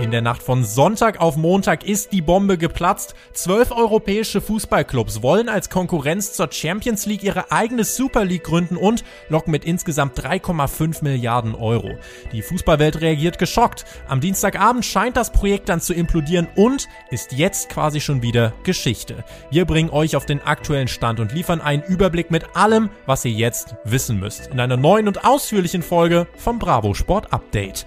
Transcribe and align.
In 0.00 0.10
der 0.10 0.22
Nacht 0.22 0.42
von 0.42 0.64
Sonntag 0.64 1.20
auf 1.20 1.36
Montag 1.36 1.84
ist 1.84 2.12
die 2.12 2.20
Bombe 2.20 2.58
geplatzt. 2.58 3.14
Zwölf 3.32 3.70
europäische 3.70 4.40
Fußballclubs 4.40 5.22
wollen 5.22 5.48
als 5.48 5.70
Konkurrenz 5.70 6.32
zur 6.32 6.50
Champions 6.50 7.06
League 7.06 7.22
ihre 7.22 7.52
eigene 7.52 7.84
Super 7.84 8.24
League 8.24 8.42
gründen 8.42 8.76
und 8.76 9.04
locken 9.28 9.52
mit 9.52 9.64
insgesamt 9.64 10.18
3,5 10.18 11.04
Milliarden 11.04 11.54
Euro. 11.54 11.96
Die 12.32 12.42
Fußballwelt 12.42 13.00
reagiert 13.02 13.38
geschockt. 13.38 13.84
Am 14.08 14.20
Dienstagabend 14.20 14.84
scheint 14.84 15.16
das 15.16 15.30
Projekt 15.30 15.68
dann 15.68 15.80
zu 15.80 15.94
implodieren 15.94 16.48
und 16.56 16.88
ist 17.10 17.30
jetzt 17.32 17.68
quasi 17.68 18.00
schon 18.00 18.20
wieder 18.20 18.52
Geschichte. 18.64 19.24
Wir 19.50 19.64
bringen 19.64 19.90
euch 19.90 20.16
auf 20.16 20.26
den 20.26 20.42
aktuellen 20.42 20.88
Stand 20.88 21.20
und 21.20 21.32
liefern 21.32 21.60
einen 21.60 21.84
Überblick 21.84 22.32
mit 22.32 22.56
allem, 22.56 22.90
was 23.06 23.24
ihr 23.24 23.32
jetzt 23.32 23.76
wissen 23.84 24.18
müsst. 24.18 24.48
In 24.48 24.58
einer 24.58 24.76
neuen 24.76 25.06
und 25.06 25.24
ausführlichen 25.24 25.82
Folge 25.82 26.26
vom 26.36 26.58
Bravo 26.58 26.94
Sport 26.94 27.32
Update. 27.32 27.86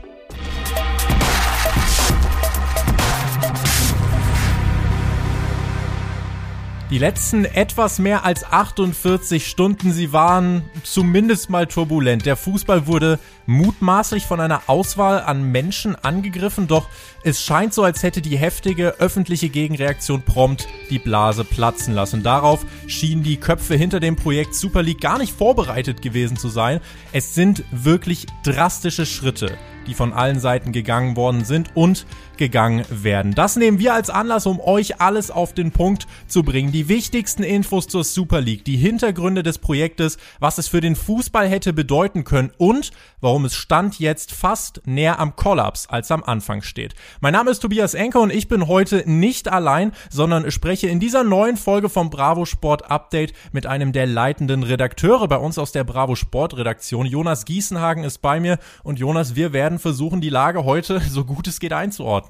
Die 6.90 7.00
letzten 7.00 7.44
etwas 7.44 8.00
mehr 8.00 8.24
als 8.24 8.46
48 8.46 9.46
Stunden, 9.46 9.92
sie 9.92 10.14
waren 10.14 10.64
zumindest 10.84 11.50
mal 11.50 11.68
turbulent. 11.68 12.26
Der 12.26 12.38
Fußball 12.38 12.88
wurde 12.88 13.20
mutmaßlich 13.46 14.26
von 14.26 14.40
einer 14.40 14.62
Auswahl 14.68 15.20
an 15.20 15.52
Menschen 15.52 15.98
angegriffen, 16.02 16.68
doch 16.68 16.88
es 17.24 17.44
scheint 17.44 17.74
so, 17.74 17.84
als 17.84 18.04
hätte 18.04 18.22
die 18.22 18.38
heftige 18.38 19.00
öffentliche 19.00 19.50
Gegenreaktion 19.50 20.22
prompt 20.22 20.70
die 20.90 21.00
Blase 21.00 21.44
platzen 21.44 21.94
lassen. 21.94 22.24
Darauf 22.24 22.66
schienen 22.88 23.22
die 23.22 23.36
Köpfe 23.36 23.76
hinter 23.76 24.00
dem 24.00 24.16
Projekt 24.16 24.56
Super 24.56 24.82
League 24.82 25.02
gar 25.02 25.18
nicht 25.18 25.36
vorbereitet 25.38 26.02
gewesen 26.02 26.38
zu 26.38 26.48
sein. 26.48 26.80
Es 27.12 27.36
sind 27.36 27.66
wirklich 27.72 28.28
drastische 28.44 29.06
Schritte 29.06 29.58
die 29.88 29.94
von 29.94 30.14
allen 30.14 30.40
Seiten 30.40 30.72
gegangen 30.72 31.16
worden 31.16 31.46
sind 31.46 31.76
und 31.76 32.06
gegangen 32.38 32.86
werden. 32.90 33.34
Das 33.34 33.56
nehmen 33.56 33.80
wir 33.80 33.94
als 33.94 34.10
Anlass, 34.10 34.46
um 34.46 34.60
euch 34.60 35.02
alles 35.02 35.32
auf 35.32 35.54
den 35.54 35.72
Punkt 35.72 36.08
zu 36.28 36.44
bringen. 36.44 36.72
Die 36.72 36.88
wichtigsten 36.88 37.44
Infos 37.44 37.88
zur 37.88 38.04
Super 38.04 38.42
League, 38.42 38.66
die 38.66 38.78
Hintergründe 38.78 39.44
des 39.44 39.58
Projektes, 39.58 40.18
was 40.40 40.58
es 40.58 40.68
für 40.68 40.82
den 40.82 40.96
Fußball 40.96 41.48
hätte 41.48 41.74
bedeuten 41.74 42.24
können 42.24 42.52
und 42.58 42.92
warum 43.22 43.46
es 43.46 43.56
Stand 43.56 44.00
jetzt 44.00 44.32
fast 44.32 44.82
näher 44.86 45.20
am 45.20 45.36
Kollaps 45.36 45.88
als 45.88 46.12
am 46.12 46.24
Anfang 46.24 46.62
steht. 46.62 46.94
Mein 47.20 47.34
Name 47.34 47.52
ist 47.52 47.60
Tobias 47.60 47.94
Enker 47.94 48.22
und 48.22 48.32
ich 48.32 48.48
bin 48.48 48.68
heute 48.68 49.04
nicht 49.10 49.48
allein, 49.48 49.92
sondern 50.10 50.50
spreche 50.52 50.88
in 50.88 51.00
dieser 51.00 51.24
neuen 51.24 51.58
Folge 51.58 51.90
vom 51.90 52.10
Bravo 52.10 52.46
Sport 52.46 52.92
Update 52.92 53.34
mit 53.52 53.66
einem 53.66 53.92
der 53.92 54.06
leitenden 54.06 54.64
Redakteure 54.64 55.28
bei 55.28 55.38
uns 55.38 55.58
aus 55.58 55.72
der 55.72 55.84
Bravo 55.84 56.16
Sport 56.16 56.58
Redaktion. 56.58 57.06
Jonas 57.06 57.46
Gießenhagen 57.46 58.04
ist 58.04 58.22
bei 58.22 58.40
mir 58.40 58.60
und 58.84 59.00
Jonas, 59.00 59.36
wir 59.36 59.54
werden 59.54 59.80
versuchen, 59.80 60.22
die 60.22 60.30
Lage 60.30 60.64
heute 60.64 61.00
so 61.00 61.26
gut 61.26 61.48
es 61.48 61.60
geht 61.60 61.74
einzuordnen. 61.74 62.27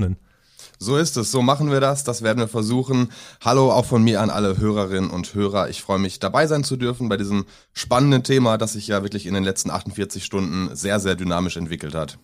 So 0.80 0.95
ist 0.98 1.17
es, 1.17 1.31
so 1.31 1.42
machen 1.42 1.72
wir 1.72 1.80
das, 1.80 2.03
das 2.03 2.22
werden 2.22 2.40
wir 2.40 2.48
versuchen. 2.48 3.12
Hallo 3.44 3.72
auch 3.72 3.86
von 3.86 4.04
mir 4.04 4.22
an 4.22 4.30
alle 4.30 4.58
Hörerinnen 4.58 5.09
und 5.09 5.34
Hörer. 5.34 5.70
Ich 5.70 5.81
freue 5.81 5.98
mich 5.98 6.20
dabei 6.20 6.45
sein 6.45 6.64
zu 6.64 6.78
dürfen 6.78 7.09
bei 7.09 7.17
diesem 7.17 7.45
spannenden 7.73 8.23
Thema, 8.23 8.58
das 8.58 8.73
sich 8.73 8.88
ja 8.88 9.02
wirklich 9.02 9.26
in 9.26 9.34
den 9.34 9.44
letzten 9.44 9.72
48 9.72 10.23
Stunden 10.23 10.76
sehr, 10.76 11.00
sehr 11.00 11.16
dynamisch 11.16 11.58
entwickelt 11.58 11.95
hat. 11.95 12.20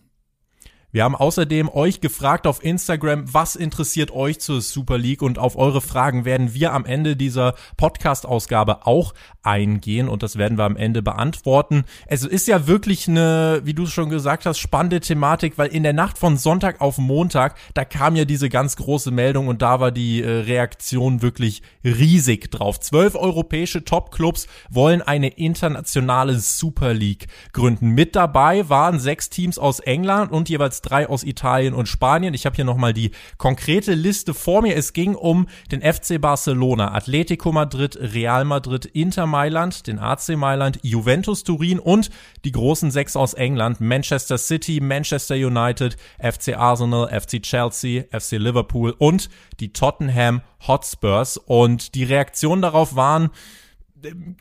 Wir 0.93 1.05
haben 1.05 1.15
außerdem 1.15 1.69
euch 1.69 2.01
gefragt 2.01 2.45
auf 2.45 2.63
Instagram, 2.63 3.33
was 3.33 3.55
interessiert 3.55 4.11
euch 4.11 4.39
zur 4.39 4.61
Super 4.61 4.99
League 4.99 5.23
und 5.23 5.39
auf 5.39 5.55
eure 5.57 5.81
Fragen 5.81 6.23
werden 6.23 6.53
wir 6.53 6.71
am 6.71 6.85
Ende 6.85 7.15
dieser 7.15 7.55
Podcast-Ausgabe 7.77 8.85
auch 8.85 9.15
eingehen 9.41 10.07
und 10.07 10.21
das 10.21 10.37
werden 10.37 10.59
wir 10.59 10.65
am 10.65 10.75
Ende 10.75 11.01
beantworten. 11.01 11.85
Es 12.05 12.23
ist 12.23 12.47
ja 12.47 12.67
wirklich 12.67 13.07
eine, 13.07 13.61
wie 13.63 13.73
du 13.73 13.87
schon 13.87 14.09
gesagt 14.09 14.45
hast, 14.45 14.59
spannende 14.59 14.99
Thematik, 14.99 15.57
weil 15.57 15.69
in 15.69 15.81
der 15.81 15.93
Nacht 15.93 16.19
von 16.19 16.37
Sonntag 16.37 16.79
auf 16.79 16.99
Montag, 16.99 17.55
da 17.73 17.85
kam 17.85 18.15
ja 18.15 18.25
diese 18.25 18.49
ganz 18.49 18.75
große 18.75 19.09
Meldung 19.09 19.47
und 19.47 19.63
da 19.63 19.79
war 19.79 19.91
die 19.91 20.21
äh, 20.21 20.29
Reaktion 20.29 21.23
wirklich 21.23 21.63
riesig 21.83 22.51
drauf. 22.51 22.79
Zwölf 22.79 23.15
europäische 23.15 23.83
Top-Clubs 23.83 24.45
wollen 24.69 25.01
eine 25.01 25.29
internationale 25.29 26.37
Super 26.37 26.93
League 26.93 27.25
gründen. 27.51 27.89
Mit 27.89 28.15
dabei 28.15 28.69
waren 28.69 28.99
sechs 28.99 29.31
Teams 29.31 29.57
aus 29.57 29.79
England 29.79 30.31
und 30.31 30.49
jeweils 30.49 30.82
drei 30.83 31.09
aus 31.09 31.23
Italien 31.23 31.73
und 31.73 31.87
Spanien. 31.87 32.33
Ich 32.33 32.45
habe 32.45 32.55
hier 32.55 32.65
nochmal 32.65 32.93
die 32.93 33.11
konkrete 33.37 33.93
Liste 33.93 34.33
vor 34.33 34.61
mir. 34.61 34.75
Es 34.75 34.93
ging 34.93 35.15
um 35.15 35.47
den 35.71 35.81
FC 35.81 36.21
Barcelona, 36.21 36.93
Atletico 36.93 37.51
Madrid, 37.51 37.97
Real 37.99 38.45
Madrid, 38.45 38.85
Inter 38.85 39.25
Mailand, 39.25 39.87
den 39.87 39.97
AC 39.97 40.37
Mailand, 40.37 40.79
Juventus 40.83 41.43
Turin 41.43 41.79
und 41.79 42.11
die 42.45 42.51
großen 42.51 42.91
sechs 42.91 43.15
aus 43.15 43.33
England, 43.33 43.81
Manchester 43.81 44.37
City, 44.37 44.79
Manchester 44.79 45.35
United, 45.35 45.97
FC 46.19 46.55
Arsenal, 46.55 47.07
FC 47.07 47.41
Chelsea, 47.41 48.03
FC 48.11 48.33
Liverpool 48.33 48.93
und 48.97 49.29
die 49.59 49.73
Tottenham 49.73 50.41
Hotspurs. 50.67 51.37
Und 51.37 51.95
die 51.95 52.03
Reaktionen 52.03 52.61
darauf 52.61 52.95
waren, 52.95 53.29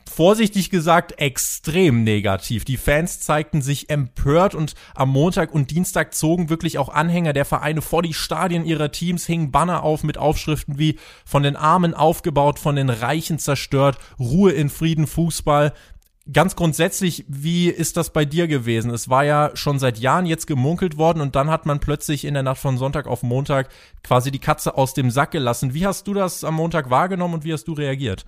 vorsichtig 0.09 0.69
gesagt 0.69 1.19
extrem 1.19 2.03
negativ. 2.03 2.65
Die 2.65 2.77
Fans 2.77 3.19
zeigten 3.19 3.61
sich 3.61 3.89
empört 3.89 4.55
und 4.55 4.73
am 4.95 5.09
Montag 5.09 5.53
und 5.53 5.71
Dienstag 5.71 6.13
zogen 6.13 6.49
wirklich 6.49 6.77
auch 6.77 6.89
Anhänger 6.89 7.33
der 7.33 7.45
Vereine 7.45 7.81
vor 7.81 8.01
die 8.01 8.13
Stadien 8.13 8.65
ihrer 8.65 8.91
Teams, 8.91 9.25
hingen 9.25 9.51
Banner 9.51 9.83
auf 9.83 10.03
mit 10.03 10.17
Aufschriften 10.17 10.79
wie 10.79 10.97
von 11.25 11.43
den 11.43 11.55
Armen 11.55 11.93
aufgebaut, 11.93 12.59
von 12.59 12.75
den 12.75 12.89
Reichen 12.89 13.39
zerstört, 13.39 13.97
Ruhe 14.19 14.51
in 14.51 14.69
Frieden, 14.69 15.07
Fußball. 15.07 15.73
Ganz 16.31 16.55
grundsätzlich, 16.55 17.25
wie 17.27 17.67
ist 17.67 17.97
das 17.97 18.13
bei 18.13 18.23
dir 18.23 18.47
gewesen? 18.47 18.91
Es 18.91 19.09
war 19.09 19.25
ja 19.25 19.51
schon 19.55 19.77
seit 19.77 19.99
Jahren 19.99 20.25
jetzt 20.25 20.47
gemunkelt 20.47 20.97
worden 20.97 21.19
und 21.19 21.35
dann 21.35 21.49
hat 21.49 21.65
man 21.65 21.81
plötzlich 21.81 22.23
in 22.23 22.33
der 22.33 22.43
Nacht 22.43 22.61
von 22.61 22.77
Sonntag 22.77 23.07
auf 23.07 23.23
Montag 23.23 23.67
quasi 24.03 24.31
die 24.31 24.39
Katze 24.39 24.77
aus 24.77 24.93
dem 24.93 25.11
Sack 25.11 25.31
gelassen. 25.31 25.73
Wie 25.73 25.85
hast 25.85 26.07
du 26.07 26.13
das 26.13 26.45
am 26.45 26.55
Montag 26.55 26.89
wahrgenommen 26.89 27.33
und 27.33 27.43
wie 27.43 27.51
hast 27.51 27.65
du 27.65 27.73
reagiert? 27.73 28.25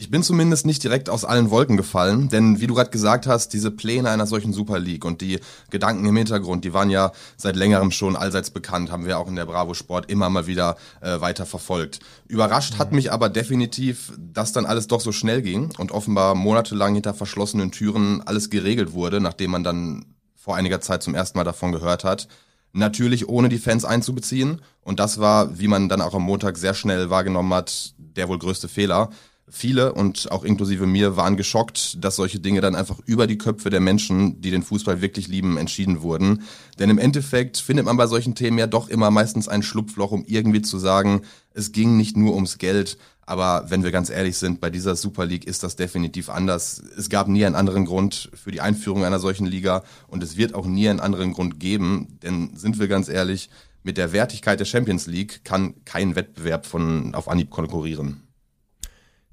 Ich 0.00 0.12
bin 0.12 0.22
zumindest 0.22 0.64
nicht 0.64 0.84
direkt 0.84 1.10
aus 1.10 1.24
allen 1.24 1.50
Wolken 1.50 1.76
gefallen, 1.76 2.28
denn 2.28 2.60
wie 2.60 2.68
du 2.68 2.74
gerade 2.74 2.90
gesagt 2.90 3.26
hast, 3.26 3.52
diese 3.52 3.72
Pläne 3.72 4.10
einer 4.10 4.28
solchen 4.28 4.52
Super 4.52 4.78
League 4.78 5.04
und 5.04 5.20
die 5.20 5.40
Gedanken 5.70 6.06
im 6.06 6.16
Hintergrund, 6.16 6.64
die 6.64 6.72
waren 6.72 6.88
ja 6.88 7.10
seit 7.36 7.56
längerem 7.56 7.90
schon 7.90 8.14
allseits 8.14 8.50
bekannt, 8.50 8.92
haben 8.92 9.06
wir 9.06 9.18
auch 9.18 9.26
in 9.26 9.34
der 9.34 9.46
Bravo 9.46 9.74
Sport 9.74 10.08
immer 10.08 10.30
mal 10.30 10.46
wieder 10.46 10.76
äh, 11.00 11.20
weiter 11.20 11.46
verfolgt. 11.46 11.98
Überrascht 12.28 12.74
mhm. 12.74 12.78
hat 12.78 12.92
mich 12.92 13.10
aber 13.10 13.28
definitiv, 13.28 14.12
dass 14.16 14.52
dann 14.52 14.66
alles 14.66 14.86
doch 14.86 15.00
so 15.00 15.10
schnell 15.10 15.42
ging 15.42 15.74
und 15.78 15.90
offenbar 15.90 16.36
monatelang 16.36 16.94
hinter 16.94 17.12
verschlossenen 17.12 17.72
Türen 17.72 18.22
alles 18.24 18.50
geregelt 18.50 18.92
wurde, 18.92 19.20
nachdem 19.20 19.50
man 19.50 19.64
dann 19.64 20.04
vor 20.36 20.54
einiger 20.54 20.80
Zeit 20.80 21.02
zum 21.02 21.16
ersten 21.16 21.38
Mal 21.38 21.44
davon 21.44 21.72
gehört 21.72 22.04
hat. 22.04 22.28
Natürlich 22.72 23.28
ohne 23.28 23.48
die 23.48 23.58
Fans 23.58 23.84
einzubeziehen. 23.84 24.62
Und 24.82 25.00
das 25.00 25.18
war, 25.18 25.58
wie 25.58 25.66
man 25.66 25.88
dann 25.88 26.02
auch 26.02 26.14
am 26.14 26.22
Montag 26.22 26.56
sehr 26.56 26.74
schnell 26.74 27.10
wahrgenommen 27.10 27.52
hat, 27.52 27.94
der 27.98 28.28
wohl 28.28 28.38
größte 28.38 28.68
Fehler 28.68 29.10
viele 29.50 29.92
und 29.92 30.30
auch 30.30 30.44
inklusive 30.44 30.86
mir 30.86 31.16
waren 31.16 31.36
geschockt, 31.36 32.02
dass 32.02 32.16
solche 32.16 32.40
Dinge 32.40 32.60
dann 32.60 32.74
einfach 32.74 32.98
über 33.06 33.26
die 33.26 33.38
Köpfe 33.38 33.70
der 33.70 33.80
Menschen, 33.80 34.40
die 34.40 34.50
den 34.50 34.62
Fußball 34.62 35.00
wirklich 35.00 35.28
lieben, 35.28 35.56
entschieden 35.56 36.02
wurden. 36.02 36.42
Denn 36.78 36.90
im 36.90 36.98
Endeffekt 36.98 37.58
findet 37.58 37.86
man 37.86 37.96
bei 37.96 38.06
solchen 38.06 38.34
Themen 38.34 38.58
ja 38.58 38.66
doch 38.66 38.88
immer 38.88 39.10
meistens 39.10 39.48
ein 39.48 39.62
Schlupfloch, 39.62 40.10
um 40.10 40.24
irgendwie 40.26 40.62
zu 40.62 40.78
sagen, 40.78 41.22
es 41.52 41.72
ging 41.72 41.96
nicht 41.96 42.16
nur 42.16 42.34
ums 42.34 42.58
Geld. 42.58 42.98
Aber 43.26 43.66
wenn 43.68 43.84
wir 43.84 43.90
ganz 43.90 44.08
ehrlich 44.08 44.38
sind, 44.38 44.60
bei 44.60 44.70
dieser 44.70 44.96
Super 44.96 45.26
League 45.26 45.46
ist 45.46 45.62
das 45.62 45.76
definitiv 45.76 46.30
anders. 46.30 46.82
Es 46.96 47.10
gab 47.10 47.28
nie 47.28 47.44
einen 47.44 47.56
anderen 47.56 47.84
Grund 47.84 48.30
für 48.32 48.50
die 48.50 48.62
Einführung 48.62 49.04
einer 49.04 49.18
solchen 49.18 49.46
Liga 49.46 49.84
und 50.06 50.22
es 50.22 50.36
wird 50.36 50.54
auch 50.54 50.66
nie 50.66 50.88
einen 50.88 51.00
anderen 51.00 51.34
Grund 51.34 51.60
geben. 51.60 52.18
Denn 52.22 52.56
sind 52.56 52.78
wir 52.78 52.88
ganz 52.88 53.08
ehrlich, 53.08 53.50
mit 53.82 53.98
der 53.98 54.12
Wertigkeit 54.12 54.60
der 54.60 54.64
Champions 54.64 55.06
League 55.06 55.44
kann 55.44 55.74
kein 55.84 56.16
Wettbewerb 56.16 56.66
von 56.66 57.14
auf 57.14 57.28
Anhieb 57.28 57.50
konkurrieren 57.50 58.27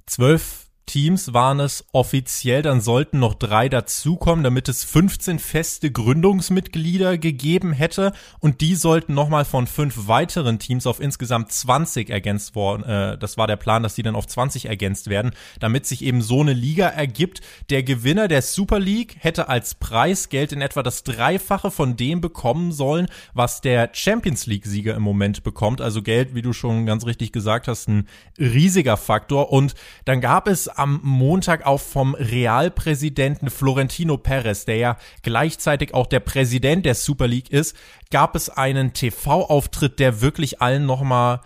zwölf 0.06 0.65
Teams 0.86 1.34
waren 1.34 1.60
es 1.60 1.86
offiziell, 1.92 2.62
dann 2.62 2.80
sollten 2.80 3.20
noch 3.20 3.34
drei 3.34 3.70
dazukommen, 3.70 4.44
damit 4.44 4.70
es 4.70 4.84
15 4.84 5.40
feste 5.40 5.92
Gründungsmitglieder 5.92 7.18
gegeben 7.18 7.74
hätte 7.74 8.14
und 8.40 8.62
die 8.62 8.76
sollten 8.76 9.14
nochmal 9.14 9.46
von 9.46 9.68
fünf 9.68 10.08
weiteren 10.08 10.60
Teams 10.60 10.86
auf 10.86 11.00
insgesamt 11.00 11.52
20 11.52 12.10
ergänzt 12.10 12.56
worden. 12.56 12.84
Äh, 12.84 13.18
das 13.18 13.38
war 13.38 13.48
der 13.48 13.56
Plan, 13.56 13.84
dass 13.84 13.96
die 13.96 14.04
dann 14.04 14.16
auf 14.16 14.28
20 14.28 14.66
ergänzt 14.66 15.10
werden, 15.10 15.32
damit 15.60 15.86
sich 15.86 16.04
eben 16.04 16.22
so 16.22 16.42
eine 16.42 16.54
Liga 16.54 16.88
ergibt. 16.88 17.42
Der 17.70 17.82
Gewinner 17.82 18.28
der 18.28 18.42
Super 18.42 18.80
League 18.80 19.18
hätte 19.20 19.50
als 19.50 19.76
Preisgeld 19.76 20.52
in 20.52 20.62
etwa 20.62 20.84
das 20.84 21.04
Dreifache 21.04 21.72
von 21.72 21.98
dem 21.98 22.22
bekommen 22.22 22.72
sollen, 22.72 23.08
was 23.34 23.62
der 23.62 23.90
Champions 23.94 24.46
League 24.46 24.66
Sieger 24.66 24.96
im 24.96 25.04
Moment 25.04 25.44
bekommt. 25.44 25.82
Also 25.82 26.02
Geld, 26.02 26.36
wie 26.36 26.42
du 26.42 26.54
schon 26.54 26.86
ganz 26.86 27.06
richtig 27.06 27.32
gesagt 27.32 27.68
hast, 27.68 27.88
ein 27.88 28.08
riesiger 28.38 28.98
Faktor 28.98 29.52
und 29.52 29.74
dann 30.06 30.22
gab 30.22 30.48
es 30.48 30.75
am 30.76 31.00
Montag 31.04 31.66
auch 31.66 31.80
vom 31.80 32.16
Realpräsidenten 32.16 33.50
Florentino 33.50 34.18
Perez, 34.18 34.66
der 34.66 34.78
ja 34.78 34.98
gleichzeitig 35.24 35.94
auch 35.94 36.08
der 36.08 36.20
Präsident 36.20 36.86
der 36.86 36.96
Super 36.96 37.28
League 37.28 37.50
ist, 37.50 37.76
gab 38.12 38.36
es 38.36 38.50
einen 38.50 38.94
TV-Auftritt, 38.94 40.00
der 40.00 40.22
wirklich 40.22 40.62
allen 40.62 40.86
nochmal 40.86 41.42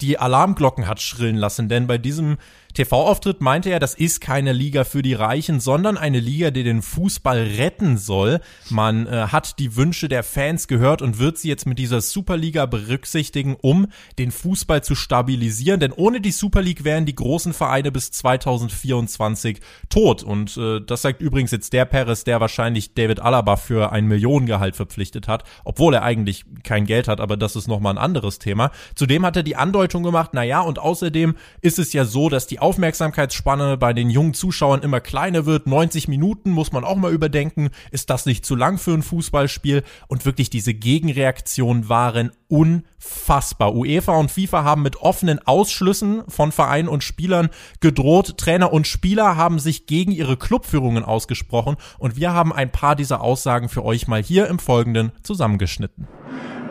die 0.00 0.18
Alarmglocken 0.18 0.86
hat 0.86 1.00
schrillen 1.00 1.36
lassen, 1.36 1.68
denn 1.68 1.86
bei 1.86 1.98
diesem 1.98 2.38
TV-Auftritt 2.76 3.40
meinte 3.40 3.70
er, 3.70 3.80
das 3.80 3.94
ist 3.94 4.20
keine 4.20 4.52
Liga 4.52 4.84
für 4.84 5.02
die 5.02 5.14
Reichen, 5.14 5.60
sondern 5.60 5.96
eine 5.96 6.20
Liga, 6.20 6.50
die 6.50 6.62
den 6.62 6.82
Fußball 6.82 7.38
retten 7.58 7.96
soll. 7.96 8.40
Man 8.68 9.06
äh, 9.06 9.28
hat 9.28 9.58
die 9.58 9.76
Wünsche 9.76 10.08
der 10.08 10.22
Fans 10.22 10.68
gehört 10.68 11.00
und 11.00 11.18
wird 11.18 11.38
sie 11.38 11.48
jetzt 11.48 11.66
mit 11.66 11.78
dieser 11.78 12.02
Superliga 12.02 12.66
berücksichtigen, 12.66 13.56
um 13.60 13.86
den 14.18 14.30
Fußball 14.30 14.84
zu 14.84 14.94
stabilisieren. 14.94 15.80
Denn 15.80 15.92
ohne 15.92 16.20
die 16.20 16.32
Super 16.32 16.60
League 16.60 16.84
wären 16.84 17.06
die 17.06 17.14
großen 17.14 17.54
Vereine 17.54 17.90
bis 17.90 18.10
2024 18.10 19.60
tot. 19.88 20.22
Und 20.22 20.56
äh, 20.58 20.80
das 20.80 21.00
sagt 21.00 21.22
übrigens 21.22 21.52
jetzt 21.52 21.72
der 21.72 21.86
Perez, 21.86 22.24
der 22.24 22.40
wahrscheinlich 22.40 22.92
David 22.92 23.20
Alaba 23.20 23.56
für 23.56 23.90
ein 23.90 24.06
Millionengehalt 24.06 24.76
verpflichtet 24.76 25.28
hat, 25.28 25.44
obwohl 25.64 25.94
er 25.94 26.02
eigentlich 26.02 26.44
kein 26.62 26.84
Geld 26.84 27.08
hat, 27.08 27.20
aber 27.20 27.38
das 27.38 27.56
ist 27.56 27.68
nochmal 27.68 27.94
ein 27.94 27.98
anderes 27.98 28.38
Thema. 28.38 28.70
Zudem 28.94 29.24
hat 29.24 29.36
er 29.36 29.42
die 29.42 29.56
Andeutung 29.56 30.02
gemacht, 30.02 30.34
naja, 30.34 30.60
und 30.60 30.78
außerdem 30.78 31.36
ist 31.62 31.78
es 31.78 31.94
ja 31.94 32.04
so, 32.04 32.28
dass 32.28 32.46
die 32.46 32.60
Aufmerksamkeitsspanne 32.66 33.76
bei 33.76 33.92
den 33.92 34.10
jungen 34.10 34.34
Zuschauern 34.34 34.82
immer 34.82 34.98
kleiner 34.98 35.46
wird. 35.46 35.68
90 35.68 36.08
Minuten 36.08 36.50
muss 36.50 36.72
man 36.72 36.82
auch 36.82 36.96
mal 36.96 37.12
überdenken. 37.12 37.70
Ist 37.92 38.10
das 38.10 38.26
nicht 38.26 38.44
zu 38.44 38.56
lang 38.56 38.76
für 38.76 38.92
ein 38.92 39.04
Fußballspiel? 39.04 39.84
Und 40.08 40.26
wirklich 40.26 40.50
diese 40.50 40.74
Gegenreaktionen 40.74 41.88
waren 41.88 42.32
unfassbar. 42.48 43.76
UEFA 43.76 44.16
und 44.16 44.32
FIFA 44.32 44.64
haben 44.64 44.82
mit 44.82 44.96
offenen 44.96 45.38
Ausschlüssen 45.46 46.24
von 46.26 46.50
Vereinen 46.50 46.88
und 46.88 47.04
Spielern 47.04 47.50
gedroht. 47.78 48.36
Trainer 48.36 48.72
und 48.72 48.88
Spieler 48.88 49.36
haben 49.36 49.60
sich 49.60 49.86
gegen 49.86 50.10
ihre 50.10 50.36
Clubführungen 50.36 51.04
ausgesprochen 51.04 51.76
und 52.00 52.16
wir 52.16 52.32
haben 52.32 52.52
ein 52.52 52.72
paar 52.72 52.96
dieser 52.96 53.20
Aussagen 53.20 53.68
für 53.68 53.84
euch 53.84 54.08
mal 54.08 54.24
hier 54.24 54.48
im 54.48 54.58
Folgenden 54.58 55.12
zusammengeschnitten. 55.22 56.08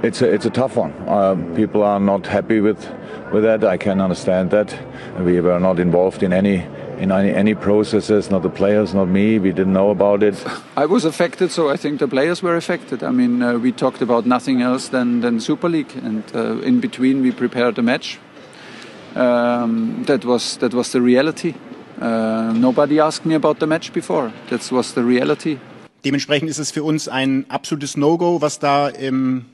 It's 0.05 0.21
a, 0.21 0.31
it's 0.31 0.45
a 0.45 0.51
tough 0.51 0.75
one. 0.75 0.93
Uh, 1.07 1.33
people 1.55 1.81
are 1.81 1.99
not 1.99 2.27
happy 2.27 2.61
with, 2.61 2.77
with 3.33 3.41
that. 3.41 3.63
I 3.63 3.75
can 3.77 3.99
understand 3.99 4.51
that. 4.51 4.77
We 5.19 5.41
were 5.41 5.59
not 5.59 5.79
involved 5.79 6.21
in 6.21 6.31
any 6.31 6.63
in 6.99 7.11
any, 7.11 7.33
any 7.33 7.55
processes, 7.55 8.29
not 8.29 8.43
the 8.43 8.49
players, 8.49 8.93
not 8.93 9.07
me. 9.07 9.39
We 9.39 9.51
didn't 9.51 9.73
know 9.73 9.89
about 9.89 10.21
it. 10.21 10.35
I 10.77 10.85
was 10.85 11.05
affected, 11.05 11.51
so 11.51 11.69
I 11.69 11.75
think 11.75 11.99
the 11.99 12.07
players 12.07 12.43
were 12.43 12.55
affected. 12.55 13.03
I 13.03 13.09
mean, 13.09 13.41
uh, 13.41 13.57
we 13.57 13.71
talked 13.71 14.01
about 14.01 14.25
nothing 14.27 14.61
else 14.61 14.89
than, 14.89 15.21
than 15.21 15.39
Super 15.39 15.67
League, 15.67 15.91
and 16.03 16.23
uh, 16.35 16.59
in 16.61 16.79
between 16.79 17.23
we 17.23 17.31
prepared 17.31 17.79
a 17.79 17.81
match. 17.81 18.19
Um, 19.15 20.03
that 20.05 20.23
was 20.23 20.57
that 20.57 20.73
was 20.73 20.91
the 20.91 21.01
reality. 21.01 21.55
Uh, 21.99 22.53
nobody 22.53 22.99
asked 22.99 23.25
me 23.25 23.33
about 23.33 23.59
the 23.59 23.65
match 23.67 23.91
before. 23.91 24.31
That 24.49 24.71
was 24.71 24.93
the 24.93 25.03
reality. 25.03 25.57
Dementsprechend 26.03 26.49
ist 26.49 26.59
es 26.59 26.71
für 26.71 26.83
uns 26.83 27.07
ein 27.07 27.45
absolutes 27.49 27.97
No-Go, 27.97 28.39
was 28.39 28.59
da 28.59 28.91
ähm, 28.91 29.45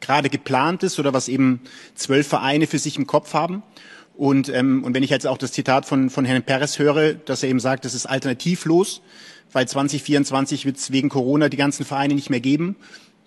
gerade 0.00 0.30
geplant 0.30 0.82
ist 0.82 0.98
oder 0.98 1.12
was 1.12 1.28
eben 1.28 1.60
zwölf 1.94 2.26
Vereine 2.26 2.66
für 2.66 2.78
sich 2.78 2.96
im 2.96 3.06
Kopf 3.06 3.34
haben. 3.34 3.62
Und, 4.16 4.48
ähm, 4.50 4.84
und 4.84 4.94
wenn 4.94 5.02
ich 5.02 5.10
jetzt 5.10 5.26
auch 5.26 5.38
das 5.38 5.52
Zitat 5.52 5.86
von, 5.86 6.10
von 6.10 6.24
Herrn 6.24 6.42
Perez 6.42 6.78
höre, 6.78 7.14
dass 7.14 7.42
er 7.42 7.48
eben 7.48 7.60
sagt, 7.60 7.84
das 7.84 7.94
ist 7.94 8.06
alternativlos, 8.06 9.00
weil 9.52 9.66
2024 9.66 10.66
wird 10.66 10.76
es 10.76 10.92
wegen 10.92 11.08
Corona 11.08 11.48
die 11.48 11.56
ganzen 11.56 11.84
Vereine 11.84 12.14
nicht 12.14 12.28
mehr 12.28 12.40
geben, 12.40 12.76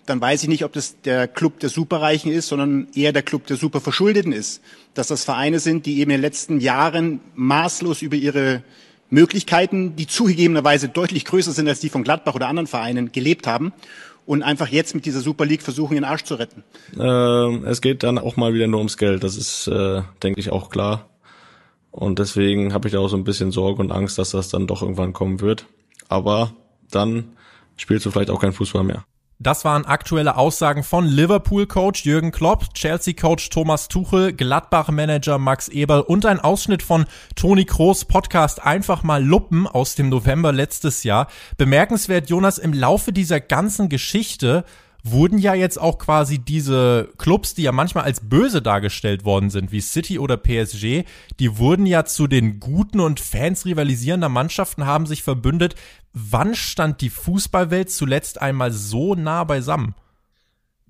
dann 0.06 0.20
weiß 0.20 0.42
ich 0.42 0.48
nicht, 0.48 0.64
ob 0.64 0.72
das 0.72 1.00
der 1.00 1.26
Club 1.26 1.58
der 1.60 1.70
Superreichen 1.70 2.30
ist, 2.30 2.48
sondern 2.48 2.88
eher 2.94 3.12
der 3.12 3.22
Club 3.22 3.46
der 3.46 3.56
Superverschuldeten 3.56 4.32
ist. 4.32 4.60
Dass 4.92 5.08
das 5.08 5.24
Vereine 5.24 5.58
sind, 5.58 5.86
die 5.86 5.94
eben 5.98 6.10
in 6.10 6.18
den 6.18 6.20
letzten 6.20 6.60
Jahren 6.60 7.20
maßlos 7.34 8.02
über 8.02 8.16
ihre 8.16 8.62
Möglichkeiten, 9.10 9.96
die 9.96 10.06
zugegebenerweise 10.06 10.88
deutlich 10.88 11.24
größer 11.24 11.52
sind 11.52 11.68
als 11.68 11.80
die 11.80 11.88
von 11.88 12.04
Gladbach 12.04 12.34
oder 12.34 12.48
anderen 12.48 12.66
Vereinen, 12.66 13.12
gelebt 13.12 13.46
haben 13.46 13.72
und 14.26 14.42
einfach 14.42 14.68
jetzt 14.68 14.94
mit 14.94 15.06
dieser 15.06 15.20
Super 15.20 15.44
League 15.44 15.62
versuchen, 15.62 15.94
den 15.94 16.04
Arsch 16.04 16.24
zu 16.24 16.34
retten. 16.34 16.64
Äh, 16.98 17.68
es 17.68 17.80
geht 17.80 18.02
dann 18.02 18.18
auch 18.18 18.36
mal 18.36 18.54
wieder 18.54 18.66
nur 18.66 18.78
ums 18.78 18.96
Geld, 18.96 19.24
das 19.24 19.36
ist, 19.36 19.66
äh, 19.68 20.02
denke 20.22 20.40
ich, 20.40 20.50
auch 20.50 20.70
klar. 20.70 21.08
Und 21.90 22.18
deswegen 22.18 22.72
habe 22.72 22.88
ich 22.88 22.92
da 22.92 22.98
auch 22.98 23.08
so 23.08 23.16
ein 23.16 23.24
bisschen 23.24 23.52
Sorge 23.52 23.80
und 23.80 23.92
Angst, 23.92 24.18
dass 24.18 24.30
das 24.30 24.48
dann 24.48 24.66
doch 24.66 24.82
irgendwann 24.82 25.12
kommen 25.12 25.40
wird. 25.40 25.66
Aber 26.08 26.52
dann 26.90 27.36
spielst 27.76 28.04
du 28.04 28.10
vielleicht 28.10 28.30
auch 28.30 28.40
kein 28.40 28.52
Fußball 28.52 28.82
mehr. 28.82 29.04
Das 29.44 29.62
waren 29.66 29.84
aktuelle 29.84 30.38
Aussagen 30.38 30.82
von 30.82 31.04
Liverpool-Coach 31.04 32.06
Jürgen 32.06 32.32
Klopp, 32.32 32.72
Chelsea-Coach 32.72 33.50
Thomas 33.50 33.88
Tuchel, 33.88 34.32
Gladbach-Manager 34.32 35.36
Max 35.36 35.68
Eberl 35.68 36.00
und 36.00 36.24
ein 36.24 36.40
Ausschnitt 36.40 36.82
von 36.82 37.04
Toni 37.36 37.66
Kroos 37.66 38.06
Podcast 38.06 38.64
Einfach 38.64 39.02
mal 39.02 39.22
Luppen 39.22 39.66
aus 39.66 39.96
dem 39.96 40.08
November 40.08 40.50
letztes 40.50 41.04
Jahr. 41.04 41.26
Bemerkenswert, 41.58 42.30
Jonas, 42.30 42.56
im 42.56 42.72
Laufe 42.72 43.12
dieser 43.12 43.38
ganzen 43.38 43.90
Geschichte 43.90 44.64
wurden 45.04 45.38
ja 45.38 45.54
jetzt 45.54 45.78
auch 45.78 45.98
quasi 45.98 46.38
diese 46.38 47.10
Clubs, 47.18 47.54
die 47.54 47.62
ja 47.62 47.72
manchmal 47.72 48.04
als 48.04 48.20
böse 48.20 48.62
dargestellt 48.62 49.24
worden 49.24 49.50
sind, 49.50 49.70
wie 49.70 49.82
City 49.82 50.18
oder 50.18 50.38
PSG, 50.38 51.04
die 51.38 51.58
wurden 51.58 51.84
ja 51.84 52.06
zu 52.06 52.26
den 52.26 52.58
guten 52.58 53.00
und 53.00 53.20
Fans 53.20 53.66
rivalisierender 53.66 54.30
Mannschaften, 54.30 54.86
haben 54.86 55.06
sich 55.06 55.22
verbündet. 55.22 55.74
Wann 56.14 56.54
stand 56.54 57.02
die 57.02 57.10
Fußballwelt 57.10 57.90
zuletzt 57.90 58.40
einmal 58.40 58.72
so 58.72 59.14
nah 59.14 59.44
beisammen? 59.44 59.94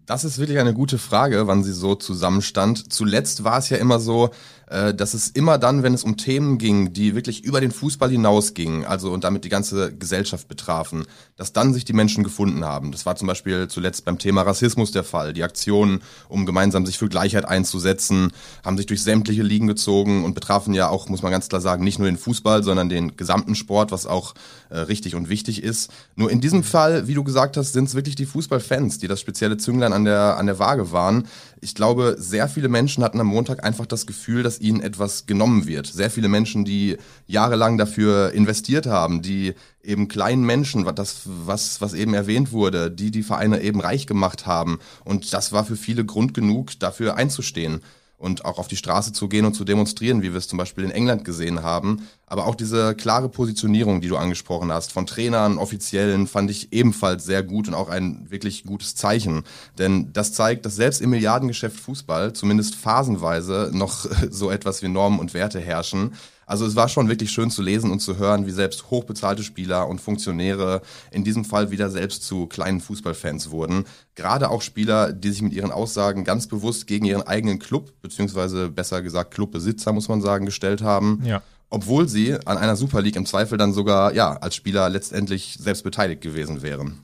Das 0.06 0.22
ist 0.22 0.38
wirklich 0.38 0.58
eine 0.58 0.74
gute 0.74 0.98
Frage, 0.98 1.46
wann 1.46 1.64
sie 1.64 1.72
so 1.72 1.94
zusammenstand. 1.94 2.92
Zuletzt 2.92 3.42
war 3.42 3.58
es 3.58 3.70
ja 3.70 3.78
immer 3.78 3.98
so, 3.98 4.30
dass 4.66 5.14
es 5.14 5.28
immer 5.28 5.58
dann, 5.58 5.82
wenn 5.82 5.94
es 5.94 6.04
um 6.04 6.16
Themen 6.16 6.58
ging, 6.58 6.92
die 6.92 7.14
wirklich 7.14 7.44
über 7.44 7.60
den 7.60 7.70
Fußball 7.70 8.10
hinausgingen, 8.10 8.84
also 8.84 9.10
und 9.12 9.24
damit 9.24 9.44
die 9.44 9.48
ganze 9.48 9.94
Gesellschaft 9.94 10.48
betrafen, 10.48 11.04
dass 11.36 11.52
dann 11.52 11.74
sich 11.74 11.84
die 11.84 11.92
Menschen 11.92 12.24
gefunden 12.24 12.64
haben. 12.64 12.92
Das 12.92 13.06
war 13.06 13.16
zum 13.16 13.28
Beispiel 13.28 13.68
zuletzt 13.68 14.04
beim 14.04 14.18
Thema 14.18 14.42
Rassismus 14.42 14.92
der 14.92 15.04
Fall. 15.04 15.32
Die 15.32 15.42
Aktionen, 15.42 16.00
um 16.28 16.46
gemeinsam 16.46 16.86
sich 16.86 16.98
für 16.98 17.08
Gleichheit 17.08 17.44
einzusetzen, 17.44 18.32
haben 18.64 18.76
sich 18.76 18.86
durch 18.86 19.02
sämtliche 19.02 19.42
Ligen 19.42 19.66
gezogen 19.66 20.24
und 20.24 20.34
betrafen 20.34 20.74
ja 20.74 20.88
auch, 20.88 21.08
muss 21.08 21.22
man 21.22 21.32
ganz 21.32 21.48
klar 21.48 21.60
sagen, 21.60 21.84
nicht 21.84 21.98
nur 21.98 22.08
den 22.08 22.16
Fußball, 22.16 22.62
sondern 22.62 22.88
den 22.88 23.16
gesamten 23.16 23.54
Sport, 23.54 23.92
was 23.92 24.06
auch 24.06 24.34
äh, 24.70 24.78
richtig 24.78 25.14
und 25.14 25.28
wichtig 25.28 25.62
ist. 25.62 25.90
Nur 26.16 26.30
in 26.30 26.40
diesem 26.40 26.62
Fall, 26.62 27.06
wie 27.06 27.14
du 27.14 27.24
gesagt 27.24 27.56
hast, 27.56 27.72
sind 27.72 27.88
es 27.88 27.94
wirklich 27.94 28.14
die 28.14 28.26
Fußballfans, 28.26 28.98
die 28.98 29.08
das 29.08 29.20
spezielle 29.20 29.56
Zünglein 29.56 29.92
an 29.92 30.04
der, 30.04 30.36
an 30.36 30.46
der 30.46 30.58
Waage 30.58 30.92
waren. 30.92 31.26
Ich 31.64 31.74
glaube, 31.74 32.16
sehr 32.18 32.46
viele 32.46 32.68
Menschen 32.68 33.02
hatten 33.02 33.18
am 33.18 33.26
Montag 33.28 33.64
einfach 33.64 33.86
das 33.86 34.06
Gefühl, 34.06 34.42
dass 34.42 34.60
ihnen 34.60 34.82
etwas 34.82 35.24
genommen 35.24 35.66
wird. 35.66 35.86
Sehr 35.86 36.10
viele 36.10 36.28
Menschen, 36.28 36.66
die 36.66 36.98
jahrelang 37.26 37.78
dafür 37.78 38.32
investiert 38.32 38.84
haben, 38.84 39.22
die 39.22 39.54
eben 39.82 40.08
kleinen 40.08 40.44
Menschen, 40.44 40.84
das, 40.94 41.22
was, 41.24 41.80
was 41.80 41.94
eben 41.94 42.12
erwähnt 42.12 42.52
wurde, 42.52 42.90
die 42.90 43.10
die 43.10 43.22
Vereine 43.22 43.62
eben 43.62 43.80
reich 43.80 44.06
gemacht 44.06 44.44
haben. 44.44 44.78
Und 45.04 45.32
das 45.32 45.52
war 45.52 45.64
für 45.64 45.76
viele 45.76 46.04
Grund 46.04 46.34
genug, 46.34 46.78
dafür 46.80 47.16
einzustehen 47.16 47.80
und 48.24 48.46
auch 48.46 48.58
auf 48.58 48.68
die 48.68 48.76
Straße 48.76 49.12
zu 49.12 49.28
gehen 49.28 49.44
und 49.44 49.52
zu 49.52 49.64
demonstrieren, 49.64 50.22
wie 50.22 50.32
wir 50.32 50.38
es 50.38 50.48
zum 50.48 50.56
Beispiel 50.56 50.82
in 50.82 50.90
England 50.90 51.24
gesehen 51.24 51.62
haben. 51.62 52.08
Aber 52.26 52.46
auch 52.46 52.54
diese 52.54 52.94
klare 52.94 53.28
Positionierung, 53.28 54.00
die 54.00 54.08
du 54.08 54.16
angesprochen 54.16 54.72
hast, 54.72 54.92
von 54.92 55.04
Trainern, 55.04 55.58
Offiziellen, 55.58 56.26
fand 56.26 56.50
ich 56.50 56.72
ebenfalls 56.72 57.24
sehr 57.24 57.42
gut 57.42 57.68
und 57.68 57.74
auch 57.74 57.90
ein 57.90 58.30
wirklich 58.30 58.64
gutes 58.64 58.94
Zeichen. 58.94 59.44
Denn 59.78 60.10
das 60.14 60.32
zeigt, 60.32 60.64
dass 60.64 60.74
selbst 60.74 61.02
im 61.02 61.10
Milliardengeschäft 61.10 61.78
Fußball 61.78 62.32
zumindest 62.32 62.76
phasenweise 62.76 63.70
noch 63.74 64.06
so 64.30 64.50
etwas 64.50 64.82
wie 64.82 64.88
Normen 64.88 65.18
und 65.20 65.34
Werte 65.34 65.60
herrschen. 65.60 66.14
Also 66.46 66.66
es 66.66 66.76
war 66.76 66.88
schon 66.88 67.08
wirklich 67.08 67.30
schön 67.30 67.50
zu 67.50 67.62
lesen 67.62 67.90
und 67.90 68.00
zu 68.00 68.18
hören, 68.18 68.46
wie 68.46 68.50
selbst 68.50 68.90
hochbezahlte 68.90 69.42
Spieler 69.42 69.88
und 69.88 70.00
Funktionäre 70.00 70.82
in 71.10 71.24
diesem 71.24 71.44
Fall 71.44 71.70
wieder 71.70 71.90
selbst 71.90 72.24
zu 72.24 72.46
kleinen 72.46 72.80
Fußballfans 72.80 73.50
wurden. 73.50 73.84
Gerade 74.14 74.50
auch 74.50 74.62
Spieler, 74.62 75.12
die 75.12 75.30
sich 75.30 75.42
mit 75.42 75.52
ihren 75.52 75.72
Aussagen 75.72 76.24
ganz 76.24 76.46
bewusst 76.46 76.86
gegen 76.86 77.04
ihren 77.04 77.22
eigenen 77.22 77.58
Club, 77.58 77.92
beziehungsweise 78.02 78.68
besser 78.68 79.02
gesagt 79.02 79.32
Clubbesitzer, 79.32 79.92
muss 79.92 80.08
man 80.08 80.20
sagen, 80.20 80.46
gestellt 80.46 80.82
haben. 80.82 81.22
Ja. 81.24 81.42
Obwohl 81.70 82.08
sie 82.08 82.34
an 82.46 82.58
einer 82.58 82.76
Super 82.76 83.02
League 83.02 83.16
im 83.16 83.26
Zweifel 83.26 83.58
dann 83.58 83.72
sogar, 83.72 84.14
ja, 84.14 84.36
als 84.36 84.54
Spieler 84.54 84.88
letztendlich 84.88 85.56
selbst 85.60 85.82
beteiligt 85.82 86.20
gewesen 86.20 86.62
wären 86.62 87.03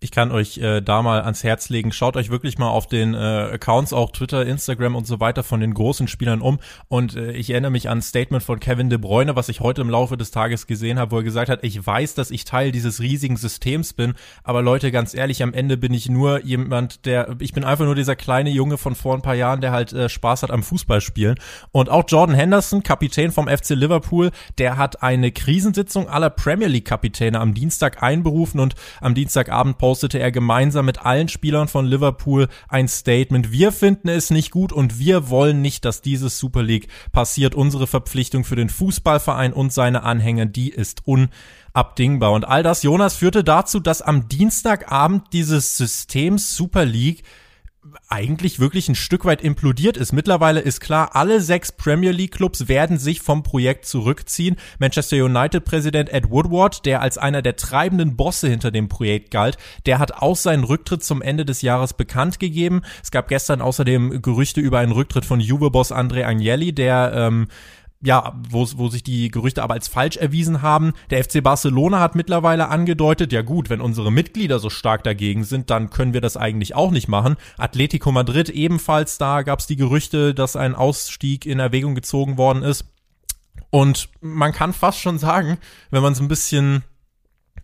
ich 0.00 0.12
kann 0.12 0.30
euch 0.30 0.58
äh, 0.58 0.80
da 0.80 1.02
mal 1.02 1.22
ans 1.22 1.42
Herz 1.42 1.68
legen. 1.70 1.90
Schaut 1.90 2.16
euch 2.16 2.30
wirklich 2.30 2.56
mal 2.58 2.68
auf 2.68 2.86
den 2.86 3.14
äh, 3.14 3.16
Accounts, 3.16 3.92
auch 3.92 4.12
Twitter, 4.12 4.46
Instagram 4.46 4.94
und 4.94 5.06
so 5.06 5.18
weiter 5.18 5.42
von 5.42 5.60
den 5.60 5.74
großen 5.74 6.06
Spielern 6.06 6.40
um. 6.40 6.58
Und 6.86 7.16
äh, 7.16 7.32
ich 7.32 7.50
erinnere 7.50 7.72
mich 7.72 7.88
an 7.88 7.98
ein 7.98 8.02
Statement 8.02 8.44
von 8.44 8.60
Kevin 8.60 8.90
De 8.90 8.98
Bruyne, 8.98 9.34
was 9.34 9.48
ich 9.48 9.60
heute 9.60 9.80
im 9.80 9.90
Laufe 9.90 10.16
des 10.16 10.30
Tages 10.30 10.68
gesehen 10.68 10.98
habe, 10.98 11.10
wo 11.10 11.16
er 11.16 11.24
gesagt 11.24 11.50
hat, 11.50 11.64
ich 11.64 11.84
weiß, 11.84 12.14
dass 12.14 12.30
ich 12.30 12.44
Teil 12.44 12.70
dieses 12.70 13.00
riesigen 13.00 13.36
Systems 13.36 13.92
bin, 13.92 14.14
aber 14.44 14.62
Leute, 14.62 14.92
ganz 14.92 15.14
ehrlich, 15.14 15.42
am 15.42 15.52
Ende 15.52 15.76
bin 15.76 15.92
ich 15.92 16.08
nur 16.08 16.44
jemand, 16.44 17.04
der, 17.04 17.36
ich 17.40 17.52
bin 17.52 17.64
einfach 17.64 17.84
nur 17.84 17.96
dieser 17.96 18.14
kleine 18.14 18.50
Junge 18.50 18.78
von 18.78 18.94
vor 18.94 19.14
ein 19.14 19.22
paar 19.22 19.34
Jahren, 19.34 19.60
der 19.60 19.72
halt 19.72 19.92
äh, 19.92 20.08
Spaß 20.08 20.44
hat 20.44 20.50
am 20.52 20.62
Fußballspielen. 20.62 21.40
Und 21.72 21.88
auch 21.88 22.04
Jordan 22.06 22.36
Henderson, 22.36 22.84
Kapitän 22.84 23.32
vom 23.32 23.48
FC 23.48 23.70
Liverpool, 23.70 24.30
der 24.58 24.76
hat 24.76 25.02
eine 25.02 25.32
Krisensitzung 25.32 26.08
aller 26.08 26.30
Premier 26.30 26.68
League 26.68 26.84
Kapitäne 26.84 27.40
am 27.40 27.54
Dienstag 27.54 28.02
einberufen 28.02 28.60
und 28.60 28.74
am 29.00 29.14
Dienstagabend 29.14 29.78
postete 29.88 30.18
er 30.18 30.30
gemeinsam 30.30 30.84
mit 30.84 31.06
allen 31.06 31.28
Spielern 31.28 31.66
von 31.66 31.86
Liverpool 31.86 32.48
ein 32.68 32.88
Statement. 32.88 33.52
Wir 33.52 33.72
finden 33.72 34.10
es 34.10 34.28
nicht 34.28 34.50
gut 34.50 34.70
und 34.70 34.98
wir 34.98 35.30
wollen 35.30 35.62
nicht, 35.62 35.86
dass 35.86 36.02
dieses 36.02 36.38
Super 36.38 36.62
League 36.62 36.88
passiert. 37.10 37.54
Unsere 37.54 37.86
Verpflichtung 37.86 38.44
für 38.44 38.54
den 38.54 38.68
Fußballverein 38.68 39.54
und 39.54 39.72
seine 39.72 40.02
Anhänger, 40.02 40.44
die 40.44 40.68
ist 40.68 41.04
unabdingbar. 41.06 42.32
Und 42.32 42.46
all 42.46 42.62
das, 42.62 42.82
Jonas, 42.82 43.14
führte 43.14 43.42
dazu, 43.42 43.80
dass 43.80 44.02
am 44.02 44.28
Dienstagabend 44.28 45.32
dieses 45.32 45.78
Systems 45.78 46.54
Super 46.54 46.84
League 46.84 47.22
eigentlich 48.08 48.58
wirklich 48.58 48.88
ein 48.88 48.94
Stück 48.94 49.24
weit 49.24 49.42
implodiert 49.42 49.96
ist. 49.96 50.12
Mittlerweile 50.12 50.60
ist 50.60 50.80
klar, 50.80 51.14
alle 51.14 51.40
sechs 51.40 51.72
Premier 51.72 52.10
League 52.10 52.32
Clubs 52.32 52.68
werden 52.68 52.98
sich 52.98 53.20
vom 53.20 53.42
Projekt 53.42 53.86
zurückziehen. 53.86 54.56
Manchester 54.78 55.24
United 55.24 55.64
Präsident 55.64 56.12
Ed 56.12 56.30
Woodward, 56.30 56.84
der 56.86 57.00
als 57.00 57.18
einer 57.18 57.42
der 57.42 57.56
treibenden 57.56 58.16
Bosse 58.16 58.48
hinter 58.48 58.70
dem 58.70 58.88
Projekt 58.88 59.30
galt, 59.30 59.58
der 59.86 59.98
hat 59.98 60.12
auch 60.12 60.36
seinen 60.36 60.64
Rücktritt 60.64 61.04
zum 61.04 61.22
Ende 61.22 61.44
des 61.44 61.62
Jahres 61.62 61.94
bekannt 61.94 62.40
gegeben. 62.40 62.82
Es 63.02 63.10
gab 63.10 63.28
gestern 63.28 63.60
außerdem 63.60 64.22
Gerüchte 64.22 64.60
über 64.60 64.80
einen 64.80 64.92
Rücktritt 64.92 65.24
von 65.24 65.40
Juve-Boss 65.40 65.92
André 65.92 66.24
Agnelli, 66.24 66.72
der 66.72 67.12
ähm, 67.14 67.48
ja, 68.00 68.40
wo, 68.48 68.66
wo 68.76 68.88
sich 68.88 69.02
die 69.02 69.28
Gerüchte 69.30 69.62
aber 69.62 69.74
als 69.74 69.88
falsch 69.88 70.16
erwiesen 70.16 70.62
haben. 70.62 70.92
Der 71.10 71.22
FC 71.24 71.42
Barcelona 71.42 71.98
hat 71.98 72.14
mittlerweile 72.14 72.68
angedeutet, 72.68 73.32
ja 73.32 73.42
gut, 73.42 73.70
wenn 73.70 73.80
unsere 73.80 74.12
Mitglieder 74.12 74.60
so 74.60 74.70
stark 74.70 75.02
dagegen 75.02 75.44
sind, 75.44 75.70
dann 75.70 75.90
können 75.90 76.14
wir 76.14 76.20
das 76.20 76.36
eigentlich 76.36 76.74
auch 76.74 76.92
nicht 76.92 77.08
machen. 77.08 77.36
Atletico 77.56 78.12
Madrid 78.12 78.50
ebenfalls, 78.50 79.18
da 79.18 79.42
gab 79.42 79.58
es 79.58 79.66
die 79.66 79.76
Gerüchte, 79.76 80.32
dass 80.32 80.54
ein 80.54 80.76
Ausstieg 80.76 81.44
in 81.44 81.58
Erwägung 81.58 81.94
gezogen 81.94 82.38
worden 82.38 82.62
ist. 82.62 82.84
Und 83.70 84.08
man 84.20 84.52
kann 84.52 84.72
fast 84.72 85.00
schon 85.00 85.18
sagen, 85.18 85.58
wenn 85.90 86.02
man 86.02 86.12
es 86.12 86.20
ein 86.20 86.28
bisschen 86.28 86.84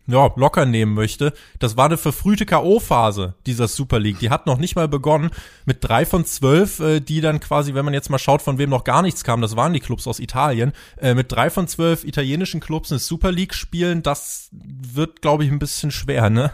ja, 0.06 0.30
locker 0.36 0.66
nehmen 0.66 0.94
möchte. 0.94 1.32
Das 1.58 1.76
war 1.76 1.86
eine 1.86 1.96
verfrühte 1.96 2.46
K.O.-Phase 2.46 3.34
dieser 3.46 3.68
Super 3.68 3.98
League. 3.98 4.18
Die 4.18 4.30
hat 4.30 4.46
noch 4.46 4.58
nicht 4.58 4.76
mal 4.76 4.88
begonnen 4.88 5.30
mit 5.64 5.78
drei 5.80 6.04
von 6.04 6.24
zwölf, 6.24 6.80
äh, 6.80 7.00
die 7.00 7.20
dann 7.20 7.40
quasi, 7.40 7.74
wenn 7.74 7.84
man 7.84 7.94
jetzt 7.94 8.10
mal 8.10 8.18
schaut, 8.18 8.42
von 8.42 8.58
wem 8.58 8.70
noch 8.70 8.84
gar 8.84 9.02
nichts 9.02 9.24
kam, 9.24 9.40
das 9.40 9.56
waren 9.56 9.72
die 9.72 9.80
Clubs 9.80 10.06
aus 10.06 10.20
Italien, 10.20 10.72
äh, 10.98 11.14
mit 11.14 11.32
drei 11.32 11.50
von 11.50 11.68
zwölf 11.68 12.04
italienischen 12.04 12.60
Clubs 12.60 12.92
eine 12.92 12.98
Super 12.98 13.32
League 13.32 13.54
spielen, 13.54 14.02
das 14.02 14.48
wird, 14.52 15.22
glaube 15.22 15.44
ich, 15.44 15.50
ein 15.50 15.58
bisschen 15.58 15.90
schwer, 15.90 16.30
ne? 16.30 16.52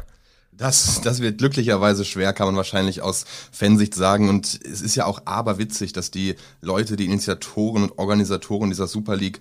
Das, 0.52 1.00
das 1.00 1.20
wird 1.20 1.38
glücklicherweise 1.38 2.04
schwer, 2.04 2.34
kann 2.34 2.46
man 2.46 2.56
wahrscheinlich 2.56 3.00
aus 3.00 3.24
Fansicht 3.50 3.94
sagen. 3.94 4.28
Und 4.28 4.60
es 4.62 4.82
ist 4.82 4.94
ja 4.94 5.06
auch 5.06 5.22
aberwitzig, 5.24 5.94
dass 5.94 6.10
die 6.10 6.34
Leute, 6.60 6.96
die 6.96 7.06
Initiatoren 7.06 7.84
und 7.84 7.98
Organisatoren 7.98 8.68
dieser 8.68 8.86
Super 8.86 9.16
League 9.16 9.40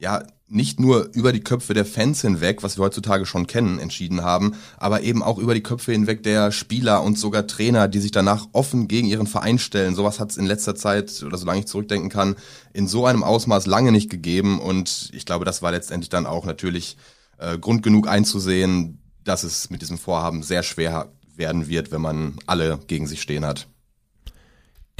ja 0.00 0.24
nicht 0.48 0.80
nur 0.80 1.10
über 1.14 1.32
die 1.32 1.44
Köpfe 1.44 1.74
der 1.74 1.84
Fans 1.84 2.22
hinweg, 2.22 2.64
was 2.64 2.76
wir 2.76 2.84
heutzutage 2.84 3.24
schon 3.24 3.46
kennen, 3.46 3.78
entschieden 3.78 4.22
haben, 4.22 4.56
aber 4.78 5.02
eben 5.02 5.22
auch 5.22 5.38
über 5.38 5.54
die 5.54 5.62
Köpfe 5.62 5.92
hinweg 5.92 6.24
der 6.24 6.50
Spieler 6.50 7.04
und 7.04 7.18
sogar 7.18 7.46
Trainer, 7.46 7.86
die 7.86 8.00
sich 8.00 8.10
danach 8.10 8.48
offen 8.52 8.88
gegen 8.88 9.06
ihren 9.06 9.28
Verein 9.28 9.60
stellen. 9.60 9.94
Sowas 9.94 10.18
hat 10.18 10.30
es 10.30 10.36
in 10.36 10.46
letzter 10.46 10.74
Zeit, 10.74 11.22
oder 11.22 11.38
solange 11.38 11.60
ich 11.60 11.66
zurückdenken 11.66 12.10
kann, 12.10 12.34
in 12.72 12.88
so 12.88 13.06
einem 13.06 13.22
Ausmaß 13.22 13.66
lange 13.66 13.92
nicht 13.92 14.10
gegeben. 14.10 14.58
Und 14.58 15.10
ich 15.12 15.24
glaube, 15.24 15.44
das 15.44 15.62
war 15.62 15.70
letztendlich 15.70 16.08
dann 16.08 16.26
auch 16.26 16.44
natürlich 16.44 16.96
äh, 17.38 17.56
Grund 17.56 17.84
genug 17.84 18.08
einzusehen, 18.08 18.98
dass 19.22 19.44
es 19.44 19.70
mit 19.70 19.82
diesem 19.82 19.98
Vorhaben 19.98 20.42
sehr 20.42 20.64
schwer 20.64 21.12
werden 21.36 21.68
wird, 21.68 21.92
wenn 21.92 22.00
man 22.00 22.34
alle 22.46 22.80
gegen 22.88 23.06
sich 23.06 23.22
stehen 23.22 23.44
hat. 23.44 23.68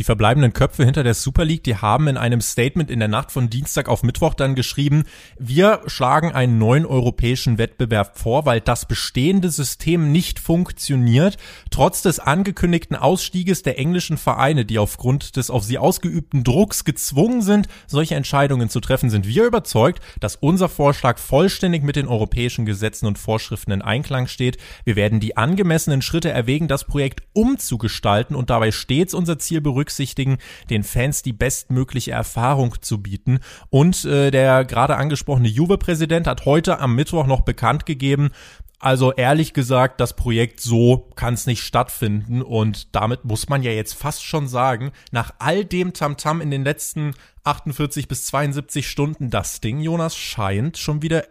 Die 0.00 0.04
verbleibenden 0.04 0.54
Köpfe 0.54 0.86
hinter 0.86 1.02
der 1.04 1.12
Super 1.12 1.44
League, 1.44 1.62
die 1.62 1.76
haben 1.76 2.08
in 2.08 2.16
einem 2.16 2.40
Statement 2.40 2.90
in 2.90 3.00
der 3.00 3.08
Nacht 3.08 3.30
von 3.30 3.50
Dienstag 3.50 3.86
auf 3.86 4.02
Mittwoch 4.02 4.32
dann 4.32 4.54
geschrieben, 4.54 5.04
wir 5.38 5.82
schlagen 5.88 6.32
einen 6.32 6.56
neuen 6.56 6.86
europäischen 6.86 7.58
Wettbewerb 7.58 8.16
vor, 8.16 8.46
weil 8.46 8.62
das 8.62 8.88
bestehende 8.88 9.50
System 9.50 10.10
nicht 10.10 10.38
funktioniert, 10.38 11.36
trotz 11.70 12.00
des 12.00 12.18
angekündigten 12.18 12.96
Ausstieges 12.96 13.62
der 13.62 13.78
englischen 13.78 14.16
Vereine, 14.16 14.64
die 14.64 14.78
aufgrund 14.78 15.36
des 15.36 15.50
auf 15.50 15.64
sie 15.64 15.76
ausgeübten 15.76 16.44
Drucks 16.44 16.86
gezwungen 16.86 17.42
sind, 17.42 17.68
solche 17.86 18.14
Entscheidungen 18.14 18.70
zu 18.70 18.80
treffen, 18.80 19.10
sind 19.10 19.26
wir 19.26 19.44
überzeugt, 19.44 20.02
dass 20.18 20.36
unser 20.36 20.70
Vorschlag 20.70 21.18
vollständig 21.18 21.82
mit 21.82 21.96
den 21.96 22.08
europäischen 22.08 22.64
Gesetzen 22.64 23.04
und 23.04 23.18
Vorschriften 23.18 23.70
in 23.72 23.82
Einklang 23.82 24.28
steht. 24.28 24.56
Wir 24.84 24.96
werden 24.96 25.20
die 25.20 25.36
angemessenen 25.36 26.00
Schritte 26.00 26.30
erwägen, 26.30 26.68
das 26.68 26.84
Projekt 26.84 27.20
umzugestalten 27.34 28.34
und 28.34 28.48
dabei 28.48 28.70
stets 28.70 29.12
unser 29.12 29.38
Ziel 29.38 29.60
berücksichtigen, 29.60 29.89
berücksichtigen, 29.90 30.38
den 30.70 30.84
Fans 30.84 31.22
die 31.22 31.32
bestmögliche 31.32 32.12
Erfahrung 32.12 32.76
zu 32.80 33.02
bieten. 33.02 33.40
Und 33.70 34.04
äh, 34.04 34.30
der 34.30 34.64
gerade 34.64 34.96
angesprochene 34.96 35.48
Juve-Präsident 35.48 36.26
hat 36.26 36.44
heute 36.44 36.78
am 36.78 36.94
Mittwoch 36.94 37.26
noch 37.26 37.40
bekannt 37.40 37.86
gegeben, 37.86 38.30
also 38.78 39.12
ehrlich 39.12 39.52
gesagt, 39.52 40.00
das 40.00 40.16
Projekt 40.16 40.60
so 40.60 41.10
kann 41.14 41.34
es 41.34 41.46
nicht 41.46 41.62
stattfinden 41.62 42.40
und 42.40 42.94
damit 42.94 43.26
muss 43.26 43.50
man 43.50 43.62
ja 43.62 43.72
jetzt 43.72 43.92
fast 43.92 44.24
schon 44.24 44.48
sagen, 44.48 44.92
nach 45.10 45.34
all 45.38 45.66
dem 45.66 45.92
Tamtam 45.92 46.38
-Tam 46.38 46.42
in 46.42 46.50
den 46.50 46.64
letzten 46.64 47.12
48 47.44 48.08
bis 48.08 48.24
72 48.26 48.88
Stunden, 48.88 49.28
das 49.28 49.60
Ding, 49.60 49.80
Jonas, 49.80 50.16
scheint 50.16 50.78
schon 50.78 51.02
wieder 51.02 51.24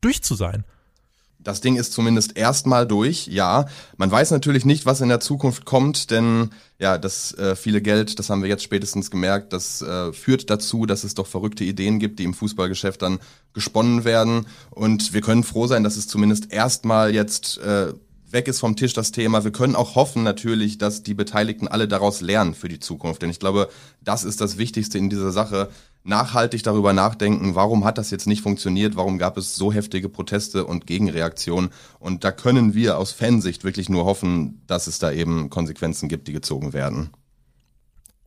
durch 0.00 0.24
zu 0.24 0.34
sein. 0.34 0.64
Das 1.48 1.62
Ding 1.62 1.76
ist 1.76 1.94
zumindest 1.94 2.36
erstmal 2.36 2.86
durch, 2.86 3.26
ja. 3.26 3.64
Man 3.96 4.10
weiß 4.10 4.32
natürlich 4.32 4.66
nicht, 4.66 4.84
was 4.84 5.00
in 5.00 5.08
der 5.08 5.18
Zukunft 5.18 5.64
kommt, 5.64 6.10
denn 6.10 6.50
ja, 6.78 6.98
das 6.98 7.32
äh, 7.38 7.56
viele 7.56 7.80
Geld, 7.80 8.18
das 8.18 8.28
haben 8.28 8.42
wir 8.42 8.50
jetzt 8.50 8.64
spätestens 8.64 9.10
gemerkt, 9.10 9.54
das 9.54 9.80
äh, 9.80 10.12
führt 10.12 10.50
dazu, 10.50 10.84
dass 10.84 11.04
es 11.04 11.14
doch 11.14 11.26
verrückte 11.26 11.64
Ideen 11.64 12.00
gibt, 12.00 12.18
die 12.18 12.24
im 12.24 12.34
Fußballgeschäft 12.34 13.00
dann 13.00 13.18
gesponnen 13.54 14.04
werden. 14.04 14.44
Und 14.68 15.14
wir 15.14 15.22
können 15.22 15.42
froh 15.42 15.66
sein, 15.66 15.84
dass 15.84 15.96
es 15.96 16.06
zumindest 16.06 16.52
erstmal 16.52 17.14
jetzt 17.14 17.56
äh, 17.56 17.94
weg 18.30 18.48
ist 18.48 18.60
vom 18.60 18.76
Tisch 18.76 18.92
das 18.92 19.12
Thema. 19.12 19.44
Wir 19.44 19.52
können 19.52 19.76
auch 19.76 19.94
hoffen 19.94 20.22
natürlich, 20.22 20.78
dass 20.78 21.02
die 21.02 21.14
Beteiligten 21.14 21.68
alle 21.68 21.88
daraus 21.88 22.20
lernen 22.20 22.54
für 22.54 22.68
die 22.68 22.80
Zukunft. 22.80 23.22
Denn 23.22 23.30
ich 23.30 23.40
glaube, 23.40 23.68
das 24.02 24.24
ist 24.24 24.40
das 24.40 24.58
Wichtigste 24.58 24.98
in 24.98 25.10
dieser 25.10 25.32
Sache 25.32 25.70
nachhaltig 26.04 26.62
darüber 26.62 26.92
nachdenken, 26.92 27.54
warum 27.54 27.84
hat 27.84 27.98
das 27.98 28.10
jetzt 28.10 28.26
nicht 28.26 28.42
funktioniert, 28.42 28.96
warum 28.96 29.18
gab 29.18 29.36
es 29.36 29.56
so 29.56 29.72
heftige 29.72 30.08
Proteste 30.08 30.64
und 30.64 30.86
Gegenreaktionen. 30.86 31.70
Und 31.98 32.24
da 32.24 32.32
können 32.32 32.74
wir 32.74 32.98
aus 32.98 33.12
Fansicht 33.12 33.62
wirklich 33.64 33.88
nur 33.88 34.04
hoffen, 34.04 34.62
dass 34.66 34.86
es 34.86 34.98
da 34.98 35.12
eben 35.12 35.50
Konsequenzen 35.50 36.08
gibt, 36.08 36.28
die 36.28 36.32
gezogen 36.32 36.72
werden. 36.72 37.10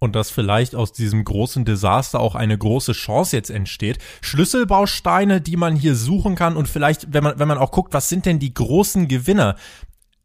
Und 0.04 0.16
dass 0.16 0.32
vielleicht 0.32 0.74
aus 0.74 0.94
diesem 0.94 1.24
großen 1.24 1.64
Desaster 1.64 2.20
auch 2.20 2.34
eine 2.34 2.58
große 2.58 2.94
Chance 2.94 3.36
jetzt 3.36 3.52
entsteht. 3.52 4.00
Schlüsselbausteine, 4.22 5.42
die 5.42 5.58
man 5.58 5.76
hier 5.76 5.96
suchen 5.96 6.34
kann 6.34 6.58
und 6.58 6.68
vielleicht, 6.68 7.14
wenn 7.14 7.24
man, 7.24 7.38
wenn 7.38 7.48
man 7.48 7.60
auch 7.60 7.70
guckt, 7.70 7.94
was 7.94 8.10
sind 8.10 8.26
denn 8.26 8.40
die 8.40 8.52
großen 8.52 9.08
Gewinner? 9.08 9.58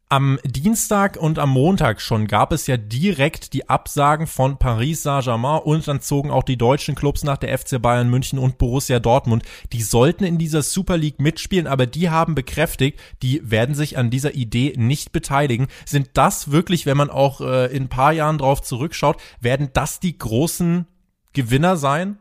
Am 0.09 0.39
Dienstag 0.45 1.17
und 1.17 1.37
am 1.37 1.49
Montag 1.49 1.99
schon 1.99 2.27
gab 2.27 2.53
es 2.53 2.65
ja 2.65 2.77
direkt 2.77 3.51
die 3.51 3.67
Absagen 3.67 4.25
von 4.25 4.57
Paris 4.57 5.03
Saint-Germain 5.03 5.61
und 5.61 5.85
dann 5.85 5.99
zogen 5.99 6.31
auch 6.31 6.43
die 6.43 6.55
deutschen 6.55 6.95
Clubs 6.95 7.25
nach 7.25 7.35
der 7.35 7.57
FC 7.57 7.81
Bayern 7.81 8.09
München 8.09 8.39
und 8.39 8.57
Borussia 8.57 9.01
Dortmund. 9.01 9.43
Die 9.73 9.81
sollten 9.81 10.23
in 10.23 10.37
dieser 10.37 10.61
Super 10.61 10.95
League 10.95 11.19
mitspielen, 11.19 11.67
aber 11.67 11.87
die 11.87 12.09
haben 12.09 12.35
bekräftigt, 12.35 13.01
die 13.21 13.41
werden 13.43 13.75
sich 13.75 13.97
an 13.97 14.09
dieser 14.09 14.33
Idee 14.33 14.75
nicht 14.77 15.11
beteiligen. 15.11 15.67
Sind 15.85 16.11
das 16.13 16.51
wirklich, 16.51 16.85
wenn 16.85 16.95
man 16.95 17.09
auch 17.09 17.41
äh, 17.41 17.65
in 17.75 17.83
ein 17.83 17.89
paar 17.89 18.13
Jahren 18.13 18.37
drauf 18.37 18.61
zurückschaut, 18.61 19.17
werden 19.41 19.71
das 19.73 19.99
die 19.99 20.17
großen 20.17 20.87
Gewinner 21.33 21.75
sein? 21.75 22.17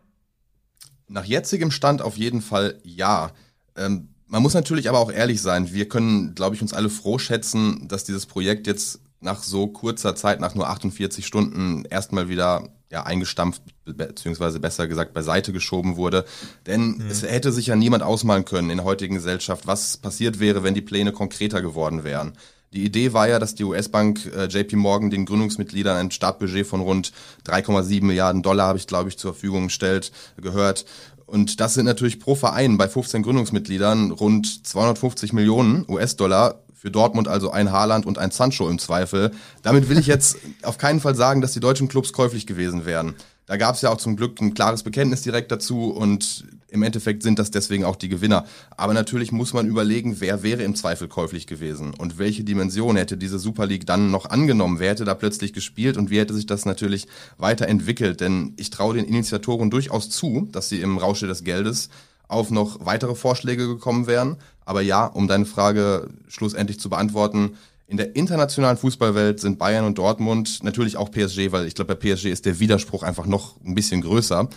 Nach 1.06 1.24
jetzigem 1.24 1.70
Stand 1.70 2.02
auf 2.02 2.16
jeden 2.16 2.42
Fall 2.42 2.80
ja. 2.82 3.30
Ähm 3.76 4.08
man 4.28 4.42
muss 4.42 4.54
natürlich 4.54 4.88
aber 4.88 4.98
auch 4.98 5.12
ehrlich 5.12 5.40
sein. 5.40 5.72
Wir 5.72 5.88
können, 5.88 6.34
glaube 6.34 6.56
ich, 6.56 6.62
uns 6.62 6.72
alle 6.72 6.90
froh 6.90 7.18
schätzen, 7.18 7.86
dass 7.88 8.04
dieses 8.04 8.26
Projekt 8.26 8.66
jetzt 8.66 9.00
nach 9.20 9.42
so 9.42 9.66
kurzer 9.68 10.14
Zeit, 10.14 10.40
nach 10.40 10.54
nur 10.54 10.68
48 10.68 11.26
Stunden, 11.26 11.84
erstmal 11.84 12.28
wieder 12.28 12.68
ja, 12.90 13.02
eingestampft, 13.04 13.62
beziehungsweise 13.84 14.60
besser 14.60 14.86
gesagt 14.86 15.12
beiseite 15.12 15.52
geschoben 15.52 15.96
wurde. 15.96 16.24
Denn 16.66 16.98
mhm. 16.98 17.06
es 17.10 17.22
hätte 17.22 17.52
sich 17.52 17.68
ja 17.68 17.76
niemand 17.76 18.02
ausmalen 18.02 18.44
können 18.44 18.70
in 18.70 18.78
der 18.78 18.86
heutigen 18.86 19.14
Gesellschaft, 19.14 19.66
was 19.66 19.96
passiert 19.96 20.38
wäre, 20.38 20.62
wenn 20.62 20.74
die 20.74 20.82
Pläne 20.82 21.12
konkreter 21.12 21.62
geworden 21.62 22.04
wären. 22.04 22.36
Die 22.72 22.84
Idee 22.84 23.12
war 23.12 23.28
ja, 23.28 23.38
dass 23.38 23.54
die 23.54 23.64
US-Bank 23.64 24.30
äh, 24.36 24.46
JP 24.46 24.76
Morgan 24.76 25.10
den 25.10 25.24
Gründungsmitgliedern 25.24 25.96
ein 25.96 26.10
Startbudget 26.10 26.66
von 26.66 26.80
rund 26.80 27.12
3,7 27.46 28.04
Milliarden 28.04 28.42
Dollar, 28.42 28.68
habe 28.68 28.78
ich 28.78 28.86
glaube 28.86 29.08
ich, 29.08 29.18
zur 29.18 29.32
Verfügung 29.32 29.68
gestellt, 29.68 30.12
gehört. 30.36 30.84
Und 31.26 31.60
das 31.60 31.74
sind 31.74 31.86
natürlich 31.86 32.20
pro 32.20 32.34
Verein 32.34 32.78
bei 32.78 32.88
15 32.88 33.22
Gründungsmitgliedern 33.22 34.12
rund 34.12 34.66
250 34.66 35.32
Millionen 35.32 35.84
US-Dollar. 35.88 36.62
Für 36.72 36.90
Dortmund 36.90 37.26
also 37.26 37.50
ein 37.50 37.72
Haaland 37.72 38.06
und 38.06 38.18
ein 38.18 38.30
Sancho 38.30 38.68
im 38.68 38.78
Zweifel. 38.78 39.32
Damit 39.62 39.88
will 39.88 39.98
ich 39.98 40.06
jetzt 40.06 40.36
auf 40.62 40.78
keinen 40.78 41.00
Fall 41.00 41.16
sagen, 41.16 41.40
dass 41.40 41.52
die 41.52 41.60
deutschen 41.60 41.88
Clubs 41.88 42.12
käuflich 42.12 42.46
gewesen 42.46 42.86
wären. 42.86 43.14
Da 43.46 43.56
gab 43.56 43.74
es 43.74 43.82
ja 43.82 43.90
auch 43.90 43.96
zum 43.96 44.16
Glück 44.16 44.40
ein 44.40 44.54
klares 44.54 44.82
Bekenntnis 44.82 45.22
direkt 45.22 45.50
dazu 45.50 45.90
und 45.90 46.44
im 46.76 46.82
Endeffekt 46.82 47.22
sind 47.22 47.38
das 47.38 47.50
deswegen 47.50 47.84
auch 47.84 47.96
die 47.96 48.08
Gewinner. 48.08 48.44
Aber 48.76 48.94
natürlich 48.94 49.32
muss 49.32 49.52
man 49.52 49.66
überlegen, 49.66 50.20
wer 50.20 50.42
wäre 50.42 50.62
im 50.62 50.76
Zweifel 50.76 51.08
käuflich 51.08 51.46
gewesen 51.46 51.94
und 51.94 52.18
welche 52.18 52.44
Dimension 52.44 52.96
hätte 52.96 53.16
diese 53.16 53.38
Super 53.38 53.66
League 53.66 53.86
dann 53.86 54.10
noch 54.10 54.26
angenommen, 54.26 54.78
wer 54.78 54.90
hätte 54.90 55.04
da 55.04 55.14
plötzlich 55.14 55.52
gespielt 55.52 55.96
und 55.96 56.10
wie 56.10 56.18
hätte 56.18 56.34
sich 56.34 56.46
das 56.46 56.64
natürlich 56.64 57.08
weiterentwickelt. 57.38 58.20
Denn 58.20 58.52
ich 58.56 58.70
traue 58.70 58.94
den 58.94 59.06
Initiatoren 59.06 59.70
durchaus 59.70 60.10
zu, 60.10 60.48
dass 60.52 60.68
sie 60.68 60.80
im 60.80 60.98
Rausche 60.98 61.26
des 61.26 61.42
Geldes 61.42 61.88
auf 62.28 62.50
noch 62.50 62.84
weitere 62.84 63.14
Vorschläge 63.14 63.66
gekommen 63.66 64.06
wären. 64.06 64.36
Aber 64.64 64.82
ja, 64.82 65.06
um 65.06 65.28
deine 65.28 65.46
Frage 65.46 66.08
schlussendlich 66.28 66.78
zu 66.78 66.90
beantworten, 66.90 67.56
in 67.88 67.96
der 67.96 68.16
internationalen 68.16 68.76
Fußballwelt 68.76 69.38
sind 69.38 69.58
Bayern 69.58 69.84
und 69.84 69.98
Dortmund 69.98 70.64
natürlich 70.64 70.96
auch 70.96 71.10
PSG, 71.10 71.52
weil 71.52 71.66
ich 71.66 71.74
glaube, 71.74 71.94
bei 71.94 72.14
PSG 72.14 72.26
ist 72.26 72.44
der 72.44 72.58
Widerspruch 72.58 73.04
einfach 73.04 73.26
noch 73.26 73.60
ein 73.64 73.74
bisschen 73.74 74.00
größer, 74.00 74.48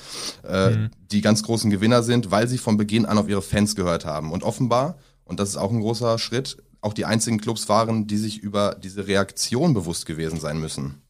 äh, 0.47 0.69
mhm. 0.71 0.89
die 1.11 1.21
ganz 1.21 1.43
großen 1.43 1.69
Gewinner 1.69 2.01
sind, 2.01 2.31
weil 2.31 2.47
sie 2.47 2.57
von 2.57 2.77
Beginn 2.77 3.05
an 3.05 3.19
auf 3.19 3.29
ihre 3.29 3.43
Fans 3.43 3.75
gehört 3.75 4.05
haben. 4.05 4.31
Und 4.31 4.43
offenbar, 4.43 4.97
und 5.25 5.39
das 5.39 5.49
ist 5.49 5.57
auch 5.57 5.71
ein 5.71 5.81
großer 5.81 6.17
Schritt, 6.17 6.57
auch 6.81 6.93
die 6.93 7.05
einzigen 7.05 7.39
Clubs 7.39 7.69
waren, 7.69 8.07
die 8.07 8.17
sich 8.17 8.39
über 8.39 8.75
diese 8.81 9.05
Reaktion 9.05 9.73
bewusst 9.73 10.05
gewesen 10.05 10.39
sein 10.39 10.59
müssen. 10.59 11.01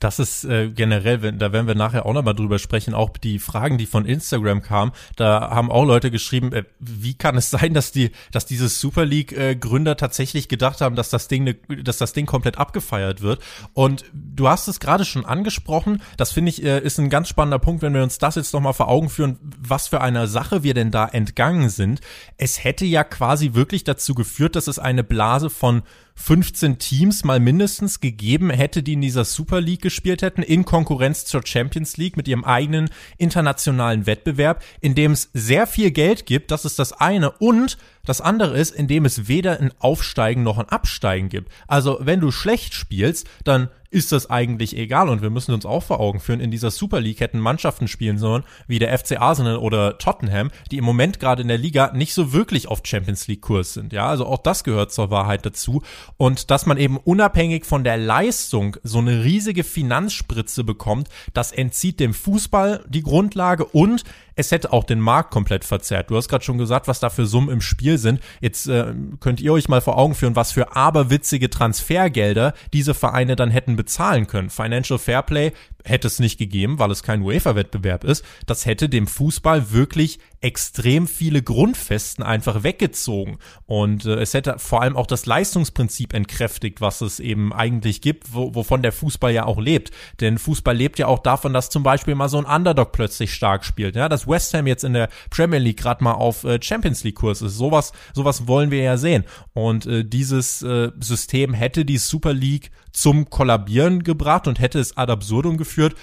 Das 0.00 0.18
ist 0.18 0.44
äh, 0.44 0.70
generell, 0.70 1.22
wenn, 1.22 1.38
da 1.38 1.52
werden 1.52 1.66
wir 1.66 1.74
nachher 1.74 2.06
auch 2.06 2.14
nochmal 2.14 2.34
drüber 2.34 2.58
sprechen, 2.58 2.94
auch 2.94 3.10
die 3.10 3.38
Fragen, 3.38 3.76
die 3.76 3.86
von 3.86 4.06
Instagram 4.06 4.62
kamen, 4.62 4.92
da 5.16 5.50
haben 5.50 5.70
auch 5.70 5.84
Leute 5.84 6.10
geschrieben, 6.10 6.52
äh, 6.52 6.64
wie 6.80 7.14
kann 7.14 7.36
es 7.36 7.50
sein, 7.50 7.74
dass 7.74 7.92
die, 7.92 8.10
dass 8.32 8.46
diese 8.46 8.68
Super 8.68 9.04
League 9.04 9.32
äh, 9.32 9.54
Gründer 9.54 9.96
tatsächlich 9.96 10.48
gedacht 10.48 10.80
haben, 10.80 10.96
dass 10.96 11.10
das 11.10 11.28
Ding, 11.28 11.44
ne, 11.44 11.54
dass 11.84 11.98
das 11.98 12.14
Ding 12.14 12.24
komplett 12.24 12.56
abgefeiert 12.58 13.20
wird. 13.20 13.42
Und 13.74 14.04
du 14.12 14.48
hast 14.48 14.68
es 14.68 14.80
gerade 14.80 15.04
schon 15.04 15.26
angesprochen, 15.26 16.02
das 16.16 16.32
finde 16.32 16.50
ich 16.50 16.64
äh, 16.64 16.80
ist 16.80 16.98
ein 16.98 17.10
ganz 17.10 17.28
spannender 17.28 17.58
Punkt, 17.58 17.82
wenn 17.82 17.94
wir 17.94 18.02
uns 18.02 18.16
das 18.16 18.36
jetzt 18.36 18.54
nochmal 18.54 18.72
vor 18.72 18.88
Augen 18.88 19.10
führen, 19.10 19.38
was 19.60 19.88
für 19.88 20.00
eine 20.00 20.26
Sache 20.26 20.62
wir 20.62 20.72
denn 20.72 20.90
da 20.90 21.06
entgangen 21.06 21.68
sind. 21.68 22.00
Es 22.38 22.64
hätte 22.64 22.86
ja 22.86 23.04
quasi 23.04 23.52
wirklich 23.52 23.84
dazu 23.84 24.14
geführt, 24.14 24.56
dass 24.56 24.66
es 24.66 24.78
eine 24.78 25.04
Blase 25.04 25.50
von 25.50 25.82
15 26.20 26.78
Teams 26.78 27.24
mal 27.24 27.40
mindestens 27.40 28.00
gegeben 28.00 28.50
hätte, 28.50 28.82
die 28.82 28.92
in 28.92 29.00
dieser 29.00 29.24
Super 29.24 29.60
League 29.60 29.80
gespielt 29.80 30.20
hätten, 30.20 30.42
in 30.42 30.64
Konkurrenz 30.64 31.24
zur 31.24 31.46
Champions 31.46 31.96
League 31.96 32.16
mit 32.16 32.28
ihrem 32.28 32.44
eigenen 32.44 32.90
internationalen 33.16 34.06
Wettbewerb, 34.06 34.62
in 34.80 34.94
dem 34.94 35.12
es 35.12 35.30
sehr 35.32 35.66
viel 35.66 35.90
Geld 35.90 36.26
gibt, 36.26 36.50
das 36.50 36.64
ist 36.64 36.78
das 36.78 36.92
eine, 36.92 37.30
und 37.32 37.78
das 38.04 38.20
andere 38.20 38.58
ist, 38.58 38.74
in 38.74 38.86
dem 38.86 39.06
es 39.06 39.28
weder 39.28 39.60
ein 39.60 39.72
Aufsteigen 39.78 40.42
noch 40.42 40.58
ein 40.58 40.68
Absteigen 40.68 41.30
gibt. 41.30 41.50
Also 41.66 41.98
wenn 42.00 42.20
du 42.20 42.30
schlecht 42.30 42.74
spielst, 42.74 43.26
dann 43.44 43.68
ist 43.90 44.12
das 44.12 44.30
eigentlich 44.30 44.76
egal 44.76 45.08
und 45.08 45.20
wir 45.20 45.30
müssen 45.30 45.52
uns 45.52 45.66
auch 45.66 45.82
vor 45.82 46.00
Augen 46.00 46.20
führen, 46.20 46.40
in 46.40 46.50
dieser 46.50 46.70
Super 46.70 47.00
League 47.00 47.20
hätten 47.20 47.40
Mannschaften 47.40 47.88
spielen 47.88 48.18
sollen, 48.18 48.44
wie 48.68 48.78
der 48.78 48.96
FC 48.96 49.20
Arsenal 49.20 49.56
oder 49.56 49.98
Tottenham, 49.98 50.50
die 50.70 50.78
im 50.78 50.84
Moment 50.84 51.18
gerade 51.18 51.42
in 51.42 51.48
der 51.48 51.58
Liga 51.58 51.92
nicht 51.92 52.14
so 52.14 52.32
wirklich 52.32 52.68
auf 52.68 52.82
Champions 52.84 53.26
League 53.26 53.42
Kurs 53.42 53.74
sind. 53.74 53.92
Ja, 53.92 54.08
also 54.08 54.26
auch 54.26 54.38
das 54.38 54.64
gehört 54.64 54.92
zur 54.92 55.10
Wahrheit 55.10 55.44
dazu 55.44 55.82
und 56.16 56.50
dass 56.50 56.66
man 56.66 56.78
eben 56.78 56.96
unabhängig 56.96 57.64
von 57.64 57.84
der 57.84 57.96
Leistung 57.96 58.76
so 58.82 58.98
eine 58.98 59.24
riesige 59.24 59.64
Finanzspritze 59.64 60.62
bekommt, 60.62 61.08
das 61.34 61.50
entzieht 61.50 62.00
dem 62.00 62.14
Fußball 62.14 62.84
die 62.88 63.02
Grundlage 63.02 63.64
und 63.64 64.04
es 64.34 64.50
hätte 64.50 64.72
auch 64.72 64.84
den 64.84 65.00
Markt 65.00 65.30
komplett 65.30 65.64
verzerrt. 65.64 66.10
Du 66.10 66.16
hast 66.16 66.28
gerade 66.28 66.44
schon 66.44 66.58
gesagt, 66.58 66.88
was 66.88 67.00
da 67.00 67.10
für 67.10 67.26
Summen 67.26 67.50
im 67.50 67.60
Spiel 67.60 67.98
sind. 67.98 68.20
Jetzt 68.40 68.66
äh, 68.68 68.94
könnt 69.20 69.40
ihr 69.40 69.52
euch 69.52 69.68
mal 69.68 69.80
vor 69.80 69.98
Augen 69.98 70.14
führen, 70.14 70.36
was 70.36 70.52
für 70.52 70.76
aberwitzige 70.76 71.50
Transfergelder 71.50 72.54
diese 72.72 72.94
Vereine 72.94 73.36
dann 73.36 73.50
hätten 73.50 73.76
bezahlen 73.76 74.26
können. 74.26 74.50
Financial 74.50 74.98
Fairplay 74.98 75.52
hätte 75.84 76.08
es 76.08 76.18
nicht 76.18 76.38
gegeben, 76.38 76.78
weil 76.78 76.90
es 76.90 77.02
kein 77.02 77.22
UEFA-Wettbewerb 77.22 78.04
ist. 78.04 78.24
Das 78.46 78.66
hätte 78.66 78.88
dem 78.88 79.06
Fußball 79.06 79.72
wirklich 79.72 80.18
extrem 80.40 81.06
viele 81.06 81.42
Grundfesten 81.42 82.24
einfach 82.24 82.62
weggezogen. 82.62 83.38
Und 83.66 84.06
äh, 84.06 84.16
es 84.16 84.34
hätte 84.34 84.58
vor 84.58 84.82
allem 84.82 84.96
auch 84.96 85.06
das 85.06 85.26
Leistungsprinzip 85.26 86.14
entkräftigt, 86.14 86.80
was 86.80 87.00
es 87.00 87.20
eben 87.20 87.52
eigentlich 87.52 88.00
gibt, 88.00 88.32
wo, 88.32 88.54
wovon 88.54 88.82
der 88.82 88.92
Fußball 88.92 89.32
ja 89.32 89.44
auch 89.44 89.58
lebt. 89.58 89.90
Denn 90.20 90.38
Fußball 90.38 90.76
lebt 90.76 90.98
ja 90.98 91.06
auch 91.06 91.18
davon, 91.18 91.52
dass 91.52 91.70
zum 91.70 91.82
Beispiel 91.82 92.14
mal 92.14 92.28
so 92.28 92.38
ein 92.38 92.44
Underdog 92.44 92.92
plötzlich 92.92 93.34
stark 93.34 93.64
spielt. 93.64 93.96
Ja, 93.96 94.08
dass 94.20 94.28
West 94.28 94.54
Ham 94.54 94.66
jetzt 94.66 94.84
in 94.84 94.92
der 94.92 95.08
Premier 95.30 95.58
League 95.58 95.78
gerade 95.78 96.04
mal 96.04 96.12
auf 96.12 96.44
äh, 96.44 96.58
Champions 96.62 97.04
League 97.04 97.16
Kurs 97.16 97.42
ist. 97.42 97.56
Sowas, 97.56 97.92
sowas 98.14 98.46
wollen 98.46 98.70
wir 98.70 98.82
ja 98.82 98.96
sehen. 98.96 99.24
Und 99.52 99.86
äh, 99.86 100.04
dieses 100.04 100.62
äh, 100.62 100.90
System 101.00 101.54
hätte 101.54 101.84
die 101.84 101.98
Super 101.98 102.32
League 102.32 102.70
zum 102.92 103.30
Kollabieren 103.30 104.02
gebracht 104.02 104.46
und 104.46 104.60
hätte 104.60 104.78
es 104.78 104.96
ad 104.96 105.10
absurdum 105.10 105.56
geführt. 105.56 105.94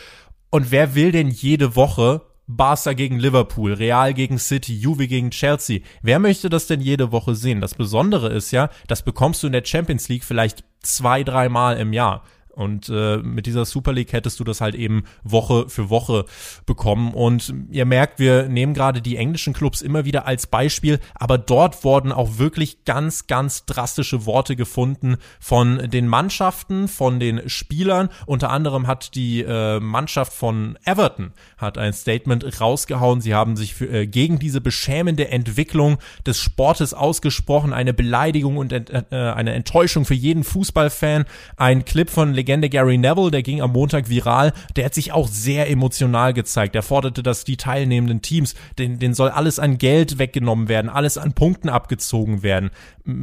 Und 0.50 0.72
wer 0.72 0.96
will 0.96 1.12
denn 1.12 1.30
jede 1.30 1.76
Woche 1.76 2.22
Barca 2.50 2.94
gegen 2.94 3.20
Liverpool, 3.20 3.74
Real 3.74 4.14
gegen 4.14 4.40
City, 4.40 4.74
Juve 4.74 5.10
gegen 5.10 5.32
Chelsea. 5.32 5.82
Wer 6.02 6.18
möchte 6.18 6.50
das 6.50 6.66
denn 6.66 6.80
jede 6.80 7.12
Woche 7.12 7.36
sehen? 7.36 7.60
Das 7.60 7.76
Besondere 7.76 8.30
ist 8.30 8.52
ja, 8.52 8.70
das 8.88 9.02
bekommst 9.04 9.44
du 9.44 9.48
in 9.48 9.54
der 9.54 9.66
Champions 9.66 10.08
League 10.08 10.24
vielleicht 10.24 10.64
zwei, 10.82 11.26
dreimal 11.26 11.76
im 11.78 11.92
Jahr. 11.92 12.24
Und 12.58 12.90
äh, 12.90 13.18
mit 13.18 13.46
dieser 13.46 13.66
Super 13.66 13.94
League 13.94 14.14
hättest 14.14 14.40
du 14.40 14.44
das 14.44 14.62
halt 14.62 14.74
eben 14.74 15.04
Woche 15.24 15.70
für 15.70 15.92
Woche 15.92 16.26
bekommen. 16.66 17.14
Und 17.14 17.54
ihr 17.70 17.86
merkt, 17.86 18.18
wir 18.18 18.50
nehmen 18.50 18.74
gerade 18.74 19.00
die 19.00 19.16
englischen 19.16 19.54
Clubs 19.54 19.84
immer 19.84 20.06
wieder 20.06 20.26
als 20.26 20.48
Beispiel, 20.48 21.00
aber 21.14 21.38
dort 21.38 21.84
wurden 21.84 22.12
auch 22.12 22.40
wirklich 22.40 22.84
ganz, 22.84 23.28
ganz 23.28 23.66
drastische 23.66 24.26
Worte 24.26 24.56
gefunden 24.56 25.18
von 25.40 25.90
den 25.92 26.08
Mannschaften, 26.08 26.88
von 26.88 27.20
den 27.20 27.48
Spielern. 27.48 28.10
Unter 28.26 28.50
anderem 28.50 28.88
hat 28.88 29.14
die 29.14 29.44
äh, 29.44 29.80
Mannschaft 29.80 30.34
von 30.34 30.80
Everton 30.84 31.34
hat 31.58 31.78
ein 31.78 31.94
Statement 31.94 32.60
rausgehauen. 32.60 33.22
Sie 33.22 33.36
haben 33.36 33.56
sich 33.56 33.76
für, 33.76 33.88
äh, 33.88 34.08
gegen 34.08 34.40
diese 34.40 34.62
beschämende 34.62 35.30
Entwicklung 35.30 35.98
des 36.26 36.40
Sportes 36.40 36.96
ausgesprochen, 36.96 37.72
eine 37.72 37.94
Beleidigung 37.94 38.58
und 38.58 38.72
äh, 38.72 39.04
eine 39.12 39.54
Enttäuschung 39.54 40.06
für 40.06 40.16
jeden 40.16 40.44
Fußballfan. 40.44 41.26
Ein 41.56 41.86
Clip 41.86 42.10
von 42.10 42.34
Legende 42.48 42.70
Gary 42.70 42.98
Neville, 42.98 43.30
der 43.30 43.44
ging 43.44 43.62
am 43.62 43.74
Montag 43.74 44.08
viral, 44.08 44.54
der 44.78 44.86
hat 44.86 44.94
sich 44.94 45.12
auch 45.12 45.28
sehr 45.28 45.70
emotional 45.70 46.34
gezeigt. 46.34 46.76
Er 46.76 46.82
forderte, 46.82 47.22
dass 47.22 47.44
die 47.44 47.58
teilnehmenden 47.58 48.22
Teams, 48.22 48.56
den, 48.80 49.00
den 49.00 49.14
soll 49.14 49.32
alles 49.32 49.60
an 49.60 49.78
Geld 49.78 50.18
weggenommen 50.18 50.70
werden, 50.70 50.90
alles 50.90 51.18
an 51.18 51.34
Punkten 51.34 51.68
abgezogen 51.68 52.44
werden. 52.44 52.70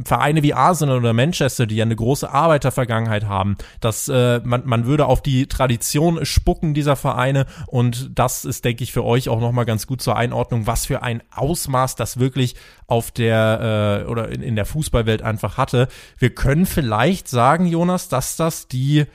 Vereine 0.03 0.43
wie 0.43 0.53
Arsenal 0.53 0.97
oder 0.97 1.13
Manchester, 1.13 1.65
die 1.65 1.75
ja 1.75 1.85
eine 1.85 1.95
große 1.95 2.29
Arbeitervergangenheit 2.29 3.25
haben, 3.25 3.57
dass 3.79 4.07
äh, 4.07 4.41
man, 4.43 4.63
man 4.65 4.85
würde 4.85 5.05
auf 5.05 5.21
die 5.21 5.47
Tradition 5.47 6.25
spucken 6.25 6.73
dieser 6.73 6.95
Vereine 6.95 7.45
und 7.67 8.11
das 8.17 8.45
ist, 8.45 8.65
denke 8.65 8.83
ich, 8.83 8.91
für 8.91 9.03
euch 9.03 9.29
auch 9.29 9.39
nochmal 9.39 9.65
ganz 9.65 9.87
gut 9.87 10.01
zur 10.01 10.15
Einordnung, 10.15 10.67
was 10.67 10.85
für 10.85 11.03
ein 11.03 11.21
Ausmaß 11.31 11.95
das 11.95 12.19
wirklich 12.19 12.55
auf 12.87 13.11
der 13.11 14.03
äh, 14.05 14.09
oder 14.09 14.29
in, 14.29 14.41
in 14.41 14.55
der 14.55 14.65
Fußballwelt 14.65 15.21
einfach 15.21 15.57
hatte. 15.57 15.87
Wir 16.17 16.33
können 16.33 16.65
vielleicht 16.65 17.27
sagen, 17.27 17.67
Jonas, 17.67 18.09
dass 18.09 18.35
das 18.35 18.67
die 18.67 19.05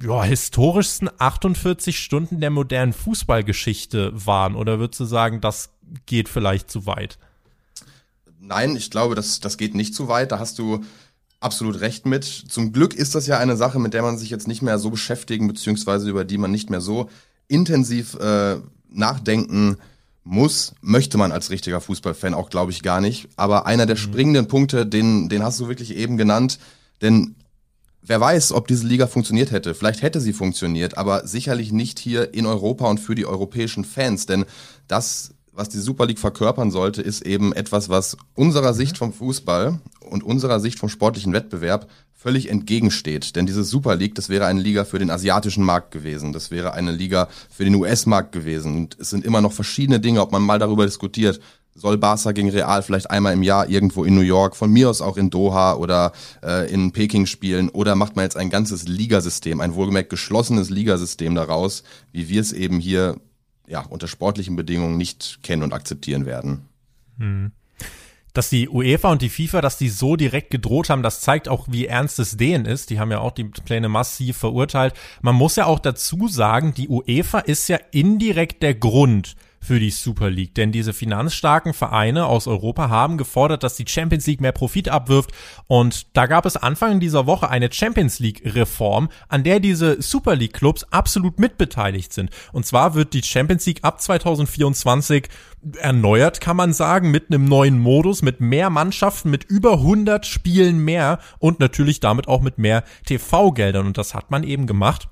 ja, 0.00 0.24
historischsten 0.24 1.10
48 1.18 1.98
Stunden 1.98 2.40
der 2.40 2.50
modernen 2.50 2.92
Fußballgeschichte 2.92 4.12
waren? 4.14 4.54
Oder 4.54 4.78
würdest 4.78 5.00
du 5.00 5.04
sagen, 5.04 5.40
das 5.40 5.70
geht 6.06 6.28
vielleicht 6.28 6.70
zu 6.70 6.86
weit? 6.86 7.18
Nein, 8.44 8.74
ich 8.74 8.90
glaube, 8.90 9.14
das, 9.14 9.38
das 9.38 9.56
geht 9.56 9.74
nicht 9.74 9.94
zu 9.94 10.08
weit. 10.08 10.32
Da 10.32 10.40
hast 10.40 10.58
du 10.58 10.84
absolut 11.38 11.80
recht 11.80 12.06
mit. 12.06 12.24
Zum 12.24 12.72
Glück 12.72 12.92
ist 12.92 13.14
das 13.14 13.28
ja 13.28 13.38
eine 13.38 13.56
Sache, 13.56 13.78
mit 13.78 13.94
der 13.94 14.02
man 14.02 14.18
sich 14.18 14.30
jetzt 14.30 14.48
nicht 14.48 14.62
mehr 14.62 14.78
so 14.80 14.90
beschäftigen, 14.90 15.46
beziehungsweise 15.46 16.10
über 16.10 16.24
die 16.24 16.38
man 16.38 16.50
nicht 16.50 16.68
mehr 16.68 16.80
so 16.80 17.08
intensiv 17.46 18.14
äh, 18.14 18.56
nachdenken 18.90 19.76
muss, 20.24 20.74
möchte 20.80 21.18
man 21.18 21.32
als 21.32 21.50
richtiger 21.50 21.80
Fußballfan 21.80 22.34
auch, 22.34 22.50
glaube 22.50 22.72
ich, 22.72 22.82
gar 22.82 23.00
nicht. 23.00 23.28
Aber 23.36 23.66
einer 23.66 23.86
der 23.86 23.96
mhm. 23.96 24.00
springenden 24.00 24.48
Punkte, 24.48 24.86
den, 24.86 25.28
den 25.28 25.42
hast 25.42 25.60
du 25.60 25.68
wirklich 25.68 25.96
eben 25.96 26.16
genannt. 26.16 26.58
Denn 27.00 27.36
wer 28.02 28.20
weiß, 28.20 28.52
ob 28.52 28.66
diese 28.66 28.86
Liga 28.86 29.06
funktioniert 29.06 29.52
hätte. 29.52 29.74
Vielleicht 29.74 30.02
hätte 30.02 30.20
sie 30.20 30.32
funktioniert, 30.32 30.98
aber 30.98 31.26
sicherlich 31.26 31.72
nicht 31.72 32.00
hier 32.00 32.34
in 32.34 32.46
Europa 32.46 32.88
und 32.88 32.98
für 32.98 33.14
die 33.14 33.26
europäischen 33.26 33.84
Fans. 33.84 34.26
Denn 34.26 34.46
das, 34.88 35.32
was 35.52 35.68
die 35.68 35.78
Super 35.78 36.06
League 36.06 36.18
verkörpern 36.18 36.70
sollte, 36.70 37.02
ist 37.02 37.22
eben 37.22 37.52
etwas, 37.52 37.88
was 37.88 38.16
unserer 38.34 38.74
Sicht 38.74 38.98
vom 38.98 39.12
Fußball 39.12 39.80
und 40.00 40.24
unserer 40.24 40.60
Sicht 40.60 40.78
vom 40.78 40.88
sportlichen 40.88 41.32
Wettbewerb 41.32 41.88
völlig 42.14 42.48
entgegensteht. 42.48 43.36
Denn 43.36 43.46
diese 43.46 43.64
Super 43.64 43.96
League, 43.96 44.14
das 44.14 44.28
wäre 44.28 44.46
eine 44.46 44.60
Liga 44.60 44.84
für 44.84 44.98
den 44.98 45.10
asiatischen 45.10 45.64
Markt 45.64 45.90
gewesen. 45.90 46.32
Das 46.32 46.50
wäre 46.50 46.72
eine 46.72 46.92
Liga 46.92 47.28
für 47.50 47.64
den 47.64 47.74
US-Markt 47.74 48.32
gewesen. 48.32 48.76
Und 48.76 48.96
es 48.98 49.10
sind 49.10 49.24
immer 49.24 49.40
noch 49.40 49.52
verschiedene 49.52 50.00
Dinge, 50.00 50.22
ob 50.22 50.32
man 50.32 50.42
mal 50.42 50.58
darüber 50.58 50.86
diskutiert, 50.86 51.40
soll 51.74 51.98
Barca 51.98 52.32
gegen 52.32 52.50
Real 52.50 52.82
vielleicht 52.82 53.10
einmal 53.10 53.32
im 53.32 53.42
Jahr 53.42 53.68
irgendwo 53.68 54.04
in 54.04 54.14
New 54.14 54.20
York, 54.20 54.56
von 54.56 54.70
mir 54.70 54.90
aus 54.90 55.00
auch 55.00 55.16
in 55.16 55.30
Doha 55.30 55.74
oder 55.74 56.12
äh, 56.42 56.70
in 56.72 56.92
Peking 56.92 57.26
spielen 57.26 57.70
oder 57.70 57.94
macht 57.94 58.14
man 58.14 58.24
jetzt 58.24 58.36
ein 58.36 58.50
ganzes 58.50 58.86
Ligasystem, 58.86 59.60
ein 59.60 59.74
wohlgemerkt 59.74 60.10
geschlossenes 60.10 60.68
Ligasystem 60.70 61.34
daraus, 61.34 61.82
wie 62.12 62.28
wir 62.28 62.40
es 62.40 62.52
eben 62.52 62.78
hier 62.78 63.16
ja 63.66 63.80
unter 63.80 64.08
sportlichen 64.08 64.56
Bedingungen 64.56 64.96
nicht 64.96 65.42
kennen 65.42 65.62
und 65.62 65.72
akzeptieren 65.72 66.26
werden. 66.26 66.68
Hm. 67.18 67.52
Dass 68.34 68.48
die 68.48 68.68
UEFA 68.68 69.10
und 69.10 69.20
die 69.20 69.28
FIFA, 69.28 69.60
dass 69.60 69.76
die 69.76 69.90
so 69.90 70.16
direkt 70.16 70.50
gedroht 70.50 70.88
haben, 70.88 71.02
das 71.02 71.20
zeigt 71.20 71.48
auch, 71.48 71.66
wie 71.70 71.86
ernst 71.86 72.18
es 72.18 72.38
denen 72.38 72.64
ist. 72.64 72.88
Die 72.88 72.98
haben 72.98 73.10
ja 73.10 73.18
auch 73.18 73.32
die 73.32 73.44
Pläne 73.44 73.90
massiv 73.90 74.38
verurteilt. 74.38 74.94
Man 75.20 75.34
muss 75.34 75.56
ja 75.56 75.66
auch 75.66 75.78
dazu 75.78 76.28
sagen, 76.28 76.72
die 76.72 76.88
UEFA 76.88 77.40
ist 77.40 77.68
ja 77.68 77.78
indirekt 77.90 78.62
der 78.62 78.74
Grund, 78.74 79.36
für 79.62 79.78
die 79.78 79.90
Super 79.90 80.28
League. 80.28 80.54
Denn 80.54 80.72
diese 80.72 80.92
finanzstarken 80.92 81.72
Vereine 81.72 82.26
aus 82.26 82.46
Europa 82.46 82.90
haben 82.90 83.16
gefordert, 83.16 83.62
dass 83.62 83.76
die 83.76 83.86
Champions 83.86 84.26
League 84.26 84.40
mehr 84.40 84.52
Profit 84.52 84.88
abwirft. 84.88 85.30
Und 85.68 86.16
da 86.16 86.26
gab 86.26 86.44
es 86.44 86.56
Anfang 86.56 87.00
dieser 87.00 87.26
Woche 87.26 87.48
eine 87.48 87.72
Champions 87.72 88.18
League 88.18 88.42
Reform, 88.44 89.08
an 89.28 89.44
der 89.44 89.60
diese 89.60 90.02
Super 90.02 90.34
League 90.34 90.52
Clubs 90.52 90.84
absolut 90.90 91.38
mitbeteiligt 91.38 92.12
sind. 92.12 92.30
Und 92.52 92.66
zwar 92.66 92.94
wird 92.94 93.14
die 93.14 93.22
Champions 93.22 93.64
League 93.64 93.84
ab 93.84 94.02
2024 94.02 95.28
erneuert, 95.78 96.40
kann 96.40 96.56
man 96.56 96.72
sagen, 96.72 97.12
mit 97.12 97.30
einem 97.30 97.44
neuen 97.44 97.78
Modus, 97.78 98.22
mit 98.22 98.40
mehr 98.40 98.68
Mannschaften, 98.68 99.30
mit 99.30 99.44
über 99.44 99.74
100 99.74 100.26
Spielen 100.26 100.84
mehr 100.84 101.20
und 101.38 101.60
natürlich 101.60 102.00
damit 102.00 102.26
auch 102.26 102.40
mit 102.40 102.58
mehr 102.58 102.82
TV-Geldern. 103.06 103.86
Und 103.86 103.96
das 103.96 104.14
hat 104.14 104.32
man 104.32 104.42
eben 104.42 104.66
gemacht 104.66 105.08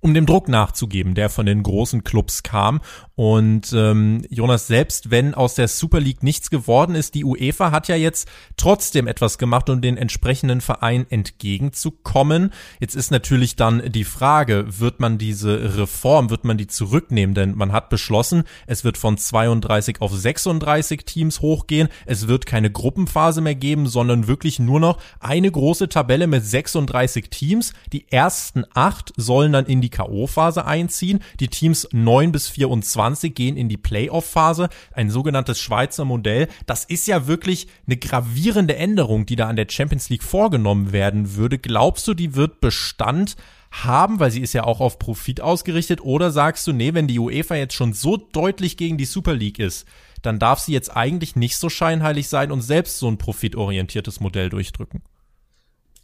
um 0.00 0.14
dem 0.14 0.26
Druck 0.26 0.48
nachzugeben, 0.48 1.14
der 1.14 1.28
von 1.28 1.46
den 1.46 1.62
großen 1.62 2.04
Clubs 2.04 2.42
kam. 2.42 2.80
Und 3.16 3.72
ähm, 3.72 4.22
Jonas, 4.30 4.68
selbst 4.68 5.10
wenn 5.10 5.34
aus 5.34 5.56
der 5.56 5.66
Super 5.66 5.98
League 5.98 6.22
nichts 6.22 6.50
geworden 6.50 6.94
ist, 6.94 7.16
die 7.16 7.24
UEFA 7.24 7.72
hat 7.72 7.88
ja 7.88 7.96
jetzt 7.96 8.28
trotzdem 8.56 9.08
etwas 9.08 9.38
gemacht, 9.38 9.68
um 9.70 9.80
den 9.80 9.96
entsprechenden 9.96 10.60
Verein 10.60 11.04
entgegenzukommen. 11.10 12.52
Jetzt 12.78 12.94
ist 12.94 13.10
natürlich 13.10 13.56
dann 13.56 13.90
die 13.90 14.04
Frage, 14.04 14.66
wird 14.78 15.00
man 15.00 15.18
diese 15.18 15.76
Reform, 15.78 16.30
wird 16.30 16.44
man 16.44 16.58
die 16.58 16.68
zurücknehmen? 16.68 17.34
Denn 17.34 17.56
man 17.56 17.72
hat 17.72 17.88
beschlossen, 17.88 18.44
es 18.68 18.84
wird 18.84 18.96
von 18.96 19.18
32 19.18 20.00
auf 20.00 20.14
36 20.14 21.04
Teams 21.04 21.40
hochgehen. 21.40 21.88
Es 22.06 22.28
wird 22.28 22.46
keine 22.46 22.70
Gruppenphase 22.70 23.40
mehr 23.40 23.56
geben, 23.56 23.88
sondern 23.88 24.28
wirklich 24.28 24.60
nur 24.60 24.78
noch 24.78 24.98
eine 25.18 25.50
große 25.50 25.88
Tabelle 25.88 26.28
mit 26.28 26.44
36 26.44 27.30
Teams. 27.30 27.72
Die 27.92 28.06
ersten 28.12 28.64
acht 28.74 29.12
sollen 29.16 29.52
dann 29.52 29.66
in 29.66 29.80
die 29.80 29.87
K.O.-Phase 29.90 30.64
einziehen. 30.64 31.20
Die 31.40 31.48
Teams 31.48 31.88
9 31.92 32.32
bis 32.32 32.48
24 32.48 32.98
20 32.98 33.34
gehen 33.34 33.56
in 33.56 33.68
die 33.68 33.76
Playoff-Phase, 33.76 34.68
ein 34.92 35.10
sogenanntes 35.10 35.60
Schweizer 35.60 36.04
Modell. 36.04 36.48
Das 36.66 36.84
ist 36.84 37.06
ja 37.06 37.26
wirklich 37.26 37.68
eine 37.86 37.96
gravierende 37.96 38.76
Änderung, 38.76 39.26
die 39.26 39.36
da 39.36 39.48
an 39.48 39.56
der 39.56 39.66
Champions 39.68 40.08
League 40.10 40.22
vorgenommen 40.22 40.92
werden 40.92 41.36
würde. 41.36 41.58
Glaubst 41.58 42.08
du, 42.08 42.14
die 42.14 42.34
wird 42.34 42.60
Bestand 42.60 43.36
haben, 43.70 44.18
weil 44.18 44.30
sie 44.30 44.40
ist 44.40 44.54
ja 44.54 44.64
auch 44.64 44.80
auf 44.80 44.98
Profit 44.98 45.40
ausgerichtet, 45.40 46.00
oder 46.00 46.30
sagst 46.30 46.66
du, 46.66 46.72
nee, 46.72 46.94
wenn 46.94 47.06
die 47.06 47.18
UEFA 47.18 47.54
jetzt 47.54 47.74
schon 47.74 47.92
so 47.92 48.16
deutlich 48.16 48.76
gegen 48.76 48.96
die 48.96 49.04
Super 49.04 49.34
League 49.34 49.58
ist, 49.58 49.86
dann 50.22 50.38
darf 50.38 50.58
sie 50.58 50.72
jetzt 50.72 50.96
eigentlich 50.96 51.36
nicht 51.36 51.56
so 51.56 51.68
scheinheilig 51.68 52.28
sein 52.28 52.50
und 52.50 52.62
selbst 52.62 52.98
so 52.98 53.08
ein 53.08 53.18
profitorientiertes 53.18 54.20
Modell 54.20 54.48
durchdrücken? 54.48 55.02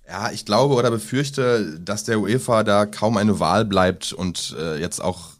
Ja, 0.06 0.30
ich 0.30 0.44
glaube 0.44 0.74
oder 0.74 0.90
befürchte, 0.90 1.80
dass 1.80 2.04
der 2.04 2.20
UEFA 2.20 2.62
da 2.62 2.84
kaum 2.84 3.16
eine 3.16 3.40
Wahl 3.40 3.64
bleibt 3.64 4.12
und 4.12 4.54
äh, 4.58 4.78
jetzt 4.78 5.02
auch 5.02 5.30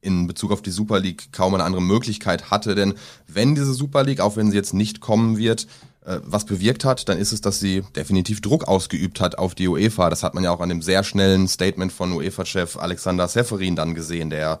in 0.00 0.26
Bezug 0.26 0.52
auf 0.52 0.62
die 0.62 0.70
Super 0.70 0.98
League 0.98 1.32
kaum 1.32 1.54
eine 1.54 1.64
andere 1.64 1.82
Möglichkeit 1.82 2.50
hatte. 2.50 2.74
Denn 2.74 2.94
wenn 3.26 3.54
diese 3.54 3.74
Super 3.74 4.02
League, 4.04 4.20
auch 4.20 4.36
wenn 4.36 4.50
sie 4.50 4.56
jetzt 4.56 4.72
nicht 4.72 5.00
kommen 5.00 5.36
wird, 5.36 5.66
äh, 6.06 6.18
was 6.24 6.46
bewirkt 6.46 6.84
hat, 6.84 7.08
dann 7.10 7.18
ist 7.18 7.32
es, 7.32 7.42
dass 7.42 7.60
sie 7.60 7.82
definitiv 7.94 8.40
Druck 8.40 8.66
ausgeübt 8.66 9.20
hat 9.20 9.36
auf 9.36 9.54
die 9.54 9.68
UEFA. 9.68 10.08
Das 10.08 10.22
hat 10.22 10.34
man 10.34 10.44
ja 10.44 10.50
auch 10.50 10.60
an 10.60 10.70
dem 10.70 10.80
sehr 10.80 11.04
schnellen 11.04 11.46
Statement 11.46 11.92
von 11.92 12.12
UEFA-Chef 12.12 12.78
Alexander 12.78 13.28
Seferin 13.28 13.76
dann 13.76 13.94
gesehen, 13.94 14.30
der 14.30 14.60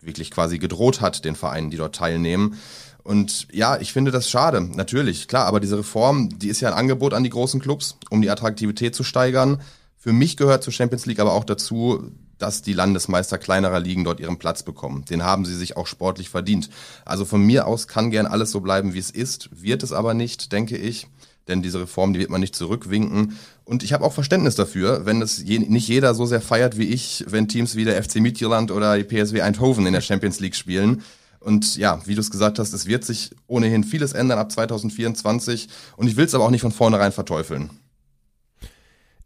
wirklich 0.00 0.30
quasi 0.30 0.58
gedroht 0.58 1.02
hat 1.02 1.26
den 1.26 1.36
Vereinen, 1.36 1.70
die 1.70 1.76
dort 1.76 1.94
teilnehmen. 1.94 2.58
Und 3.02 3.48
ja, 3.52 3.80
ich 3.80 3.92
finde 3.92 4.10
das 4.10 4.28
schade, 4.28 4.60
natürlich, 4.60 5.26
klar, 5.26 5.46
aber 5.46 5.60
diese 5.60 5.78
Reform, 5.78 6.38
die 6.38 6.48
ist 6.48 6.60
ja 6.60 6.68
ein 6.68 6.78
Angebot 6.78 7.14
an 7.14 7.24
die 7.24 7.30
großen 7.30 7.60
Clubs, 7.60 7.96
um 8.10 8.22
die 8.22 8.30
Attraktivität 8.30 8.94
zu 8.94 9.04
steigern. 9.04 9.60
Für 9.96 10.12
mich 10.12 10.36
gehört 10.36 10.62
zur 10.62 10.72
Champions 10.72 11.06
League 11.06 11.20
aber 11.20 11.32
auch 11.32 11.44
dazu, 11.44 12.10
dass 12.38 12.62
die 12.62 12.72
Landesmeister 12.72 13.38
kleinerer 13.38 13.80
Ligen 13.80 14.04
dort 14.04 14.20
ihren 14.20 14.38
Platz 14.38 14.62
bekommen. 14.62 15.04
Den 15.04 15.22
haben 15.22 15.44
sie 15.44 15.54
sich 15.54 15.76
auch 15.76 15.86
sportlich 15.86 16.30
verdient. 16.30 16.70
Also 17.04 17.24
von 17.24 17.42
mir 17.42 17.66
aus 17.66 17.86
kann 17.86 18.10
gern 18.10 18.26
alles 18.26 18.50
so 18.50 18.60
bleiben, 18.60 18.94
wie 18.94 18.98
es 18.98 19.10
ist, 19.10 19.50
wird 19.52 19.82
es 19.82 19.92
aber 19.92 20.14
nicht, 20.14 20.52
denke 20.52 20.76
ich. 20.76 21.06
Denn 21.48 21.62
diese 21.62 21.80
Reform, 21.80 22.12
die 22.12 22.20
wird 22.20 22.30
man 22.30 22.40
nicht 22.40 22.54
zurückwinken. 22.54 23.38
Und 23.64 23.82
ich 23.82 23.92
habe 23.92 24.04
auch 24.04 24.12
Verständnis 24.12 24.54
dafür, 24.54 25.04
wenn 25.04 25.20
es 25.20 25.42
je, 25.42 25.58
nicht 25.58 25.88
jeder 25.88 26.14
so 26.14 26.24
sehr 26.24 26.40
feiert 26.40 26.78
wie 26.78 26.84
ich, 26.84 27.24
wenn 27.28 27.48
Teams 27.48 27.76
wie 27.76 27.84
der 27.84 28.02
FC 28.02 28.16
Midtjylland 28.16 28.70
oder 28.70 28.96
die 28.96 29.04
PSW 29.04 29.40
Eindhoven 29.42 29.86
in 29.86 29.92
der 29.92 30.00
Champions 30.00 30.40
League 30.40 30.54
spielen. 30.54 31.02
Und 31.40 31.76
ja, 31.76 32.00
wie 32.06 32.14
du 32.14 32.20
es 32.20 32.30
gesagt 32.30 32.58
hast, 32.58 32.72
es 32.72 32.86
wird 32.86 33.04
sich 33.04 33.30
ohnehin 33.46 33.82
vieles 33.82 34.12
ändern 34.12 34.38
ab 34.38 34.52
2024. 34.52 35.68
Und 35.96 36.06
ich 36.06 36.16
will 36.16 36.26
es 36.26 36.34
aber 36.34 36.44
auch 36.44 36.50
nicht 36.50 36.60
von 36.60 36.72
vornherein 36.72 37.12
verteufeln. 37.12 37.70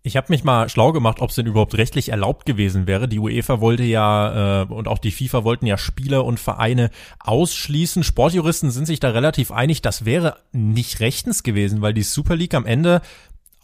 Ich 0.06 0.18
habe 0.18 0.26
mich 0.28 0.44
mal 0.44 0.68
schlau 0.68 0.92
gemacht, 0.92 1.20
ob 1.20 1.30
es 1.30 1.36
denn 1.36 1.46
überhaupt 1.46 1.78
rechtlich 1.78 2.10
erlaubt 2.10 2.44
gewesen 2.44 2.86
wäre. 2.86 3.08
Die 3.08 3.18
UEFA 3.18 3.60
wollte 3.62 3.84
ja 3.84 4.62
äh, 4.62 4.66
und 4.66 4.86
auch 4.86 4.98
die 4.98 5.10
FIFA 5.10 5.44
wollten 5.44 5.64
ja 5.64 5.78
Spieler 5.78 6.26
und 6.26 6.38
Vereine 6.38 6.90
ausschließen. 7.20 8.02
Sportjuristen 8.02 8.70
sind 8.70 8.84
sich 8.84 9.00
da 9.00 9.08
relativ 9.08 9.50
einig, 9.50 9.80
das 9.80 10.04
wäre 10.04 10.36
nicht 10.52 11.00
rechtens 11.00 11.42
gewesen, 11.42 11.80
weil 11.80 11.94
die 11.94 12.02
Super 12.02 12.36
League 12.36 12.52
am 12.52 12.66
Ende 12.66 13.00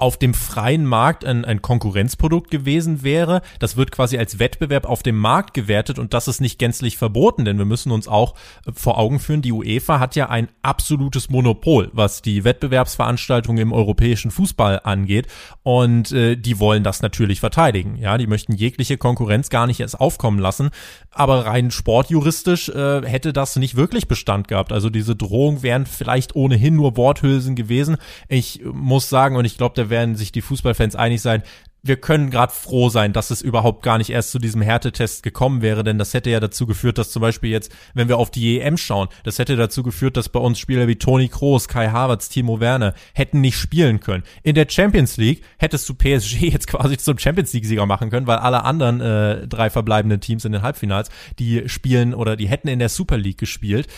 auf 0.00 0.16
dem 0.16 0.34
freien 0.34 0.86
Markt 0.86 1.24
ein, 1.24 1.44
ein 1.44 1.62
Konkurrenzprodukt 1.62 2.50
gewesen 2.50 3.02
wäre. 3.02 3.42
Das 3.58 3.76
wird 3.76 3.92
quasi 3.92 4.18
als 4.18 4.38
Wettbewerb 4.38 4.86
auf 4.86 5.02
dem 5.02 5.18
Markt 5.18 5.54
gewertet 5.54 5.98
und 5.98 6.14
das 6.14 6.28
ist 6.28 6.40
nicht 6.40 6.58
gänzlich 6.58 6.96
verboten, 6.96 7.44
denn 7.44 7.58
wir 7.58 7.64
müssen 7.64 7.92
uns 7.92 8.08
auch 8.08 8.34
äh, 8.66 8.72
vor 8.72 8.98
Augen 8.98 9.18
führen, 9.18 9.42
die 9.42 9.52
UEFA 9.52 10.00
hat 10.00 10.16
ja 10.16 10.28
ein 10.28 10.48
absolutes 10.62 11.28
Monopol, 11.28 11.90
was 11.92 12.22
die 12.22 12.44
Wettbewerbsveranstaltungen 12.44 13.60
im 13.60 13.72
europäischen 13.72 14.30
Fußball 14.30 14.80
angeht 14.84 15.26
und 15.62 16.12
äh, 16.12 16.36
die 16.36 16.58
wollen 16.58 16.82
das 16.82 17.02
natürlich 17.02 17.40
verteidigen. 17.40 17.96
Ja, 17.96 18.16
die 18.16 18.26
möchten 18.26 18.54
jegliche 18.54 18.96
Konkurrenz 18.96 19.50
gar 19.50 19.66
nicht 19.66 19.80
erst 19.80 20.00
aufkommen 20.00 20.38
lassen, 20.38 20.70
aber 21.10 21.44
rein 21.44 21.70
sportjuristisch 21.70 22.70
äh, 22.70 23.02
hätte 23.04 23.32
das 23.32 23.56
nicht 23.56 23.76
wirklich 23.76 24.08
Bestand 24.08 24.48
gehabt. 24.48 24.72
Also 24.72 24.88
diese 24.88 25.14
Drohung 25.14 25.62
wären 25.62 25.84
vielleicht 25.84 26.34
ohnehin 26.34 26.76
nur 26.76 26.96
Worthülsen 26.96 27.54
gewesen. 27.54 27.96
Ich 28.28 28.62
muss 28.64 29.08
sagen 29.08 29.36
und 29.36 29.44
ich 29.44 29.58
glaube, 29.58 29.74
der 29.74 29.89
werden 29.90 30.16
sich 30.16 30.32
die 30.32 30.42
Fußballfans 30.42 30.96
einig 30.96 31.20
sein, 31.20 31.42
wir 31.82 31.96
können 31.96 32.30
gerade 32.30 32.52
froh 32.52 32.88
sein, 32.88 33.12
dass 33.12 33.30
es 33.30 33.42
überhaupt 33.42 33.82
gar 33.82 33.98
nicht 33.98 34.10
erst 34.10 34.30
zu 34.30 34.38
diesem 34.38 34.60
Härtetest 34.60 35.22
gekommen 35.22 35.62
wäre, 35.62 35.82
denn 35.82 35.98
das 35.98 36.12
hätte 36.12 36.30
ja 36.30 36.40
dazu 36.40 36.66
geführt, 36.66 36.98
dass 36.98 37.10
zum 37.10 37.22
Beispiel 37.22 37.50
jetzt, 37.50 37.72
wenn 37.94 38.08
wir 38.08 38.18
auf 38.18 38.30
die 38.30 38.60
EM 38.60 38.76
schauen, 38.76 39.08
das 39.24 39.38
hätte 39.38 39.56
dazu 39.56 39.82
geführt, 39.82 40.16
dass 40.16 40.28
bei 40.28 40.40
uns 40.40 40.58
Spieler 40.58 40.88
wie 40.88 40.96
Toni 40.96 41.28
Kroos, 41.28 41.68
Kai 41.68 41.88
Havertz, 41.88 42.28
Timo 42.28 42.60
Werner 42.60 42.94
hätten 43.14 43.40
nicht 43.40 43.56
spielen 43.56 44.00
können. 44.00 44.24
In 44.42 44.54
der 44.54 44.66
Champions 44.68 45.16
League 45.16 45.42
hättest 45.58 45.88
du 45.88 45.94
PSG 45.94 46.40
jetzt 46.52 46.66
quasi 46.66 46.98
zum 46.98 47.18
Champions 47.18 47.52
League 47.52 47.64
Sieger 47.64 47.86
machen 47.86 48.10
können, 48.10 48.26
weil 48.26 48.38
alle 48.38 48.64
anderen 48.64 49.00
äh, 49.00 49.48
drei 49.48 49.70
verbleibenden 49.70 50.20
Teams 50.20 50.44
in 50.44 50.52
den 50.52 50.62
Halbfinals, 50.62 51.08
die 51.38 51.68
spielen 51.68 52.14
oder 52.14 52.36
die 52.36 52.48
hätten 52.48 52.68
in 52.68 52.78
der 52.78 52.88
Super 52.88 53.16
League 53.16 53.38
gespielt. 53.38 53.88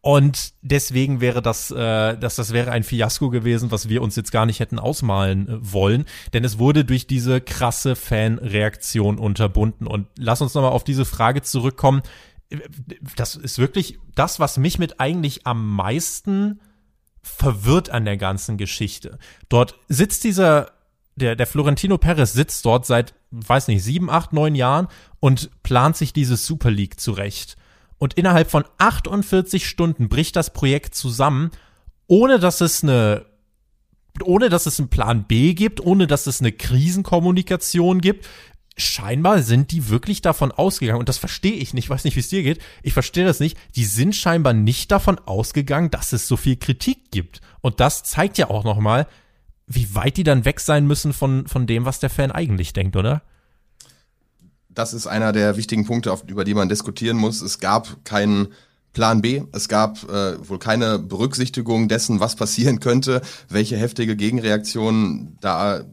Und 0.00 0.52
deswegen 0.62 1.20
wäre 1.20 1.42
das, 1.42 1.70
äh, 1.70 2.16
dass 2.16 2.36
das 2.36 2.52
wäre 2.52 2.70
ein 2.70 2.84
Fiasko 2.84 3.30
gewesen, 3.30 3.72
was 3.72 3.88
wir 3.88 4.00
uns 4.00 4.14
jetzt 4.14 4.30
gar 4.30 4.46
nicht 4.46 4.60
hätten 4.60 4.78
ausmalen 4.78 5.48
äh, 5.48 5.72
wollen, 5.72 6.06
denn 6.32 6.44
es 6.44 6.58
wurde 6.58 6.84
durch 6.84 7.06
diese 7.06 7.40
krasse 7.40 7.96
Fanreaktion 7.96 9.18
unterbunden. 9.18 9.86
Und 9.86 10.06
lass 10.16 10.40
uns 10.40 10.54
nochmal 10.54 10.70
auf 10.70 10.84
diese 10.84 11.04
Frage 11.04 11.42
zurückkommen. 11.42 12.02
Das 13.16 13.34
ist 13.34 13.58
wirklich 13.58 13.98
das, 14.14 14.38
was 14.38 14.56
mich 14.56 14.78
mit 14.78 15.00
eigentlich 15.00 15.46
am 15.46 15.74
meisten 15.74 16.60
verwirrt 17.22 17.90
an 17.90 18.04
der 18.04 18.16
ganzen 18.16 18.56
Geschichte. 18.56 19.18
Dort 19.48 19.74
sitzt 19.88 20.24
dieser 20.24 20.70
der, 21.18 21.36
der 21.36 21.46
Florentino 21.46 21.98
Perez 21.98 22.32
sitzt 22.32 22.64
dort 22.64 22.86
seit, 22.86 23.14
weiß 23.30 23.68
nicht, 23.68 23.82
sieben, 23.82 24.08
acht, 24.08 24.32
neun 24.32 24.54
Jahren 24.54 24.88
und 25.20 25.50
plant 25.62 25.96
sich 25.96 26.12
diese 26.12 26.36
Super 26.36 26.70
League 26.70 27.00
zurecht. 27.00 27.56
Und 27.98 28.14
innerhalb 28.14 28.50
von 28.50 28.64
48 28.78 29.68
Stunden 29.68 30.08
bricht 30.08 30.36
das 30.36 30.52
Projekt 30.52 30.94
zusammen, 30.94 31.50
ohne 32.06 32.38
dass 32.38 32.60
es 32.60 32.82
eine 32.82 33.26
ohne 34.24 34.48
dass 34.48 34.66
es 34.66 34.80
einen 34.80 34.88
Plan 34.88 35.24
B 35.24 35.54
gibt, 35.54 35.80
ohne 35.80 36.08
dass 36.08 36.26
es 36.26 36.40
eine 36.40 36.50
Krisenkommunikation 36.50 38.00
gibt. 38.00 38.26
Scheinbar 38.76 39.42
sind 39.42 39.70
die 39.70 39.88
wirklich 39.90 40.22
davon 40.22 40.52
ausgegangen, 40.52 41.00
und 41.00 41.08
das 41.08 41.18
verstehe 41.18 41.52
ich 41.52 41.74
nicht, 41.74 41.90
weiß 41.90 42.04
nicht, 42.04 42.16
wie 42.16 42.20
es 42.20 42.28
dir 42.28 42.42
geht, 42.42 42.60
ich 42.82 42.92
verstehe 42.92 43.24
das 43.24 43.40
nicht, 43.40 43.56
die 43.74 43.84
sind 43.84 44.14
scheinbar 44.14 44.52
nicht 44.52 44.90
davon 44.90 45.18
ausgegangen, 45.18 45.90
dass 45.90 46.12
es 46.12 46.28
so 46.28 46.36
viel 46.36 46.56
Kritik 46.56 47.10
gibt. 47.10 47.40
Und 47.60 47.80
das 47.80 48.04
zeigt 48.04 48.38
ja 48.38 48.50
auch 48.50 48.64
nochmal, 48.64 49.06
wie 49.66 49.94
weit 49.94 50.16
die 50.16 50.24
dann 50.24 50.44
weg 50.44 50.60
sein 50.60 50.86
müssen 50.86 51.12
von, 51.12 51.46
von 51.46 51.66
dem, 51.66 51.84
was 51.84 52.00
der 52.00 52.10
Fan 52.10 52.30
eigentlich 52.30 52.72
denkt, 52.72 52.96
oder? 52.96 53.22
Das 54.78 54.94
ist 54.94 55.08
einer 55.08 55.32
der 55.32 55.56
wichtigen 55.56 55.84
Punkte, 55.84 56.12
auf, 56.12 56.22
über 56.28 56.44
die 56.44 56.54
man 56.54 56.68
diskutieren 56.68 57.16
muss. 57.16 57.42
Es 57.42 57.58
gab 57.58 58.04
keinen 58.04 58.48
Plan 58.92 59.20
B. 59.20 59.42
Es 59.52 59.68
gab 59.68 60.04
äh, 60.08 60.48
wohl 60.48 60.60
keine 60.60 61.00
Berücksichtigung 61.00 61.88
dessen, 61.88 62.20
was 62.20 62.36
passieren 62.36 62.78
könnte, 62.78 63.20
welche 63.48 63.76
heftige 63.76 64.14
Gegenreaktionen 64.14 65.36
da 65.40 65.84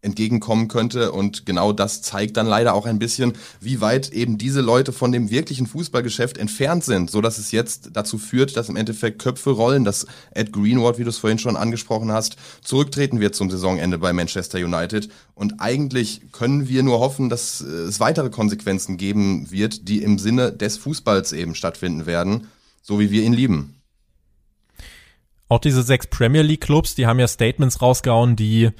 entgegenkommen 0.00 0.68
könnte. 0.68 1.12
Und 1.12 1.44
genau 1.44 1.72
das 1.72 2.02
zeigt 2.02 2.36
dann 2.36 2.46
leider 2.46 2.74
auch 2.74 2.86
ein 2.86 2.98
bisschen, 2.98 3.32
wie 3.60 3.80
weit 3.80 4.12
eben 4.12 4.38
diese 4.38 4.60
Leute 4.60 4.92
von 4.92 5.10
dem 5.10 5.30
wirklichen 5.30 5.66
Fußballgeschäft 5.66 6.38
entfernt 6.38 6.84
sind, 6.84 7.10
so 7.10 7.20
dass 7.20 7.38
es 7.38 7.50
jetzt 7.50 7.90
dazu 7.94 8.18
führt, 8.18 8.56
dass 8.56 8.68
im 8.68 8.76
Endeffekt 8.76 9.18
Köpfe 9.20 9.50
rollen, 9.50 9.84
dass 9.84 10.06
Ed 10.30 10.52
Greenwood, 10.52 10.98
wie 10.98 11.04
du 11.04 11.10
es 11.10 11.18
vorhin 11.18 11.38
schon 11.38 11.56
angesprochen 11.56 12.12
hast, 12.12 12.36
zurücktreten 12.62 13.20
wird 13.20 13.34
zum 13.34 13.50
Saisonende 13.50 13.98
bei 13.98 14.12
Manchester 14.12 14.58
United. 14.58 15.08
Und 15.34 15.60
eigentlich 15.60 16.22
können 16.32 16.68
wir 16.68 16.82
nur 16.82 17.00
hoffen, 17.00 17.28
dass 17.28 17.60
es 17.60 17.98
weitere 17.98 18.30
Konsequenzen 18.30 18.96
geben 18.96 19.50
wird, 19.50 19.88
die 19.88 20.02
im 20.02 20.18
Sinne 20.18 20.52
des 20.52 20.76
Fußballs 20.76 21.32
eben 21.32 21.54
stattfinden 21.54 22.06
werden, 22.06 22.46
so 22.82 23.00
wie 23.00 23.10
wir 23.10 23.22
ihn 23.22 23.32
lieben. 23.32 23.74
Auch 25.48 25.60
diese 25.60 25.82
sechs 25.82 26.06
Premier 26.06 26.42
League 26.42 26.60
Clubs, 26.60 26.94
die 26.94 27.06
haben 27.06 27.18
ja 27.18 27.26
Statements 27.26 27.80
rausgehauen, 27.80 28.36
die 28.36 28.70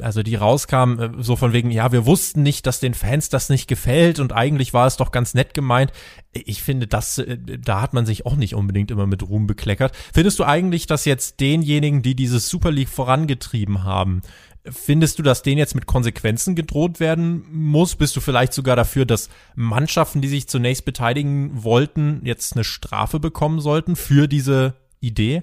also 0.00 0.22
die 0.22 0.36
rauskam, 0.36 0.98
äh, 0.98 1.10
so 1.18 1.36
von 1.36 1.52
wegen, 1.52 1.70
ja, 1.70 1.92
wir 1.92 2.06
wussten 2.06 2.42
nicht, 2.42 2.66
dass 2.66 2.80
den 2.80 2.94
Fans 2.94 3.28
das 3.28 3.48
nicht 3.48 3.66
gefällt 3.66 4.20
und 4.20 4.32
eigentlich 4.32 4.72
war 4.72 4.86
es 4.86 4.96
doch 4.96 5.10
ganz 5.10 5.34
nett 5.34 5.54
gemeint. 5.54 5.92
Ich 6.32 6.62
finde, 6.62 6.86
das, 6.86 7.18
äh, 7.18 7.38
da 7.38 7.80
hat 7.80 7.92
man 7.92 8.06
sich 8.06 8.26
auch 8.26 8.36
nicht 8.36 8.54
unbedingt 8.54 8.90
immer 8.90 9.06
mit 9.06 9.22
Ruhm 9.22 9.46
bekleckert. 9.46 9.92
Findest 10.12 10.38
du 10.38 10.44
eigentlich, 10.44 10.86
dass 10.86 11.04
jetzt 11.04 11.40
denjenigen, 11.40 12.02
die 12.02 12.14
diese 12.14 12.38
Super 12.38 12.70
League 12.70 12.88
vorangetrieben 12.88 13.84
haben, 13.84 14.22
Findest 14.66 15.18
du, 15.18 15.22
dass 15.22 15.42
denen 15.42 15.58
jetzt 15.58 15.74
mit 15.74 15.84
Konsequenzen 15.84 16.54
gedroht 16.54 16.98
werden 16.98 17.44
muss? 17.52 17.96
Bist 17.96 18.16
du 18.16 18.22
vielleicht 18.22 18.54
sogar 18.54 18.76
dafür, 18.76 19.04
dass 19.04 19.28
Mannschaften, 19.54 20.22
die 20.22 20.28
sich 20.28 20.48
zunächst 20.48 20.86
beteiligen 20.86 21.62
wollten, 21.64 22.22
jetzt 22.24 22.54
eine 22.54 22.64
Strafe 22.64 23.20
bekommen 23.20 23.60
sollten 23.60 23.94
für 23.94 24.26
diese 24.26 24.74
Idee? 25.00 25.42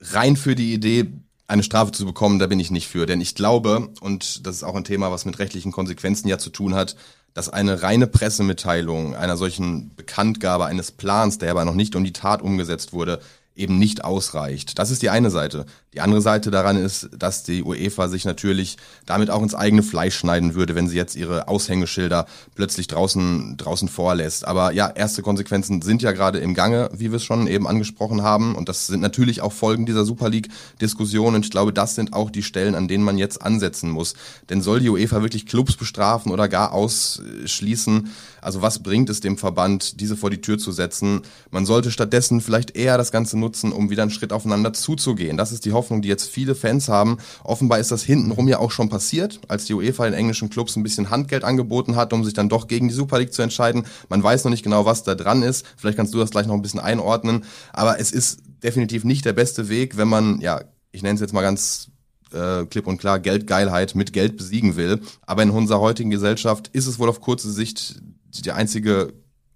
Rein 0.00 0.36
für 0.36 0.54
die 0.54 0.74
Idee, 0.74 1.06
eine 1.46 1.62
Strafe 1.62 1.92
zu 1.92 2.06
bekommen, 2.06 2.38
da 2.38 2.46
bin 2.46 2.60
ich 2.60 2.70
nicht 2.70 2.88
für. 2.88 3.06
Denn 3.06 3.20
ich 3.20 3.34
glaube, 3.34 3.90
und 4.00 4.46
das 4.46 4.56
ist 4.56 4.64
auch 4.64 4.74
ein 4.74 4.84
Thema, 4.84 5.10
was 5.10 5.24
mit 5.24 5.38
rechtlichen 5.38 5.72
Konsequenzen 5.72 6.28
ja 6.28 6.38
zu 6.38 6.50
tun 6.50 6.74
hat, 6.74 6.96
dass 7.34 7.48
eine 7.48 7.82
reine 7.82 8.06
Pressemitteilung 8.06 9.16
einer 9.16 9.36
solchen 9.36 9.94
Bekanntgabe 9.94 10.66
eines 10.66 10.92
Plans, 10.92 11.38
der 11.38 11.50
aber 11.50 11.64
noch 11.64 11.74
nicht 11.74 11.96
um 11.96 12.04
die 12.04 12.12
Tat 12.12 12.42
umgesetzt 12.42 12.92
wurde, 12.92 13.20
eben 13.56 13.78
nicht 13.78 14.04
ausreicht. 14.04 14.78
Das 14.78 14.90
ist 14.90 15.02
die 15.02 15.10
eine 15.10 15.30
Seite. 15.30 15.66
Die 15.92 16.00
andere 16.00 16.20
Seite 16.20 16.50
daran 16.50 16.76
ist, 16.76 17.08
dass 17.16 17.44
die 17.44 17.62
UEFA 17.62 18.08
sich 18.08 18.24
natürlich 18.24 18.76
damit 19.06 19.30
auch 19.30 19.42
ins 19.42 19.54
eigene 19.54 19.84
Fleisch 19.84 20.16
schneiden 20.16 20.56
würde, 20.56 20.74
wenn 20.74 20.88
sie 20.88 20.96
jetzt 20.96 21.14
ihre 21.14 21.46
Aushängeschilder 21.46 22.26
plötzlich 22.56 22.88
draußen, 22.88 23.56
draußen 23.56 23.88
vorlässt. 23.88 24.44
Aber 24.48 24.72
ja, 24.72 24.88
erste 24.88 25.22
Konsequenzen 25.22 25.82
sind 25.82 26.02
ja 26.02 26.10
gerade 26.10 26.40
im 26.40 26.54
Gange, 26.54 26.90
wie 26.92 27.12
wir 27.12 27.16
es 27.16 27.24
schon 27.24 27.46
eben 27.46 27.68
angesprochen 27.68 28.22
haben. 28.22 28.56
Und 28.56 28.68
das 28.68 28.88
sind 28.88 29.00
natürlich 29.00 29.40
auch 29.40 29.52
Folgen 29.52 29.86
dieser 29.86 30.04
Super 30.04 30.30
League-Diskussion. 30.30 31.36
Und 31.36 31.44
ich 31.44 31.52
glaube, 31.52 31.72
das 31.72 31.94
sind 31.94 32.12
auch 32.12 32.30
die 32.30 32.42
Stellen, 32.42 32.74
an 32.74 32.88
denen 32.88 33.04
man 33.04 33.18
jetzt 33.18 33.40
ansetzen 33.40 33.88
muss. 33.90 34.14
Denn 34.50 34.62
soll 34.62 34.80
die 34.80 34.90
UEFA 34.90 35.22
wirklich 35.22 35.46
Clubs 35.46 35.76
bestrafen 35.76 36.32
oder 36.32 36.48
gar 36.48 36.72
ausschließen? 36.72 38.10
Also 38.44 38.62
was 38.62 38.82
bringt 38.82 39.08
es 39.08 39.20
dem 39.20 39.38
Verband, 39.38 40.00
diese 40.00 40.16
vor 40.16 40.30
die 40.30 40.40
Tür 40.40 40.58
zu 40.58 40.70
setzen? 40.70 41.22
Man 41.50 41.64
sollte 41.64 41.90
stattdessen 41.90 42.40
vielleicht 42.40 42.76
eher 42.76 42.98
das 42.98 43.10
Ganze 43.10 43.38
nutzen, 43.38 43.72
um 43.72 43.90
wieder 43.90 44.02
einen 44.02 44.10
Schritt 44.10 44.32
aufeinander 44.32 44.72
zuzugehen. 44.72 45.36
Das 45.36 45.50
ist 45.50 45.64
die 45.64 45.72
Hoffnung, 45.72 46.02
die 46.02 46.08
jetzt 46.08 46.28
viele 46.28 46.54
Fans 46.54 46.88
haben. 46.88 47.18
Offenbar 47.42 47.78
ist 47.78 47.90
das 47.90 48.02
hintenrum 48.02 48.46
ja 48.48 48.58
auch 48.58 48.70
schon 48.70 48.88
passiert, 48.90 49.40
als 49.48 49.64
die 49.64 49.74
UEFA 49.74 50.04
den 50.04 50.14
englischen 50.14 50.50
Clubs 50.50 50.76
ein 50.76 50.82
bisschen 50.82 51.10
Handgeld 51.10 51.42
angeboten 51.42 51.96
hat, 51.96 52.12
um 52.12 52.22
sich 52.22 52.34
dann 52.34 52.48
doch 52.48 52.68
gegen 52.68 52.88
die 52.88 52.94
Super 52.94 53.18
League 53.18 53.32
zu 53.32 53.42
entscheiden. 53.42 53.86
Man 54.08 54.22
weiß 54.22 54.44
noch 54.44 54.50
nicht 54.50 54.62
genau, 54.62 54.84
was 54.84 55.02
da 55.02 55.14
dran 55.14 55.42
ist. 55.42 55.64
Vielleicht 55.76 55.96
kannst 55.96 56.12
du 56.12 56.18
das 56.18 56.30
gleich 56.30 56.46
noch 56.46 56.54
ein 56.54 56.62
bisschen 56.62 56.80
einordnen. 56.80 57.44
Aber 57.72 57.98
es 57.98 58.12
ist 58.12 58.40
definitiv 58.62 59.04
nicht 59.04 59.24
der 59.24 59.32
beste 59.32 59.68
Weg, 59.68 59.96
wenn 59.96 60.08
man, 60.08 60.40
ja, 60.40 60.60
ich 60.92 61.02
nenne 61.02 61.14
es 61.14 61.20
jetzt 61.20 61.32
mal 61.32 61.42
ganz 61.42 61.88
äh, 62.32 62.66
klipp 62.66 62.86
und 62.86 62.98
klar 62.98 63.18
Geldgeilheit 63.18 63.94
mit 63.94 64.12
Geld 64.12 64.36
besiegen 64.36 64.76
will. 64.76 65.00
Aber 65.22 65.42
in 65.42 65.50
unserer 65.50 65.80
heutigen 65.80 66.10
Gesellschaft 66.10 66.68
ist 66.72 66.86
es 66.86 66.98
wohl 66.98 67.08
auf 67.08 67.20
kurze 67.20 67.50
Sicht 67.50 68.02
die 68.42 68.52
einzige 68.52 69.12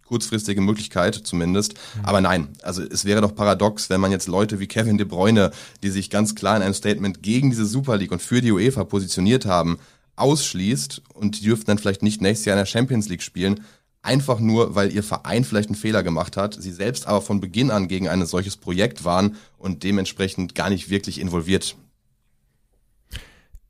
kurzfristige 0.09 0.61
Möglichkeit 0.61 1.15
zumindest. 1.15 1.75
Mhm. 1.75 2.05
Aber 2.05 2.21
nein, 2.21 2.49
also 2.63 2.83
es 2.83 3.05
wäre 3.05 3.21
doch 3.21 3.35
paradox, 3.35 3.91
wenn 3.91 4.01
man 4.01 4.11
jetzt 4.11 4.27
Leute 4.27 4.59
wie 4.59 4.67
Kevin 4.67 4.99
De 4.99 5.07
Bruyne, 5.07 5.53
die 5.83 5.91
sich 5.91 6.11
ganz 6.11 6.35
klar 6.35 6.57
in 6.57 6.63
einem 6.63 6.75
Statement 6.75 7.23
gegen 7.23 7.51
diese 7.51 7.67
Super 7.67 7.97
League 7.97 8.13
und 8.13 8.23
für 8.23 8.41
die 8.41 8.51
UEFA 8.51 8.85
positioniert 8.85 9.45
haben, 9.45 9.79
ausschließt 10.17 11.03
und 11.15 11.39
die 11.39 11.45
dürften 11.45 11.67
dann 11.67 11.79
vielleicht 11.79 12.03
nicht 12.03 12.21
nächstes 12.21 12.47
Jahr 12.47 12.57
in 12.57 12.63
der 12.63 12.67
Champions 12.67 13.09
League 13.09 13.23
spielen, 13.23 13.61
einfach 14.03 14.41
nur, 14.41 14.75
weil 14.75 14.93
ihr 14.93 15.03
Verein 15.03 15.45
vielleicht 15.45 15.69
einen 15.69 15.77
Fehler 15.77 16.03
gemacht 16.03 16.37
hat, 16.37 16.57
sie 16.59 16.73
selbst 16.73 17.07
aber 17.07 17.21
von 17.21 17.41
Beginn 17.41 17.71
an 17.71 17.89
gegen 17.89 18.09
ein 18.09 18.25
solches 18.27 18.57
Projekt 18.57 19.05
waren 19.05 19.37
und 19.59 19.83
dementsprechend 19.83 20.55
gar 20.55 20.71
nicht 20.71 20.89
wirklich 20.89 21.21
involviert 21.21 21.77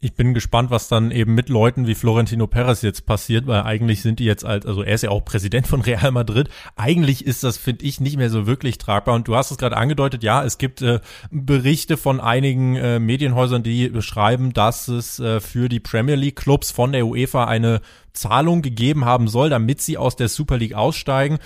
ich 0.00 0.14
bin 0.14 0.32
gespannt, 0.32 0.70
was 0.70 0.86
dann 0.86 1.10
eben 1.10 1.34
mit 1.34 1.48
Leuten 1.48 1.88
wie 1.88 1.96
Florentino 1.96 2.46
Perez 2.46 2.82
jetzt 2.82 3.04
passiert, 3.04 3.48
weil 3.48 3.62
eigentlich 3.62 4.00
sind 4.00 4.20
die 4.20 4.24
jetzt 4.24 4.44
als, 4.44 4.64
also 4.64 4.82
er 4.82 4.94
ist 4.94 5.02
ja 5.02 5.10
auch 5.10 5.24
Präsident 5.24 5.66
von 5.66 5.80
Real 5.80 6.12
Madrid. 6.12 6.48
Eigentlich 6.76 7.26
ist 7.26 7.42
das, 7.42 7.56
finde 7.56 7.84
ich, 7.84 7.98
nicht 7.98 8.16
mehr 8.16 8.30
so 8.30 8.46
wirklich 8.46 8.78
tragbar. 8.78 9.16
Und 9.16 9.26
du 9.26 9.34
hast 9.34 9.50
es 9.50 9.58
gerade 9.58 9.76
angedeutet, 9.76 10.22
ja, 10.22 10.44
es 10.44 10.58
gibt 10.58 10.82
äh, 10.82 11.00
Berichte 11.32 11.96
von 11.96 12.20
einigen 12.20 12.76
äh, 12.76 13.00
Medienhäusern, 13.00 13.64
die 13.64 13.88
beschreiben, 13.88 14.52
dass 14.52 14.86
es 14.86 15.18
äh, 15.18 15.40
für 15.40 15.68
die 15.68 15.80
Premier 15.80 16.14
League 16.14 16.36
Clubs 16.36 16.70
von 16.70 16.92
der 16.92 17.04
UEFA 17.04 17.46
eine 17.46 17.80
Zahlung 18.12 18.62
gegeben 18.62 19.04
haben 19.04 19.26
soll, 19.26 19.50
damit 19.50 19.80
sie 19.80 19.98
aus 19.98 20.14
der 20.14 20.28
Super 20.28 20.58
League 20.58 20.74
aussteigen 20.74 21.38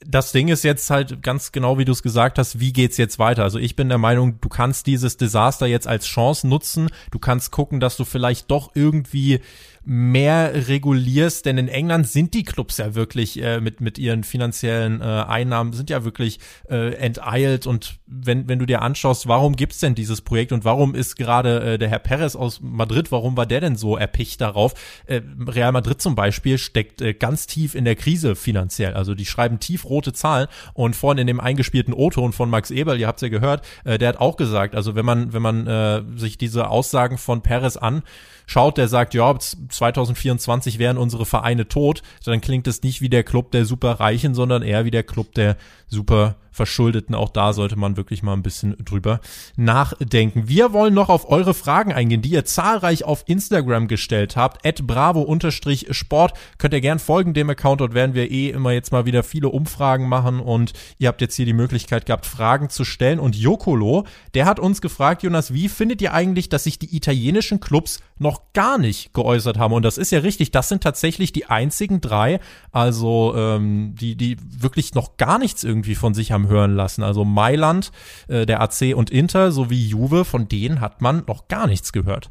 das 0.00 0.32
Ding 0.32 0.48
ist 0.48 0.62
jetzt 0.62 0.90
halt 0.90 1.22
ganz 1.22 1.52
genau, 1.52 1.78
wie 1.78 1.84
du 1.84 1.92
es 1.92 2.02
gesagt 2.02 2.38
hast, 2.38 2.60
wie 2.60 2.72
geht's 2.72 2.96
jetzt 2.96 3.18
weiter? 3.18 3.42
Also 3.42 3.58
ich 3.58 3.76
bin 3.76 3.88
der 3.88 3.98
Meinung, 3.98 4.40
du 4.40 4.48
kannst 4.48 4.86
dieses 4.86 5.16
Desaster 5.16 5.66
jetzt 5.66 5.88
als 5.88 6.06
Chance 6.06 6.46
nutzen. 6.46 6.88
Du 7.10 7.18
kannst 7.18 7.50
gucken, 7.50 7.80
dass 7.80 7.96
du 7.96 8.04
vielleicht 8.04 8.50
doch 8.50 8.72
irgendwie 8.74 9.40
mehr 9.88 10.66
regulierst, 10.66 11.46
denn 11.46 11.58
in 11.58 11.68
England 11.68 12.08
sind 12.08 12.34
die 12.34 12.42
Clubs 12.42 12.78
ja 12.78 12.96
wirklich 12.96 13.40
äh, 13.40 13.60
mit 13.60 13.80
mit 13.80 13.98
ihren 13.98 14.24
finanziellen 14.24 15.00
äh, 15.00 15.04
Einnahmen 15.04 15.72
sind 15.74 15.90
ja 15.90 16.04
wirklich 16.04 16.40
äh, 16.68 16.94
enteilt. 16.94 17.68
Und 17.68 18.00
wenn 18.04 18.48
wenn 18.48 18.58
du 18.58 18.66
dir 18.66 18.82
anschaust, 18.82 19.28
warum 19.28 19.54
gibt's 19.54 19.78
denn 19.78 19.94
dieses 19.94 20.22
Projekt 20.22 20.50
und 20.50 20.64
warum 20.64 20.96
ist 20.96 21.14
gerade 21.14 21.74
äh, 21.74 21.78
der 21.78 21.88
Herr 21.88 22.00
Perez 22.00 22.34
aus 22.34 22.60
Madrid, 22.60 23.12
warum 23.12 23.36
war 23.36 23.46
der 23.46 23.60
denn 23.60 23.76
so 23.76 23.96
erpicht 23.96 24.40
darauf? 24.40 24.74
Äh, 25.06 25.20
Real 25.46 25.70
Madrid 25.70 26.02
zum 26.02 26.16
Beispiel 26.16 26.58
steckt 26.58 27.00
äh, 27.00 27.14
ganz 27.14 27.46
tief 27.46 27.76
in 27.76 27.84
der 27.84 27.94
Krise 27.94 28.34
finanziell, 28.34 28.94
also 28.94 29.14
die 29.14 29.24
schreiben 29.24 29.60
tiefrote 29.60 30.12
Zahlen. 30.12 30.48
Und 30.74 30.96
vorhin 30.96 31.18
in 31.18 31.28
dem 31.28 31.38
eingespielten 31.38 31.94
O-Ton 31.94 32.32
von 32.32 32.50
Max 32.50 32.72
Eberl, 32.72 32.98
ihr 32.98 33.06
habt's 33.06 33.22
ja 33.22 33.28
gehört, 33.28 33.64
äh, 33.84 33.98
der 33.98 34.08
hat 34.08 34.18
auch 34.18 34.36
gesagt, 34.36 34.74
also 34.74 34.96
wenn 34.96 35.06
man 35.06 35.32
wenn 35.32 35.42
man 35.42 35.66
äh, 35.68 36.02
sich 36.16 36.38
diese 36.38 36.70
Aussagen 36.70 37.18
von 37.18 37.42
Perez 37.42 37.76
an 37.76 38.02
schaut, 38.46 38.78
der 38.78 38.88
sagt, 38.88 39.14
ja, 39.14 39.36
2024 39.38 40.78
wären 40.78 40.96
unsere 40.96 41.26
Vereine 41.26 41.68
tot, 41.68 42.02
dann 42.24 42.40
klingt 42.40 42.66
es 42.66 42.82
nicht 42.82 43.00
wie 43.00 43.08
der 43.08 43.24
Club 43.24 43.50
der 43.50 43.64
Superreichen, 43.64 44.34
sondern 44.34 44.62
eher 44.62 44.84
wie 44.84 44.90
der 44.90 45.02
Club 45.02 45.34
der 45.34 45.56
super 45.88 46.36
Verschuldeten. 46.56 47.14
Auch 47.14 47.28
da 47.28 47.52
sollte 47.52 47.76
man 47.76 47.98
wirklich 47.98 48.22
mal 48.22 48.32
ein 48.32 48.42
bisschen 48.42 48.76
drüber 48.82 49.20
nachdenken. 49.56 50.48
Wir 50.48 50.72
wollen 50.72 50.94
noch 50.94 51.10
auf 51.10 51.28
eure 51.28 51.52
Fragen 51.52 51.92
eingehen, 51.92 52.22
die 52.22 52.30
ihr 52.30 52.46
zahlreich 52.46 53.04
auf 53.04 53.24
Instagram 53.26 53.88
gestellt 53.88 54.36
habt. 54.36 54.66
At 54.66 54.86
bravo-sport. 54.86 56.32
Könnt 56.56 56.74
ihr 56.74 56.80
gern 56.80 56.98
folgen 56.98 57.34
dem 57.34 57.50
Account. 57.50 57.82
Dort 57.82 57.92
werden 57.92 58.14
wir 58.14 58.30
eh 58.30 58.48
immer 58.48 58.72
jetzt 58.72 58.90
mal 58.90 59.04
wieder 59.04 59.22
viele 59.22 59.50
Umfragen 59.50 60.08
machen 60.08 60.40
und 60.40 60.72
ihr 60.98 61.08
habt 61.08 61.20
jetzt 61.20 61.36
hier 61.36 61.44
die 61.44 61.52
Möglichkeit 61.52 62.06
gehabt, 62.06 62.24
Fragen 62.24 62.70
zu 62.70 62.84
stellen. 62.84 63.20
Und 63.20 63.36
Jokolo, 63.36 64.06
der 64.32 64.46
hat 64.46 64.58
uns 64.58 64.80
gefragt, 64.80 65.22
Jonas, 65.22 65.52
wie 65.52 65.68
findet 65.68 66.00
ihr 66.00 66.14
eigentlich, 66.14 66.48
dass 66.48 66.64
sich 66.64 66.78
die 66.78 66.96
italienischen 66.96 67.60
Clubs 67.60 68.00
noch 68.18 68.54
gar 68.54 68.78
nicht 68.78 69.12
geäußert 69.12 69.58
haben? 69.58 69.74
Und 69.74 69.82
das 69.82 69.98
ist 69.98 70.10
ja 70.10 70.20
richtig. 70.20 70.52
Das 70.52 70.70
sind 70.70 70.82
tatsächlich 70.82 71.32
die 71.32 71.46
einzigen 71.46 72.00
drei, 72.00 72.40
also 72.72 73.34
ähm, 73.36 73.94
die, 73.94 74.16
die 74.16 74.38
wirklich 74.40 74.94
noch 74.94 75.18
gar 75.18 75.38
nichts 75.38 75.62
irgendwie 75.62 75.75
von 75.84 76.14
sich 76.14 76.32
haben 76.32 76.48
hören 76.48 76.74
lassen. 76.74 77.02
Also 77.02 77.24
Mailand, 77.24 77.92
äh, 78.28 78.46
der 78.46 78.60
AC 78.60 78.94
und 78.94 79.10
Inter 79.10 79.52
sowie 79.52 79.86
Juve, 79.86 80.24
von 80.24 80.48
denen 80.48 80.80
hat 80.80 81.00
man 81.02 81.24
noch 81.26 81.48
gar 81.48 81.66
nichts 81.66 81.92
gehört. 81.92 82.30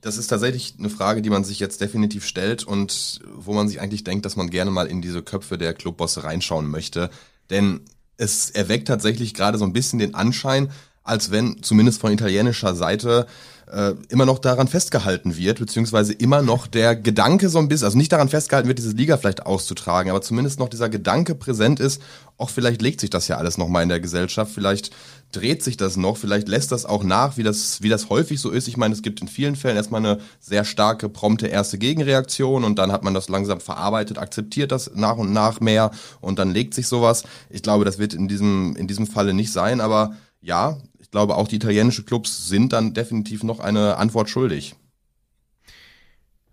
Das 0.00 0.16
ist 0.16 0.26
tatsächlich 0.26 0.74
eine 0.78 0.90
Frage, 0.90 1.22
die 1.22 1.30
man 1.30 1.44
sich 1.44 1.60
jetzt 1.60 1.80
definitiv 1.80 2.26
stellt 2.26 2.64
und 2.64 3.20
wo 3.36 3.52
man 3.52 3.68
sich 3.68 3.80
eigentlich 3.80 4.02
denkt, 4.02 4.26
dass 4.26 4.36
man 4.36 4.50
gerne 4.50 4.72
mal 4.72 4.88
in 4.88 5.00
diese 5.00 5.22
Köpfe 5.22 5.58
der 5.58 5.74
Clubbosse 5.74 6.24
reinschauen 6.24 6.68
möchte. 6.68 7.08
Denn 7.50 7.82
es 8.16 8.50
erweckt 8.50 8.88
tatsächlich 8.88 9.32
gerade 9.32 9.58
so 9.58 9.64
ein 9.64 9.72
bisschen 9.72 10.00
den 10.00 10.14
Anschein, 10.14 10.70
als 11.04 11.30
wenn 11.30 11.62
zumindest 11.62 12.00
von 12.00 12.12
italienischer 12.12 12.74
Seite 12.74 13.26
äh, 13.72 13.94
immer 14.08 14.26
noch 14.26 14.38
daran 14.38 14.68
festgehalten 14.68 15.36
wird, 15.36 15.58
beziehungsweise 15.58 16.12
immer 16.12 16.42
noch 16.42 16.66
der 16.66 16.94
Gedanke 16.94 17.48
so 17.48 17.58
ein 17.58 17.68
bisschen, 17.68 17.86
also 17.86 17.96
nicht 17.96 18.12
daran 18.12 18.28
festgehalten 18.28 18.68
wird, 18.68 18.78
diese 18.78 18.92
Liga 18.92 19.16
vielleicht 19.16 19.46
auszutragen, 19.46 20.10
aber 20.10 20.20
zumindest 20.20 20.58
noch 20.58 20.68
dieser 20.68 20.88
Gedanke 20.88 21.34
präsent 21.34 21.80
ist, 21.80 22.02
auch 22.36 22.50
vielleicht 22.50 22.82
legt 22.82 23.00
sich 23.00 23.08
das 23.08 23.28
ja 23.28 23.38
alles 23.38 23.56
nochmal 23.56 23.82
in 23.82 23.88
der 23.88 24.00
Gesellschaft, 24.00 24.52
vielleicht 24.52 24.90
dreht 25.32 25.62
sich 25.62 25.78
das 25.78 25.96
noch, 25.96 26.18
vielleicht 26.18 26.48
lässt 26.48 26.70
das 26.70 26.84
auch 26.84 27.02
nach, 27.02 27.38
wie 27.38 27.42
das, 27.42 27.80
wie 27.80 27.88
das 27.88 28.10
häufig 28.10 28.40
so 28.40 28.50
ist. 28.50 28.68
Ich 28.68 28.76
meine, 28.76 28.94
es 28.94 29.00
gibt 29.00 29.22
in 29.22 29.28
vielen 29.28 29.56
Fällen 29.56 29.76
erstmal 29.76 30.04
eine 30.04 30.18
sehr 30.38 30.64
starke, 30.64 31.08
prompte 31.08 31.46
erste 31.46 31.78
Gegenreaktion 31.78 32.64
und 32.64 32.78
dann 32.78 32.92
hat 32.92 33.02
man 33.02 33.14
das 33.14 33.30
langsam 33.30 33.60
verarbeitet, 33.60 34.18
akzeptiert 34.18 34.70
das 34.70 34.90
nach 34.94 35.16
und 35.16 35.32
nach 35.32 35.60
mehr 35.60 35.90
und 36.20 36.38
dann 36.38 36.50
legt 36.50 36.74
sich 36.74 36.88
sowas. 36.88 37.24
Ich 37.48 37.62
glaube, 37.62 37.86
das 37.86 37.98
wird 37.98 38.12
in 38.12 38.28
diesem, 38.28 38.76
in 38.76 38.86
diesem 38.86 39.06
Falle 39.06 39.32
nicht 39.32 39.52
sein, 39.52 39.80
aber 39.80 40.14
ja, 40.42 40.76
glaube, 41.12 41.36
auch 41.36 41.46
die 41.46 41.56
italienischen 41.56 42.04
Clubs 42.04 42.48
sind 42.48 42.72
dann 42.72 42.94
definitiv 42.94 43.44
noch 43.44 43.60
eine 43.60 43.96
Antwort 43.98 44.28
schuldig. 44.28 44.74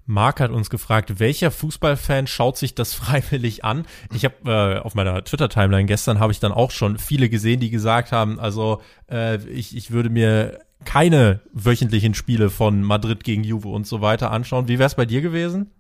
Marc 0.06 0.40
hat 0.40 0.52
uns 0.52 0.72
gefragt, 0.72 1.20
welcher 1.20 1.52
Fußballfan 1.52 2.28
schaut 2.28 2.58
sich 2.58 2.76
das 2.76 2.94
freiwillig 2.96 3.64
an? 3.64 3.86
Ich 4.14 4.26
habe 4.26 4.36
äh, 4.46 4.80
auf 4.80 4.96
meiner 4.96 5.24
Twitter-Timeline 5.24 5.86
gestern 5.86 6.20
habe 6.20 6.32
ich 6.32 6.40
dann 6.40 6.52
auch 6.52 6.72
schon 6.72 6.98
viele 6.98 7.30
gesehen, 7.30 7.60
die 7.60 7.70
gesagt 7.70 8.12
haben, 8.12 8.40
also 8.40 8.82
äh, 9.10 9.38
ich, 9.50 9.76
ich 9.76 9.92
würde 9.92 10.10
mir 10.10 10.60
keine 10.86 11.42
wöchentlichen 11.54 12.14
Spiele 12.14 12.50
von 12.50 12.84
Madrid 12.84 13.24
gegen 13.24 13.44
Juve 13.44 13.70
und 13.70 13.86
so 13.86 14.02
weiter 14.02 14.32
anschauen. 14.32 14.68
Wie 14.68 14.80
wäre 14.80 14.88
es 14.88 14.96
bei 14.96 15.06
dir 15.06 15.22
gewesen? 15.22 15.72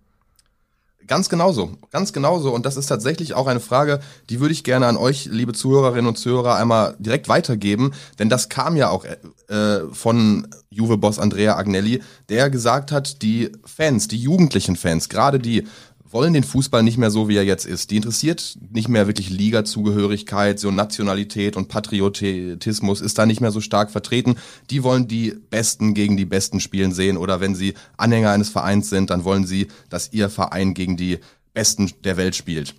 Ganz 1.09 1.27
genauso, 1.27 1.71
ganz 1.89 2.13
genauso. 2.13 2.53
Und 2.53 2.67
das 2.67 2.77
ist 2.77 2.85
tatsächlich 2.85 3.33
auch 3.33 3.47
eine 3.47 3.59
Frage, 3.59 3.99
die 4.29 4.39
würde 4.39 4.53
ich 4.53 4.63
gerne 4.63 4.85
an 4.85 4.95
euch, 4.95 5.25
liebe 5.25 5.53
Zuhörerinnen 5.53 6.05
und 6.05 6.17
Zuhörer, 6.17 6.55
einmal 6.55 6.95
direkt 6.99 7.27
weitergeben. 7.27 7.93
Denn 8.19 8.29
das 8.29 8.47
kam 8.47 8.77
ja 8.77 8.91
auch 8.91 9.05
äh, 9.47 9.79
von 9.91 10.47
Juve-Boss 10.69 11.17
Andrea 11.17 11.57
Agnelli, 11.57 12.03
der 12.29 12.51
gesagt 12.51 12.91
hat, 12.91 13.23
die 13.23 13.51
Fans, 13.65 14.07
die 14.07 14.19
jugendlichen 14.19 14.75
Fans, 14.75 15.09
gerade 15.09 15.39
die 15.39 15.67
wollen 16.09 16.33
den 16.33 16.43
Fußball 16.43 16.83
nicht 16.83 16.97
mehr 16.97 17.11
so, 17.11 17.29
wie 17.29 17.35
er 17.35 17.43
jetzt 17.43 17.65
ist. 17.65 17.91
Die 17.91 17.97
interessiert 17.97 18.57
nicht 18.71 18.89
mehr 18.89 19.07
wirklich 19.07 19.29
Liga-Zugehörigkeit, 19.29 20.59
so 20.59 20.71
Nationalität 20.71 21.55
und 21.55 21.67
Patriotismus 21.67 23.01
ist 23.01 23.17
da 23.17 23.25
nicht 23.25 23.41
mehr 23.41 23.51
so 23.51 23.61
stark 23.61 23.91
vertreten. 23.91 24.35
Die 24.69 24.83
wollen 24.83 25.07
die 25.07 25.35
Besten 25.49 25.93
gegen 25.93 26.17
die 26.17 26.25
Besten 26.25 26.59
spielen 26.59 26.91
sehen 26.91 27.17
oder 27.17 27.39
wenn 27.39 27.55
sie 27.55 27.73
Anhänger 27.97 28.31
eines 28.31 28.49
Vereins 28.49 28.89
sind, 28.89 29.09
dann 29.09 29.23
wollen 29.23 29.45
sie, 29.45 29.67
dass 29.89 30.11
ihr 30.11 30.29
Verein 30.29 30.73
gegen 30.73 30.97
die 30.97 31.19
Besten 31.53 31.91
der 32.03 32.17
Welt 32.17 32.35
spielt. 32.35 32.75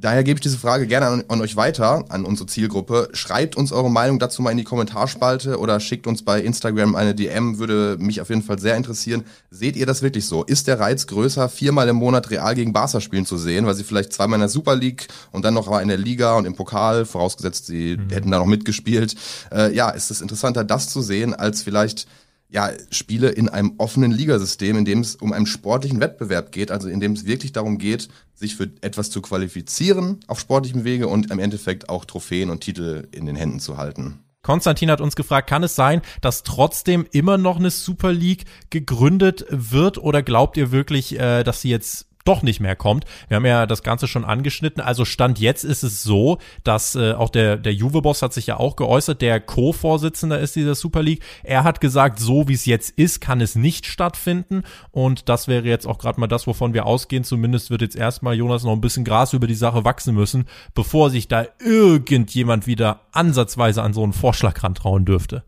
Daher 0.00 0.22
gebe 0.22 0.36
ich 0.36 0.42
diese 0.42 0.58
Frage 0.58 0.86
gerne 0.86 1.06
an, 1.06 1.24
an, 1.26 1.40
euch 1.40 1.56
weiter, 1.56 2.04
an 2.08 2.24
unsere 2.24 2.46
Zielgruppe. 2.46 3.08
Schreibt 3.14 3.56
uns 3.56 3.72
eure 3.72 3.90
Meinung 3.90 4.20
dazu 4.20 4.42
mal 4.42 4.52
in 4.52 4.56
die 4.56 4.62
Kommentarspalte 4.64 5.58
oder 5.58 5.80
schickt 5.80 6.06
uns 6.06 6.24
bei 6.24 6.40
Instagram 6.40 6.94
eine 6.94 7.16
DM, 7.16 7.58
würde 7.58 7.96
mich 7.98 8.20
auf 8.20 8.28
jeden 8.28 8.44
Fall 8.44 8.60
sehr 8.60 8.76
interessieren. 8.76 9.24
Seht 9.50 9.74
ihr 9.74 9.86
das 9.86 10.00
wirklich 10.00 10.26
so? 10.26 10.44
Ist 10.44 10.68
der 10.68 10.78
Reiz 10.78 11.08
größer, 11.08 11.48
viermal 11.48 11.88
im 11.88 11.96
Monat 11.96 12.30
real 12.30 12.54
gegen 12.54 12.72
Barca 12.72 13.00
spielen 13.00 13.26
zu 13.26 13.36
sehen, 13.36 13.66
weil 13.66 13.74
sie 13.74 13.82
vielleicht 13.82 14.12
zweimal 14.12 14.36
in 14.36 14.42
der 14.42 14.48
Super 14.48 14.76
League 14.76 15.08
und 15.32 15.44
dann 15.44 15.54
noch 15.54 15.68
mal 15.68 15.80
in 15.80 15.88
der 15.88 15.98
Liga 15.98 16.36
und 16.36 16.44
im 16.44 16.54
Pokal, 16.54 17.04
vorausgesetzt 17.04 17.66
sie 17.66 17.96
mhm. 17.96 18.10
hätten 18.12 18.30
da 18.30 18.38
noch 18.38 18.46
mitgespielt. 18.46 19.16
Äh, 19.50 19.74
ja, 19.74 19.90
ist 19.90 20.12
es 20.12 20.20
interessanter, 20.20 20.62
das 20.62 20.90
zu 20.90 21.02
sehen, 21.02 21.34
als 21.34 21.62
vielleicht 21.62 22.06
ja, 22.50 22.70
Spiele 22.90 23.28
in 23.28 23.48
einem 23.48 23.74
offenen 23.78 24.10
Ligasystem, 24.10 24.76
in 24.76 24.84
dem 24.84 25.00
es 25.00 25.16
um 25.16 25.32
einen 25.32 25.46
sportlichen 25.46 26.00
Wettbewerb 26.00 26.50
geht, 26.50 26.70
also 26.70 26.88
in 26.88 27.00
dem 27.00 27.12
es 27.12 27.26
wirklich 27.26 27.52
darum 27.52 27.78
geht, 27.78 28.08
sich 28.34 28.56
für 28.56 28.70
etwas 28.80 29.10
zu 29.10 29.20
qualifizieren 29.20 30.20
auf 30.26 30.40
sportlichem 30.40 30.84
Wege 30.84 31.08
und 31.08 31.30
im 31.30 31.38
Endeffekt 31.38 31.88
auch 31.88 32.04
Trophäen 32.04 32.50
und 32.50 32.60
Titel 32.60 33.06
in 33.12 33.26
den 33.26 33.36
Händen 33.36 33.60
zu 33.60 33.76
halten. 33.76 34.20
Konstantin 34.42 34.90
hat 34.90 35.00
uns 35.00 35.16
gefragt, 35.16 35.50
kann 35.50 35.62
es 35.62 35.74
sein, 35.74 36.00
dass 36.22 36.42
trotzdem 36.42 37.06
immer 37.10 37.36
noch 37.36 37.58
eine 37.58 37.70
Super 37.70 38.12
League 38.12 38.44
gegründet 38.70 39.44
wird 39.50 39.98
oder 39.98 40.22
glaubt 40.22 40.56
ihr 40.56 40.70
wirklich, 40.70 41.18
äh, 41.18 41.42
dass 41.42 41.60
sie 41.60 41.68
jetzt 41.68 42.07
doch 42.28 42.42
nicht 42.42 42.60
mehr 42.60 42.76
kommt. 42.76 43.06
Wir 43.28 43.36
haben 43.36 43.46
ja 43.46 43.66
das 43.66 43.82
Ganze 43.82 44.06
schon 44.06 44.24
angeschnitten. 44.24 44.82
Also 44.82 45.04
Stand 45.04 45.38
jetzt 45.38 45.64
ist 45.64 45.82
es 45.82 46.02
so, 46.02 46.38
dass 46.62 46.94
äh, 46.94 47.14
auch 47.14 47.30
der, 47.30 47.56
der 47.56 47.72
Juve-Boss 47.72 48.20
hat 48.20 48.34
sich 48.34 48.46
ja 48.46 48.58
auch 48.58 48.76
geäußert, 48.76 49.22
der 49.22 49.40
Co-Vorsitzender 49.40 50.38
ist 50.38 50.54
dieser 50.54 50.74
Super 50.74 51.02
League. 51.02 51.22
Er 51.42 51.64
hat 51.64 51.80
gesagt, 51.80 52.20
so 52.20 52.46
wie 52.46 52.52
es 52.52 52.66
jetzt 52.66 52.90
ist, 52.90 53.20
kann 53.20 53.40
es 53.40 53.54
nicht 53.54 53.86
stattfinden. 53.86 54.62
Und 54.90 55.28
das 55.30 55.48
wäre 55.48 55.64
jetzt 55.64 55.86
auch 55.86 55.98
gerade 55.98 56.20
mal 56.20 56.26
das, 56.26 56.46
wovon 56.46 56.74
wir 56.74 56.84
ausgehen. 56.84 57.24
Zumindest 57.24 57.70
wird 57.70 57.80
jetzt 57.80 57.96
erstmal 57.96 58.34
Jonas 58.34 58.62
noch 58.62 58.72
ein 58.72 58.82
bisschen 58.82 59.04
Gras 59.04 59.32
über 59.32 59.46
die 59.46 59.54
Sache 59.54 59.84
wachsen 59.84 60.14
müssen, 60.14 60.46
bevor 60.74 61.10
sich 61.10 61.28
da 61.28 61.46
irgendjemand 61.60 62.66
wieder 62.66 63.00
ansatzweise 63.12 63.82
an 63.82 63.94
so 63.94 64.02
einen 64.02 64.12
Vorschlag 64.12 64.62
rantrauen 64.62 65.06
dürfte. 65.06 65.44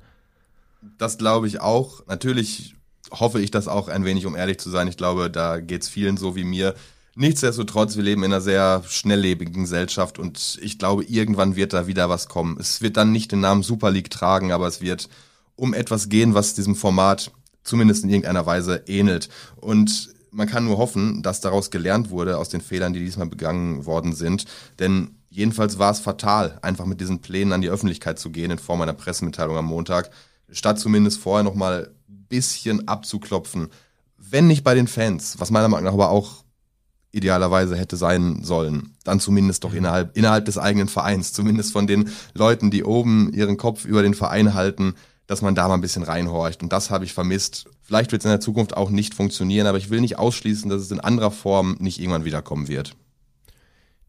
Das 0.97 1.19
glaube 1.19 1.47
ich 1.47 1.61
auch. 1.61 2.07
Natürlich 2.07 2.75
hoffe 3.11 3.41
ich 3.41 3.51
das 3.51 3.69
auch 3.69 3.89
ein 3.89 4.05
wenig, 4.05 4.27
um 4.27 4.37
ehrlich 4.37 4.59
zu 4.59 4.71
sein. 4.71 4.89
Ich 4.89 4.97
glaube, 4.97 5.31
da 5.31 5.61
geht's 5.61 5.89
vielen 5.89 6.17
so 6.17 6.37
wie 6.37 6.45
mir. 6.45 6.75
Nichtsdestotrotz, 7.17 7.97
wir 7.97 8.05
leben 8.05 8.23
in 8.23 8.33
einer 8.33 8.41
sehr 8.41 8.83
schnelllebigen 8.87 9.65
Gesellschaft 9.65 10.19
und 10.19 10.59
ich 10.63 10.79
glaube, 10.79 11.05
irgendwann 11.05 11.57
wird 11.57 11.73
da 11.73 11.87
wieder 11.87 12.09
was 12.09 12.29
kommen. 12.29 12.57
Es 12.59 12.81
wird 12.83 12.97
dann 12.97 13.13
nicht 13.13 13.33
den 13.33 13.41
Namen 13.41 13.63
Super 13.63 13.91
League 13.91 14.11
tragen, 14.11 14.53
aber 14.53 14.67
es 14.69 14.81
wird 14.81 15.09
um 15.57 15.75
etwas 15.75 16.09
gehen, 16.09 16.35
was 16.35 16.55
diesem 16.55 16.77
Format 16.77 17.33
zumindest 17.65 18.05
in 18.05 18.11
irgendeiner 18.11 18.47
Weise 18.47 18.85
ähnelt. 18.87 19.29
Und 19.57 20.15
man 20.31 20.49
kann 20.49 20.65
nur 20.65 20.79
hoffen, 20.79 21.23
dass 21.23 21.41
daraus 21.41 21.71
gelernt 21.71 22.11
wurde 22.11 22.39
aus 22.39 22.49
den 22.49 22.61
Fehlern, 22.61 22.93
die 22.93 23.01
diesmal 23.01 23.27
begangen 23.27 23.85
worden 23.85 24.15
sind. 24.15 24.45
Denn 24.79 25.17
jedenfalls 25.29 25.79
war 25.79 25.91
es 25.91 26.01
fatal, 26.01 26.59
einfach 26.63 26.87
mit 26.87 27.01
diesen 27.01 27.21
Plänen 27.21 27.53
an 27.53 27.61
die 27.61 27.69
Öffentlichkeit 27.69 28.19
zu 28.19 28.31
gehen 28.31 28.51
in 28.51 28.59
Form 28.59 28.81
einer 28.81 28.93
Pressemitteilung 28.93 29.57
am 29.57 29.67
Montag, 29.67 30.11
statt 30.51 30.79
zumindest 30.79 31.19
vorher 31.19 31.45
nochmal 31.45 31.91
bisschen 32.31 32.89
abzuklopfen. 32.89 33.69
Wenn 34.17 34.47
nicht 34.47 34.65
bei 34.65 34.75
den 34.75 34.87
Fans, 34.87 35.39
was 35.39 35.51
meiner 35.51 35.69
Meinung 35.69 35.85
nach 35.85 35.93
aber 35.93 36.09
auch 36.09 36.45
idealerweise 37.13 37.77
hätte 37.77 37.97
sein 37.97 38.43
sollen, 38.43 38.95
dann 39.05 39.21
zumindest 39.21 39.65
doch 39.65 39.73
mhm. 39.73 39.79
innerhalb, 39.79 40.17
innerhalb 40.17 40.45
des 40.47 40.57
eigenen 40.57 40.89
Vereins, 40.89 41.35
zumindest 41.35 41.73
von 41.73 41.87
den 41.87 42.11
Leuten, 42.33 42.71
die 42.71 42.85
oben 42.85 43.33
ihren 43.33 43.57
Kopf 43.59 43.85
über 43.85 44.03
den 44.03 44.15
Verein 44.15 44.55
halten, 44.55 44.95
dass 45.27 45.43
man 45.43 45.55
da 45.55 45.69
mal 45.69 45.75
ein 45.75 45.81
bisschen 45.81 46.03
reinhorcht. 46.03 46.63
Und 46.63 46.73
das 46.73 46.91
habe 46.91 47.05
ich 47.05 47.13
vermisst. 47.13 47.67
Vielleicht 47.83 48.13
wird 48.13 48.23
es 48.23 48.27
in 48.27 48.33
der 48.33 48.41
Zukunft 48.41 48.77
auch 48.77 48.91
nicht 48.91 49.15
funktionieren, 49.15 49.67
aber 49.67 49.79
ich 49.79 49.91
will 49.91 50.01
nicht 50.01 50.19
ausschließen, 50.19 50.71
dass 50.71 50.83
es 50.83 50.91
in 50.91 51.01
anderer 51.01 51.31
Form 51.31 51.77
nicht 51.79 52.01
irgendwann 52.01 52.25
wiederkommen 52.25 52.69
wird. 52.69 52.97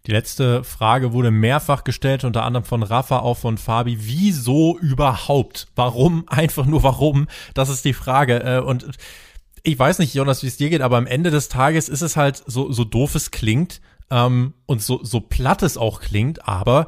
Die 0.07 0.11
letzte 0.11 0.63
Frage 0.63 1.13
wurde 1.13 1.29
mehrfach 1.29 1.83
gestellt, 1.83 2.23
unter 2.23 2.43
anderem 2.43 2.63
von 2.63 2.81
Rafa, 2.81 3.19
auch 3.19 3.37
von 3.37 3.57
Fabi. 3.57 3.97
Wieso 4.01 4.77
überhaupt? 4.79 5.67
Warum? 5.75 6.23
Einfach 6.27 6.65
nur 6.65 6.83
warum? 6.83 7.27
Das 7.53 7.69
ist 7.69 7.85
die 7.85 7.93
Frage. 7.93 8.43
Äh, 8.43 8.59
und 8.61 8.87
ich 9.63 9.77
weiß 9.77 9.99
nicht, 9.99 10.15
Jonas, 10.15 10.41
wie 10.41 10.47
es 10.47 10.57
dir 10.57 10.69
geht, 10.69 10.81
aber 10.81 10.97
am 10.97 11.05
Ende 11.05 11.29
des 11.29 11.49
Tages 11.49 11.87
ist 11.87 12.01
es 12.01 12.17
halt 12.17 12.41
so, 12.45 12.71
so 12.71 12.83
doof 12.83 13.13
es 13.13 13.29
klingt 13.29 13.79
ähm, 14.09 14.53
und 14.65 14.81
so, 14.81 15.03
so 15.03 15.21
platt 15.21 15.61
es 15.61 15.77
auch 15.77 16.01
klingt, 16.01 16.47
aber 16.47 16.87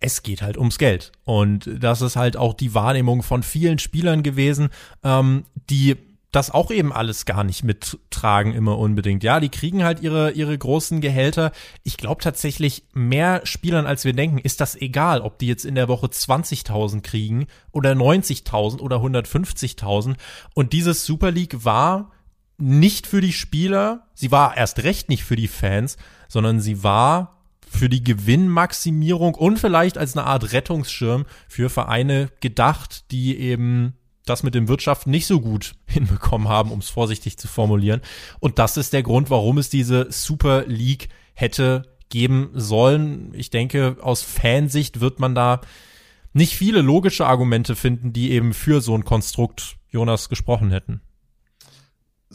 es 0.00 0.22
geht 0.22 0.40
halt 0.40 0.56
ums 0.56 0.78
Geld. 0.78 1.12
Und 1.24 1.68
das 1.78 2.00
ist 2.00 2.16
halt 2.16 2.36
auch 2.36 2.54
die 2.54 2.74
Wahrnehmung 2.74 3.22
von 3.22 3.42
vielen 3.42 3.78
Spielern 3.78 4.22
gewesen, 4.22 4.70
ähm, 5.02 5.44
die 5.68 5.96
das 6.34 6.50
auch 6.50 6.70
eben 6.70 6.92
alles 6.92 7.26
gar 7.26 7.44
nicht 7.44 7.62
mittragen 7.64 8.52
immer 8.52 8.78
unbedingt. 8.78 9.22
Ja, 9.22 9.40
die 9.40 9.48
kriegen 9.48 9.84
halt 9.84 10.00
ihre, 10.00 10.32
ihre 10.32 10.56
großen 10.56 11.00
Gehälter. 11.00 11.52
Ich 11.82 11.96
glaube 11.96 12.22
tatsächlich, 12.22 12.84
mehr 12.92 13.42
Spielern 13.44 13.86
als 13.86 14.04
wir 14.04 14.12
denken, 14.12 14.38
ist 14.38 14.60
das 14.60 14.74
egal, 14.74 15.20
ob 15.20 15.38
die 15.38 15.46
jetzt 15.46 15.64
in 15.64 15.74
der 15.74 15.88
Woche 15.88 16.06
20.000 16.06 17.02
kriegen 17.02 17.46
oder 17.70 17.92
90.000 17.92 18.80
oder 18.80 18.96
150.000. 18.96 20.16
Und 20.54 20.72
dieses 20.72 21.06
Super 21.06 21.30
League 21.30 21.64
war 21.64 22.10
nicht 22.58 23.06
für 23.06 23.20
die 23.20 23.32
Spieler, 23.32 24.06
sie 24.14 24.30
war 24.30 24.56
erst 24.56 24.82
recht 24.82 25.08
nicht 25.08 25.24
für 25.24 25.36
die 25.36 25.48
Fans, 25.48 25.96
sondern 26.28 26.60
sie 26.60 26.82
war 26.82 27.42
für 27.68 27.88
die 27.88 28.04
Gewinnmaximierung 28.04 29.34
und 29.34 29.58
vielleicht 29.58 29.98
als 29.98 30.16
eine 30.16 30.26
Art 30.26 30.52
Rettungsschirm 30.52 31.26
für 31.48 31.70
Vereine 31.70 32.30
gedacht, 32.40 33.10
die 33.10 33.38
eben 33.38 33.94
das 34.26 34.42
mit 34.42 34.54
dem 34.54 34.68
Wirtschaften 34.68 35.10
nicht 35.10 35.26
so 35.26 35.40
gut 35.40 35.74
hinbekommen 35.86 36.48
haben, 36.48 36.70
um 36.70 36.78
es 36.80 36.90
vorsichtig 36.90 37.38
zu 37.38 37.48
formulieren. 37.48 38.00
Und 38.40 38.58
das 38.58 38.76
ist 38.76 38.92
der 38.92 39.02
Grund, 39.02 39.30
warum 39.30 39.58
es 39.58 39.70
diese 39.70 40.10
Super 40.10 40.64
League 40.66 41.08
hätte 41.34 41.82
geben 42.08 42.50
sollen. 42.54 43.32
Ich 43.34 43.50
denke, 43.50 43.96
aus 44.00 44.22
Fansicht 44.22 45.00
wird 45.00 45.18
man 45.18 45.34
da 45.34 45.60
nicht 46.32 46.54
viele 46.54 46.82
logische 46.82 47.26
Argumente 47.26 47.76
finden, 47.76 48.12
die 48.12 48.32
eben 48.32 48.54
für 48.54 48.80
so 48.80 48.94
ein 48.94 49.04
Konstrukt 49.04 49.76
Jonas 49.90 50.28
gesprochen 50.28 50.70
hätten. 50.70 51.00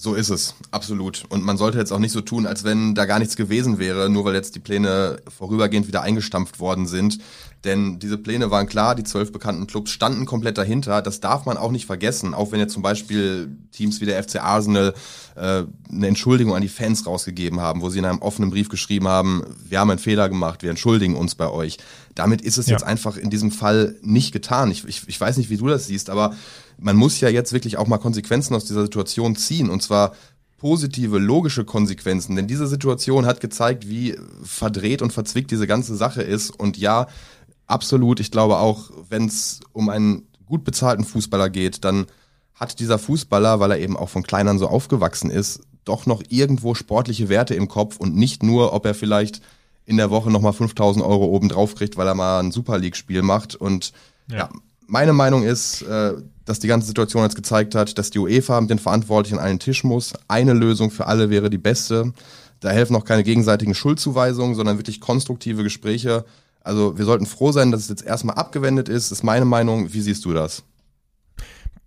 So 0.02 0.14
ist 0.14 0.30
es, 0.30 0.56
absolut. 0.72 1.26
Und 1.28 1.44
man 1.44 1.58
sollte 1.58 1.78
jetzt 1.78 1.92
auch 1.92 2.00
nicht 2.00 2.14
so 2.14 2.22
tun, 2.22 2.46
als 2.46 2.64
wenn 2.64 2.96
da 2.96 3.04
gar 3.04 3.20
nichts 3.20 3.36
gewesen 3.36 3.80
wäre, 3.80 4.10
nur 4.10 4.24
weil 4.24 4.34
jetzt 4.34 4.56
die 4.56 4.62
Pläne 4.62 5.22
vorübergehend 5.28 5.90
wieder 5.90 6.04
eingestampft 6.04 6.62
worden 6.62 6.88
sind. 6.88 7.20
Denn 7.66 8.00
diese 8.00 8.18
Pläne 8.18 8.50
waren 8.50 8.66
klar, 8.66 8.96
die 8.96 9.04
zwölf 9.04 9.34
bekannten 9.34 9.68
Clubs 9.68 9.92
standen 9.92 10.26
komplett 10.26 10.58
dahinter. 10.58 11.02
Das 11.02 11.20
darf 11.20 11.46
man 11.46 11.58
auch 11.58 11.72
nicht 11.72 11.86
vergessen, 11.86 12.34
auch 12.34 12.54
wenn 12.54 12.62
jetzt 12.62 12.72
zum 12.72 12.82
Beispiel 12.82 13.58
Teams 13.74 14.00
wie 14.00 14.06
der 14.06 14.24
FC 14.24 14.42
Arsenal 14.42 14.94
äh, 15.36 15.64
eine 15.92 16.08
Entschuldigung 16.08 16.56
an 16.56 16.62
die 16.62 16.70
Fans 16.70 17.06
rausgegeben 17.06 17.60
haben, 17.60 17.82
wo 17.82 17.90
sie 17.90 18.00
in 18.00 18.06
einem 18.06 18.20
offenen 18.20 18.52
Brief 18.52 18.70
geschrieben 18.70 19.10
haben, 19.10 19.44
wir 19.68 19.82
haben 19.82 19.90
einen 19.90 20.00
Fehler 20.00 20.30
gemacht, 20.30 20.64
wir 20.64 20.70
entschuldigen 20.70 21.18
uns 21.18 21.36
bei 21.36 21.50
euch. 21.50 21.78
Damit 22.16 22.42
ist 22.42 22.58
es 22.58 22.68
ja. 22.68 22.74
jetzt 22.74 22.84
einfach 22.84 23.18
in 23.18 23.30
diesem 23.30 23.52
Fall 23.52 23.98
nicht 24.02 24.32
getan. 24.32 24.72
Ich, 24.72 24.86
ich, 24.88 25.04
ich 25.08 25.20
weiß 25.20 25.36
nicht, 25.36 25.50
wie 25.50 25.58
du 25.58 25.68
das 25.68 25.88
siehst, 25.88 26.10
aber 26.10 26.36
man 26.80 26.96
muss 26.96 27.20
ja 27.20 27.30
jetzt 27.30 27.54
wirklich 27.54 27.78
auch 27.78 27.88
mal 27.88 27.98
Konsequenzen 27.98 28.56
aus 28.56 28.66
dieser 28.66 28.84
Situation 28.84 29.36
ziehen. 29.36 29.70
Und 29.70 29.82
zwar 29.82 30.14
positive, 30.58 31.18
logische 31.20 31.66
Konsequenzen. 31.66 32.36
Denn 32.36 32.48
diese 32.48 32.68
Situation 32.68 33.26
hat 33.26 33.42
gezeigt, 33.42 33.90
wie 33.90 34.16
verdreht 34.44 35.02
und 35.02 35.14
verzwickt 35.14 35.52
diese 35.52 35.68
ganze 35.68 35.96
Sache 35.96 36.22
ist. 36.22 36.52
Und 36.52 36.78
ja, 36.78 37.08
absolut, 37.66 38.20
ich 38.20 38.32
glaube 38.32 38.58
auch, 38.58 38.92
wenn 39.10 39.26
es 39.26 39.62
um 39.72 39.90
einen 39.90 40.28
gut 40.46 40.64
bezahlten 40.64 41.06
Fußballer 41.06 41.50
geht, 41.50 41.84
dann 41.86 42.08
hat 42.54 42.80
dieser 42.80 43.00
Fußballer, 43.00 43.60
weil 43.60 43.72
er 43.72 43.80
eben 43.80 43.96
auch 43.96 44.10
von 44.10 44.24
Kleinern 44.24 44.60
so 44.60 44.68
aufgewachsen 44.68 45.30
ist, 45.30 45.62
doch 45.86 46.06
noch 46.06 46.22
irgendwo 46.28 46.76
sportliche 46.76 47.30
Werte 47.30 47.56
im 47.56 47.68
Kopf 47.68 47.98
und 47.98 48.16
nicht 48.16 48.44
nur, 48.44 48.74
ob 48.74 48.86
er 48.86 48.94
vielleicht 48.94 49.42
in 49.86 49.98
der 49.98 50.12
Woche 50.12 50.30
nochmal 50.30 50.54
5000 50.54 51.04
Euro 51.04 51.26
oben 51.26 51.50
drauf 51.50 51.74
kriegt, 51.74 51.98
weil 51.98 52.08
er 52.08 52.16
mal 52.16 52.40
ein 52.40 52.52
Super 52.52 52.78
League-Spiel 52.78 53.22
macht. 53.22 53.56
Und 53.56 53.94
ja. 54.30 54.38
ja, 54.38 54.50
meine 54.90 55.14
Meinung 55.14 55.44
ist, 55.44 55.84
äh, 55.84 56.14
dass 56.46 56.60
die 56.60 56.68
ganze 56.68 56.88
Situation 56.88 57.24
jetzt 57.24 57.36
gezeigt 57.36 57.76
hat, 57.76 57.98
dass 57.98 58.10
die 58.10 58.20
UEFA 58.20 58.60
mit 58.60 58.72
den 58.72 58.80
Verantwortlichen 58.80 59.38
an 59.38 59.46
einen 59.46 59.60
Tisch 59.60 59.84
muss. 59.84 60.14
Eine 60.28 60.54
Lösung 60.54 60.90
für 60.90 61.06
alle 61.06 61.30
wäre 61.30 61.50
die 61.50 61.60
beste. 61.60 62.12
Da 62.60 62.70
helfen 62.70 62.96
auch 62.96 63.06
keine 63.06 63.24
gegenseitigen 63.24 63.76
Schuldzuweisungen, 63.76 64.56
sondern 64.56 64.78
wirklich 64.78 65.00
konstruktive 65.00 65.64
Gespräche. 65.64 66.26
Also 66.62 66.98
wir 66.98 67.06
sollten 67.06 67.26
froh 67.26 67.52
sein, 67.52 67.72
dass 67.72 67.82
es 67.82 67.90
jetzt 67.90 68.04
erstmal 68.04 68.36
abgewendet 68.36 68.90
ist, 68.90 69.12
ist 69.12 69.24
meine 69.24 69.46
Meinung. 69.46 69.94
Wie 69.94 70.02
siehst 70.02 70.26
du 70.26 70.34
das? 70.34 70.64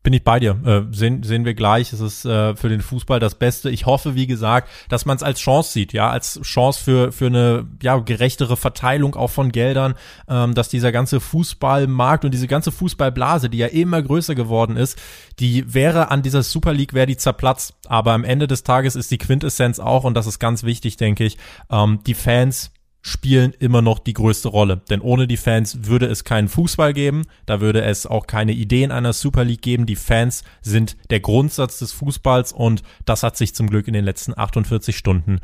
Bin 0.02 0.12
ich 0.12 0.24
bei 0.24 0.40
dir. 0.40 0.58
Äh, 0.64 0.94
sehen, 0.94 1.22
sehen 1.22 1.44
wir 1.44 1.54
gleich. 1.54 1.92
Es 1.92 2.00
ist 2.00 2.24
äh, 2.24 2.56
für 2.56 2.68
den 2.68 2.80
Fußball 2.80 3.20
das 3.20 3.36
Beste. 3.36 3.70
Ich 3.70 3.86
hoffe, 3.86 4.14
wie 4.14 4.26
gesagt, 4.26 4.68
dass 4.88 5.06
man 5.06 5.16
es 5.16 5.22
als 5.22 5.38
Chance 5.38 5.72
sieht, 5.72 5.92
ja, 5.92 6.10
als 6.10 6.40
Chance 6.42 6.82
für, 6.82 7.12
für 7.12 7.26
eine 7.26 7.66
ja, 7.82 7.96
gerechtere 7.98 8.56
Verteilung 8.56 9.14
auch 9.14 9.30
von 9.30 9.52
Geldern, 9.52 9.94
ähm, 10.28 10.54
dass 10.54 10.68
dieser 10.68 10.92
ganze 10.92 11.20
Fußballmarkt 11.20 12.24
und 12.24 12.32
diese 12.32 12.48
ganze 12.48 12.72
Fußballblase, 12.72 13.48
die 13.48 13.58
ja 13.58 13.68
immer 13.68 14.02
größer 14.02 14.34
geworden 14.34 14.76
ist, 14.76 15.00
die 15.38 15.72
wäre 15.72 16.10
an 16.10 16.22
dieser 16.22 16.42
Super 16.42 16.72
League, 16.72 16.94
wäre 16.94 17.06
die 17.06 17.16
zerplatzt. 17.16 17.74
Aber 17.86 18.12
am 18.12 18.24
Ende 18.24 18.46
des 18.46 18.64
Tages 18.64 18.96
ist 18.96 19.10
die 19.10 19.18
Quintessenz 19.18 19.78
auch, 19.78 20.04
und 20.04 20.14
das 20.14 20.26
ist 20.26 20.38
ganz 20.38 20.64
wichtig, 20.64 20.96
denke 20.96 21.24
ich, 21.24 21.38
ähm, 21.70 22.00
die 22.06 22.14
Fans 22.14 22.72
spielen 23.02 23.52
immer 23.58 23.82
noch 23.82 23.98
die 23.98 24.12
größte 24.12 24.48
Rolle. 24.48 24.80
Denn 24.88 25.00
ohne 25.00 25.26
die 25.26 25.36
Fans 25.36 25.84
würde 25.86 26.06
es 26.06 26.24
keinen 26.24 26.48
Fußball 26.48 26.92
geben, 26.94 27.24
da 27.46 27.60
würde 27.60 27.82
es 27.82 28.06
auch 28.06 28.26
keine 28.26 28.52
Ideen 28.52 28.92
einer 28.92 29.12
Super 29.12 29.44
League 29.44 29.62
geben. 29.62 29.86
Die 29.86 29.96
Fans 29.96 30.44
sind 30.62 30.96
der 31.10 31.20
Grundsatz 31.20 31.80
des 31.80 31.92
Fußballs 31.92 32.52
und 32.52 32.82
das 33.04 33.24
hat 33.24 33.36
sich 33.36 33.54
zum 33.54 33.68
Glück 33.68 33.88
in 33.88 33.94
den 33.94 34.04
letzten 34.04 34.38
48 34.38 34.96
Stunden 34.96 35.40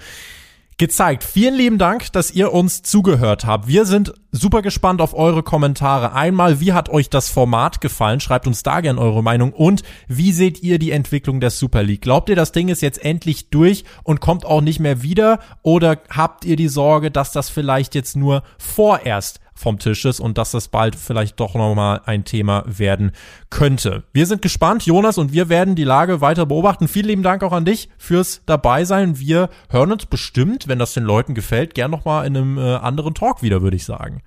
gezeigt. 0.79 1.25
Vielen 1.25 1.55
lieben 1.55 1.79
Dank, 1.79 2.13
dass 2.13 2.31
ihr 2.31 2.53
uns 2.53 2.83
zugehört 2.83 3.45
habt. 3.45 3.67
Wir 3.67 3.85
sind 3.85 4.15
super 4.31 4.63
gespannt 4.63 5.01
auf 5.01 5.13
eure 5.13 5.43
Kommentare. 5.43 6.13
Einmal, 6.13 6.61
wie 6.61 6.73
hat 6.73 6.89
euch 6.89 7.11
das 7.11 7.29
Format 7.29 7.81
gefallen? 7.81 8.21
Schreibt 8.21 8.47
uns 8.47 8.63
da 8.63 8.81
gern 8.81 8.99
eure 8.99 9.23
Meinung. 9.23 9.53
Und 9.53 9.83
wie 10.07 10.33
seht 10.33 10.63
ihr 10.63 10.79
die 10.79 10.93
Entwicklung 10.93 11.41
der 11.41 11.51
Super 11.51 11.83
League? 11.83 12.03
Glaubt 12.03 12.29
ihr, 12.29 12.37
das 12.37 12.53
Ding 12.53 12.69
ist 12.69 12.81
jetzt 12.81 13.05
endlich 13.05 13.51
durch 13.51 13.85
und 14.05 14.21
kommt 14.21 14.47
auch 14.47 14.61
nicht 14.61 14.79
mehr 14.79 15.03
wieder? 15.03 15.41
Oder 15.63 15.99
habt 16.11 16.45
ihr 16.45 16.57
die 16.57 16.69
Sorge, 16.69 17.11
dass 17.11 17.33
das 17.33 17.51
vielleicht 17.51 17.95
jetzt 17.95 18.17
nur 18.17 18.43
vorerst 18.59 19.41
vom 19.59 19.79
Tisch 19.79 20.05
ist 20.05 20.21
und 20.21 20.39
dass 20.39 20.53
das 20.53 20.69
bald 20.69 20.95
vielleicht 20.97 21.41
doch 21.41 21.55
nochmal 21.55 22.01
ein 22.07 22.25
Thema 22.25 22.65
werden 22.67 23.13
könnte. 23.51 24.05
Wir 24.13 24.27
sind 24.27 24.41
gespannt, 24.41 24.87
Jonas, 24.87 25.19
und 25.19 25.33
wir 25.33 25.49
werden 25.49 25.75
die 25.75 25.85
Lage 25.85 26.21
weiter 26.21 26.47
beobachten. 26.47 26.87
Vielen 26.87 27.09
lieben 27.09 27.23
Dank 27.23 27.43
auch 27.43 27.53
an 27.53 27.65
dich 27.65 27.89
fürs 27.99 28.43
Dabeisein. 28.47 29.19
Wir 29.19 29.49
hören 29.69 29.93
uns 29.93 30.07
bestimmt, 30.07 30.69
wenn 30.69 30.79
das 30.79 30.95
den 30.95 31.05
Leuten 31.05 31.35
gefällt, 31.35 31.75
gern 31.75 31.91
nochmal 31.91 32.27
in 32.27 32.37
einem 32.37 32.59
äh, 32.59 32.77
anderen 32.77 33.15
Talk 33.15 33.43
wieder, 33.43 33.63
würde 33.63 33.77
ich 33.77 33.85
sagen. 33.85 34.23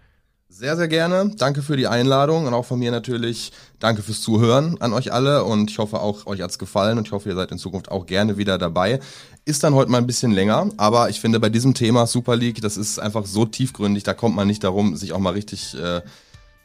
Sehr, 0.54 0.76
sehr 0.76 0.90
gerne. 0.90 1.32
Danke 1.38 1.62
für 1.62 1.78
die 1.78 1.88
Einladung 1.88 2.46
und 2.46 2.54
auch 2.54 2.66
von 2.66 2.78
mir 2.78 2.92
natürlich 2.92 3.54
danke 3.80 4.02
fürs 4.02 4.20
Zuhören 4.20 4.76
an 4.82 4.92
euch 4.92 5.14
alle 5.14 5.46
und 5.46 5.72
ich 5.72 5.80
hoffe 5.80 6.02
auch 6.02 6.28
euch 6.28 6.42
hat's 6.42 6.60
gefallen 6.60 6.98
und 6.98 7.08
ich 7.08 7.14
hoffe 7.14 7.30
ihr 7.30 7.36
seid 7.36 7.54
in 7.54 7.58
Zukunft 7.58 7.90
auch 7.90 8.06
gerne 8.06 8.36
wieder 8.36 8.58
dabei. 8.58 9.00
Ist 9.46 9.64
dann 9.64 9.74
heute 9.74 9.90
mal 9.90 10.00
ein 10.00 10.08
bisschen 10.08 10.34
länger, 10.34 10.70
aber 10.76 11.10
ich 11.10 11.22
finde 11.22 11.40
bei 11.40 11.48
diesem 11.48 11.74
Thema 11.74 12.06
Super 12.06 12.36
League, 12.36 12.62
das 12.62 12.76
ist 12.76 13.00
einfach 13.00 13.26
so 13.26 13.46
tiefgründig, 13.46 14.04
da 14.04 14.14
kommt 14.14 14.36
man 14.36 14.46
nicht 14.46 14.66
darum, 14.66 14.98
sich 14.98 15.14
auch 15.14 15.20
mal 15.20 15.34
richtig 15.34 15.74
äh, 15.74 16.02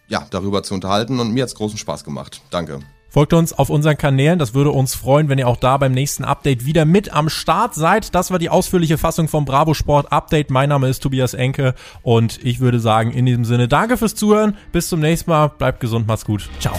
ja, 0.09 0.26
darüber 0.30 0.64
zu 0.64 0.74
unterhalten 0.74 1.20
und 1.20 1.30
mir 1.30 1.45
hat's 1.45 1.55
großen 1.55 1.78
Spaß 1.78 2.03
gemacht. 2.03 2.43
Danke. 2.51 2.80
Folgt 3.09 3.33
uns 3.33 3.53
auf 3.53 3.71
unseren 3.71 3.97
Kanälen, 3.97 4.39
das 4.39 4.55
würde 4.55 4.71
uns 4.71 4.95
freuen, 4.95 5.29
wenn 5.29 5.39
ihr 5.39 5.49
auch 5.49 5.57
da 5.57 5.77
beim 5.77 5.93
nächsten 5.93 6.25
Update 6.25 6.67
wieder 6.67 6.85
mit 6.85 7.13
am 7.13 7.29
Start 7.29 7.75
seid. 7.75 8.15
Das 8.15 8.31
war 8.31 8.39
die 8.39 8.51
ausführliche 8.51 8.99
Fassung 8.99 9.29
vom 9.29 9.45
Bravo 9.45 9.75
Sport 9.75 10.13
Update. 10.13 10.51
Mein 10.51 10.69
Name 10.69 10.89
ist 10.89 11.03
Tobias 11.03 11.35
Enke 11.35 11.75
und 12.03 12.39
ich 12.45 12.61
würde 12.61 12.81
sagen, 12.81 13.13
in 13.13 13.27
diesem 13.27 13.45
Sinne, 13.45 13.69
danke 13.69 13.97
fürs 13.97 14.15
Zuhören. 14.15 14.57
Bis 14.73 14.89
zum 14.89 15.01
nächsten 15.01 15.31
Mal. 15.31 15.49
Bleibt 15.49 15.81
gesund, 15.81 16.07
macht's 16.07 16.25
gut. 16.25 16.49
Ciao. 16.61 16.75